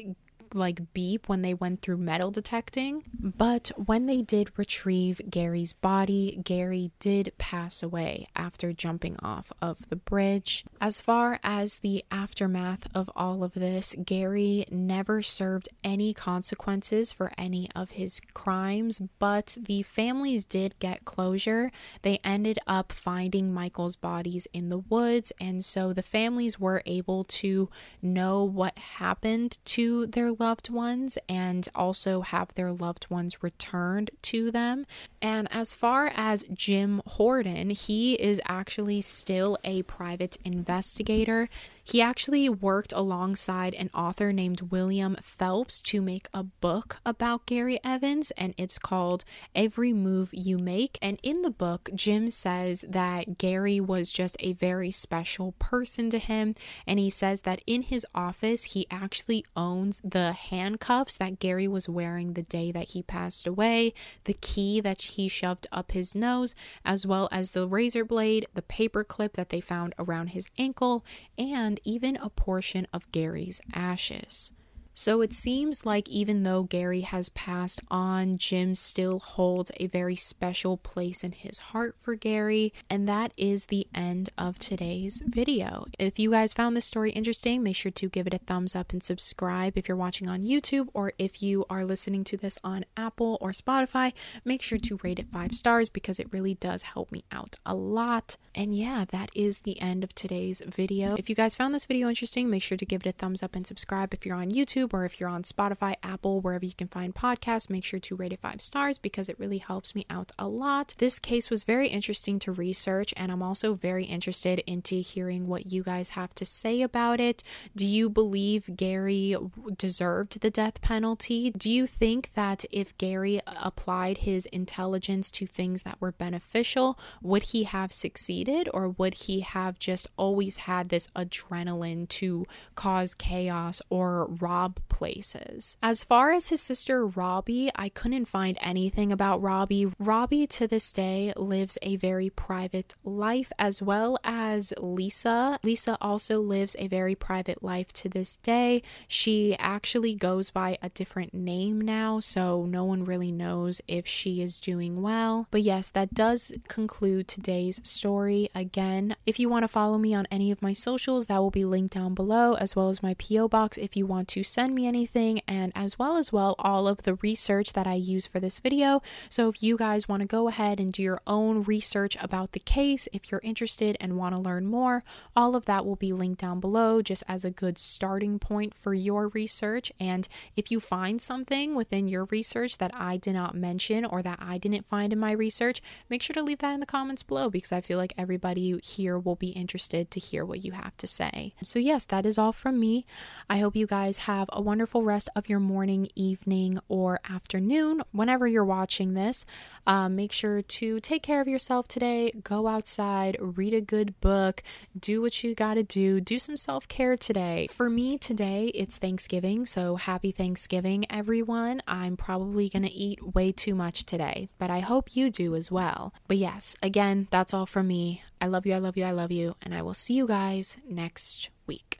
like 0.56 0.94
beep 0.94 1.28
when 1.28 1.42
they 1.42 1.54
went 1.54 1.82
through 1.82 1.98
metal 1.98 2.32
detecting. 2.32 3.04
But 3.20 3.72
when 3.76 4.06
they 4.06 4.22
did 4.22 4.52
retrieve 4.58 5.22
Gary's 5.30 5.74
body, 5.74 6.40
Gary 6.44 6.92
did 7.00 7.34
pass 7.38 7.84
away 7.84 8.28
after 8.36 8.74
jumping 8.74 9.18
off 9.22 9.52
of 9.62 9.90
the 9.90 9.96
bridge. 9.96 10.66
As 10.80 11.02
far 11.02 11.40
as 11.44 11.80
the 11.80 12.04
aftermath 12.12 12.88
of 12.96 13.10
all 13.16 13.44
of 13.44 13.54
this, 13.54 13.96
Gary 14.04 14.66
never 14.72 15.22
served 15.22 15.70
any 15.84 16.14
consequences 16.14 17.14
for 17.14 17.32
any 17.38 17.70
of 17.76 17.92
his 17.92 18.22
crimes, 18.34 19.02
but 19.20 19.58
the 19.60 19.84
families 19.84 20.46
did 20.46 20.78
get 20.80 21.06
closure. 21.06 21.72
They 22.02 22.20
ended 22.24 22.60
up 22.68 22.92
finding 22.92 23.54
Michael's 23.54 23.96
bodies 23.96 24.48
in 24.54 24.70
the 24.70 24.78
woods, 24.78 25.32
and 25.40 25.64
so 25.64 25.94
the 25.94 26.04
families 26.04 26.60
were 26.60 26.84
able 26.86 27.24
to 27.26 27.70
know 28.02 28.44
what 28.44 28.78
happened 28.78 29.58
to 29.66 30.08
their 30.08 30.32
loved 30.40 30.70
ones 30.70 31.18
and 31.28 31.68
also 31.76 32.22
have 32.22 32.54
their 32.54 32.72
loved 32.72 33.10
ones 33.10 33.44
returned 33.44 34.12
to 34.24 34.52
them. 34.52 34.86
And 35.22 35.48
as 35.52 35.76
far 35.76 36.12
as 36.16 36.46
Jim 36.54 37.02
Horton, 37.06 37.70
he 37.72 38.14
is 38.16 38.42
actually 38.46 39.02
still 39.02 39.58
a 39.64 39.84
private 39.84 40.38
investigator. 40.44 41.50
He 41.90 42.02
actually 42.02 42.50
worked 42.50 42.92
alongside 42.92 43.74
an 43.74 43.90
author 43.94 44.34
named 44.34 44.72
William 44.72 45.16
Phelps 45.22 45.82
to 45.84 46.02
make 46.02 46.28
a 46.34 46.44
book 46.44 46.98
about 47.06 47.46
Gary 47.46 47.80
Evans, 47.82 48.32
and 48.32 48.54
it's 48.58 48.78
called 48.78 49.24
Every 49.56 49.94
Move 49.94 50.32
You 50.34 50.58
Make. 50.58 51.00
And 51.02 51.18
in 51.24 51.44
the 51.44 51.50
book, 51.50 51.90
Jim 51.96 52.30
says 52.30 52.84
that 52.90 53.38
Gary 53.38 53.80
was 53.80 54.12
just 54.12 54.36
a 54.42 54.52
very 54.52 54.92
special 54.92 55.54
person 55.60 56.10
to 56.10 56.20
him, 56.20 56.56
and 56.86 57.00
he 57.00 57.10
says 57.10 57.44
that 57.44 57.62
in 57.66 57.84
his 57.84 58.06
office, 58.14 58.66
he 58.66 58.86
actually 58.92 59.46
owns 59.56 60.02
the 60.04 60.34
handcuffs 60.34 61.16
that 61.16 61.40
Gary 61.40 61.70
was 61.70 61.88
wearing 61.88 62.34
the 62.34 62.44
day 62.44 62.70
that 62.70 62.90
he 62.90 63.02
passed 63.02 63.48
away, 63.48 63.94
the 64.26 64.34
key 64.34 64.82
that 64.82 65.02
he 65.04 65.30
shoved 65.30 65.68
up 65.72 65.94
his 65.94 66.14
nose, 66.14 66.54
as 66.84 67.08
well 67.08 67.30
as 67.32 67.52
the 67.52 67.66
razor 67.66 68.04
blade, 68.04 68.46
the 68.56 68.62
paper 68.62 69.06
clip 69.06 69.38
that 69.38 69.48
they 69.48 69.62
found 69.62 69.96
around 69.98 70.32
his 70.32 70.50
ankle, 70.58 71.06
and 71.38 71.77
and 71.78 71.88
even 71.88 72.16
a 72.18 72.30
portion 72.30 72.88
of 72.92 73.12
Gary's 73.12 73.62
ashes. 73.72 74.52
So 75.00 75.22
it 75.22 75.32
seems 75.32 75.86
like 75.86 76.10
even 76.10 76.42
though 76.42 76.64
Gary 76.64 77.02
has 77.02 77.30
passed 77.30 77.82
on, 77.92 78.40
Jim 78.40 78.74
still 78.74 79.20
holds 79.20 79.72
a 79.78 79.86
very 79.86 80.16
special 80.16 80.76
place 80.76 81.24
in 81.24 81.34
his 81.34 81.60
heart 81.60 81.96
for 82.00 82.16
Gary. 82.16 82.74
And 82.90 83.08
that 83.08 83.32
is 83.38 83.68
the 83.68 83.86
end 83.94 84.32
of 84.40 84.58
today's 84.58 85.22
video. 85.24 85.86
If 86.00 86.18
you 86.18 86.32
guys 86.32 86.52
found 86.52 86.76
this 86.76 86.86
story 86.86 87.12
interesting, 87.12 87.62
make 87.62 87.76
sure 87.76 87.92
to 87.92 88.10
give 88.10 88.26
it 88.26 88.34
a 88.34 88.40
thumbs 88.40 88.76
up 88.76 88.92
and 88.92 89.04
subscribe 89.04 89.78
if 89.78 89.88
you're 89.88 89.96
watching 89.96 90.28
on 90.28 90.42
YouTube 90.42 90.88
or 90.96 91.14
if 91.20 91.44
you 91.44 91.64
are 91.70 91.86
listening 91.86 92.24
to 92.24 92.36
this 92.36 92.58
on 92.64 92.84
Apple 92.98 93.38
or 93.40 93.52
Spotify, 93.52 94.14
make 94.44 94.64
sure 94.64 94.80
to 94.80 95.00
rate 95.04 95.20
it 95.20 95.30
five 95.32 95.54
stars 95.54 95.90
because 95.90 96.18
it 96.18 96.34
really 96.34 96.56
does 96.56 96.82
help 96.82 97.12
me 97.12 97.24
out 97.32 97.58
a 97.68 97.76
lot. 97.76 98.36
And 98.56 98.76
yeah, 98.76 99.06
that 99.10 99.30
is 99.36 99.62
the 99.62 99.80
end 99.80 100.04
of 100.04 100.16
today's 100.16 100.64
video. 100.66 101.14
If 101.20 101.30
you 101.30 101.36
guys 101.36 101.56
found 101.56 101.76
this 101.76 101.86
video 101.86 102.10
interesting, 102.10 102.50
make 102.50 102.64
sure 102.64 102.80
to 102.80 102.86
give 102.86 103.06
it 103.06 103.10
a 103.10 103.12
thumbs 103.12 103.44
up 103.44 103.56
and 103.56 103.68
subscribe 103.68 104.12
if 104.12 104.26
you're 104.26 104.36
on 104.36 104.50
YouTube 104.50 104.87
YouTube 104.88 104.94
or 104.94 105.06
if 105.06 105.20
you're 105.20 105.30
on 105.30 105.44
Spotify, 105.44 105.96
Apple, 106.04 106.42
wherever 106.42 106.66
you 106.66 106.74
can 106.74 106.88
find 106.88 107.14
podcasts, 107.14 107.70
make 107.70 107.84
sure 107.84 108.00
to 108.00 108.16
rate 108.16 108.34
it 108.34 108.40
five 108.40 108.62
stars 108.62 108.98
because 108.98 109.30
it 109.30 109.40
really 109.40 109.58
helps 109.58 109.96
me 109.96 110.06
out 110.10 110.32
a 110.38 110.48
lot. 110.48 110.96
This 110.98 111.20
case 111.20 111.50
was 111.50 111.64
very 111.64 111.88
interesting 111.88 112.40
to 112.40 112.52
research, 112.52 113.14
and 113.18 113.32
I'm 113.32 113.44
also 113.44 113.74
very 113.74 114.06
interested 114.06 114.60
into 114.66 114.96
hearing 114.96 115.48
what 115.48 115.72
you 115.72 115.84
guys 115.84 116.12
have 116.12 116.34
to 116.36 116.46
say 116.46 116.82
about 116.82 117.20
it. 117.20 117.44
Do 117.76 117.86
you 117.86 118.10
believe 118.10 118.76
Gary 118.76 119.36
deserved 119.78 120.42
the 120.42 120.50
death 120.50 120.82
penalty? 120.82 121.52
Do 121.52 121.70
you 121.70 121.88
think 121.88 122.34
that 122.34 122.66
if 122.72 122.98
Gary 122.98 123.42
applied 123.46 124.20
his 124.20 124.46
intelligence 124.48 125.32
to 125.32 125.46
things 125.46 125.84
that 125.84 126.00
were 126.00 126.12
beneficial, 126.12 127.00
would 127.22 127.44
he 127.44 127.64
have 127.64 127.94
succeeded 127.94 128.70
or 128.74 128.90
would 128.90 129.16
he 129.16 129.42
have 129.42 129.80
just 129.80 130.08
always 130.18 130.58
had 130.58 130.90
this 130.90 131.08
adrenaline 131.16 132.08
to 132.10 132.46
cause 132.76 133.14
chaos 133.14 133.82
or 133.90 134.26
rob 134.26 134.77
places. 134.90 135.78
As 135.82 136.04
far 136.04 136.32
as 136.32 136.50
his 136.50 136.62
sister 136.62 137.06
Robbie, 137.06 137.72
I 137.76 137.90
couldn't 137.90 138.26
find 138.26 138.58
anything 138.62 139.12
about 139.12 139.42
Robbie. 139.42 139.92
Robbie 140.00 140.48
to 140.48 140.68
this 140.68 140.92
day 140.92 141.34
lives 141.36 141.78
a 141.82 141.96
very 141.96 142.30
private 142.30 142.96
life 143.04 143.52
as 143.60 143.82
well 143.82 144.18
as 144.24 144.74
Lisa. 144.78 145.60
Lisa 145.64 145.98
also 146.02 146.40
lives 146.40 146.76
a 146.80 146.88
very 146.88 147.16
private 147.16 147.64
life 147.64 147.92
to 147.94 148.10
this 148.10 148.38
day. 148.38 148.82
She 149.08 149.56
actually 149.60 150.16
goes 150.16 150.50
by 150.50 150.78
a 150.82 150.90
different 150.90 151.34
name 151.34 151.80
now, 151.82 152.20
so 152.20 152.66
no 152.66 152.84
one 152.86 153.06
really 153.06 153.32
knows 153.32 153.82
if 153.88 154.08
she 154.08 154.42
is 154.42 154.60
doing 154.60 155.02
well. 155.02 155.48
But 155.52 155.62
yes, 155.62 155.90
that 155.92 156.14
does 156.14 156.52
conclude 156.68 157.28
today's 157.28 157.80
story. 157.84 158.50
Again, 158.56 159.16
if 159.26 159.40
you 159.40 159.50
want 159.50 159.64
to 159.64 159.68
follow 159.68 159.98
me 159.98 160.14
on 160.14 160.28
any 160.32 160.52
of 160.52 160.62
my 160.62 160.74
socials, 160.74 161.28
that 161.28 161.40
will 161.40 161.52
be 161.52 161.66
linked 161.66 161.94
down 161.94 162.14
below, 162.14 162.56
as 162.56 162.76
well 162.76 162.90
as 162.90 163.04
my 163.04 163.16
P.O. 163.18 163.48
box 163.48 163.78
if 163.78 163.96
you 163.96 164.06
want 164.06 164.28
to 164.30 164.44
send 164.58 164.74
me 164.74 164.88
anything, 164.88 165.40
and 165.48 165.72
as 165.76 166.00
well 166.00 166.18
as 166.18 166.34
well 166.34 166.56
all 166.58 166.88
of 166.88 167.04
the 167.04 167.14
research 167.22 167.74
that 167.74 167.86
I 167.86 167.94
use 167.94 168.26
for 168.26 168.40
this 168.40 168.58
video. 168.58 169.04
So 169.30 169.50
if 169.50 169.62
you 169.62 169.78
guys 169.78 170.10
want 170.10 170.22
to 170.22 170.28
go 170.28 170.48
ahead 170.48 170.80
and 170.80 170.92
do 170.92 171.04
your 171.04 171.22
own 171.28 171.62
research 171.62 172.18
about 172.20 172.54
the 172.54 172.60
case, 172.60 173.08
if 173.14 173.30
you're 173.32 173.42
interested 173.44 173.96
and 174.00 174.18
want 174.18 174.34
to 174.34 174.42
learn 174.42 174.66
more, 174.66 175.04
all 175.36 175.56
of 175.56 175.66
that 175.66 175.86
will 175.86 175.96
be 175.96 176.12
linked 176.12 176.42
down 176.42 176.60
below 176.60 177.04
just 177.04 177.22
as 177.28 177.46
a 177.46 177.52
good 177.52 177.78
starting 177.78 178.40
point 178.40 178.74
for 178.74 178.96
your 178.96 179.28
research. 179.28 179.92
And 180.00 180.28
if 180.56 180.72
you 180.72 180.80
find 180.80 181.22
something 181.22 181.76
within 181.76 182.08
your 182.08 182.26
research 182.26 182.80
that 182.80 182.90
I 182.96 183.18
did 183.18 183.34
not 183.34 183.54
mention 183.54 184.06
or 184.06 184.24
that 184.24 184.40
I 184.42 184.58
didn't 184.58 184.88
find 184.88 185.14
in 185.14 185.20
my 185.20 185.34
research, 185.34 185.84
make 186.10 186.24
sure 186.24 186.34
to 186.34 186.42
leave 186.42 186.60
that 186.60 186.74
in 186.74 186.80
the 186.80 186.88
comments 186.88 187.22
below 187.22 187.52
because 187.52 187.72
I 187.72 187.82
feel 187.82 188.00
like 188.00 188.16
everybody 188.18 188.80
here 188.84 189.20
will 189.20 189.36
be 189.36 189.50
interested 189.50 190.10
to 190.10 190.20
hear 190.20 190.44
what 190.44 190.66
you 190.66 190.72
have 190.72 190.98
to 190.98 191.06
say. 191.06 191.54
So, 191.62 191.78
yes, 191.78 192.06
that 192.06 192.26
is 192.26 192.40
all 192.40 192.54
from 192.54 192.80
me. 192.80 193.06
I 193.48 193.60
hope 193.60 193.76
you 193.76 193.86
guys 193.86 194.26
have 194.26 194.47
have 194.48 194.58
a 194.58 194.62
wonderful 194.62 195.04
rest 195.04 195.30
of 195.36 195.50
your 195.50 195.60
morning, 195.60 196.08
evening, 196.16 196.80
or 196.88 197.20
afternoon 197.30 198.02
whenever 198.12 198.48
you're 198.48 198.66
watching 198.66 199.14
this. 199.14 199.46
Um, 199.86 200.16
make 200.16 200.32
sure 200.32 200.62
to 200.62 201.00
take 201.00 201.24
care 201.24 201.42
of 201.42 201.48
yourself 201.48 201.88
today. 201.88 202.32
Go 202.44 202.68
outside, 202.68 203.38
read 203.40 203.74
a 203.74 203.82
good 203.82 204.20
book, 204.22 204.64
do 204.98 205.22
what 205.22 205.44
you 205.44 205.56
got 205.56 205.76
to 205.76 205.84
do, 205.84 206.20
do 206.22 206.40
some 206.40 206.58
self 206.58 206.88
care 206.88 207.18
today. 207.18 207.68
For 207.72 207.90
me 207.90 208.18
today, 208.18 208.68
it's 208.74 208.98
Thanksgiving, 208.98 209.66
so 209.66 209.96
happy 209.96 210.32
Thanksgiving, 210.32 211.06
everyone. 211.10 211.82
I'm 211.88 212.18
probably 212.18 212.70
going 212.70 212.84
to 212.84 212.92
eat 212.92 213.36
way 213.36 213.52
too 213.52 213.76
much 213.76 214.06
today, 214.06 214.50
but 214.58 214.70
I 214.70 214.80
hope 214.80 215.16
you 215.16 215.30
do 215.30 215.56
as 215.56 215.72
well. 215.72 216.14
But 216.28 216.38
yes, 216.38 216.76
again, 216.82 217.28
that's 217.32 217.54
all 217.54 217.66
from 217.66 217.88
me. 217.88 218.24
I 218.40 218.48
love 218.48 218.66
you, 218.66 218.74
I 218.74 218.80
love 218.80 218.98
you, 218.98 219.04
I 219.04 219.12
love 219.12 219.32
you, 219.32 219.56
and 219.62 219.74
I 219.74 219.82
will 219.82 219.94
see 219.94 220.14
you 220.14 220.28
guys 220.28 220.78
next 220.88 221.50
week. 221.66 222.00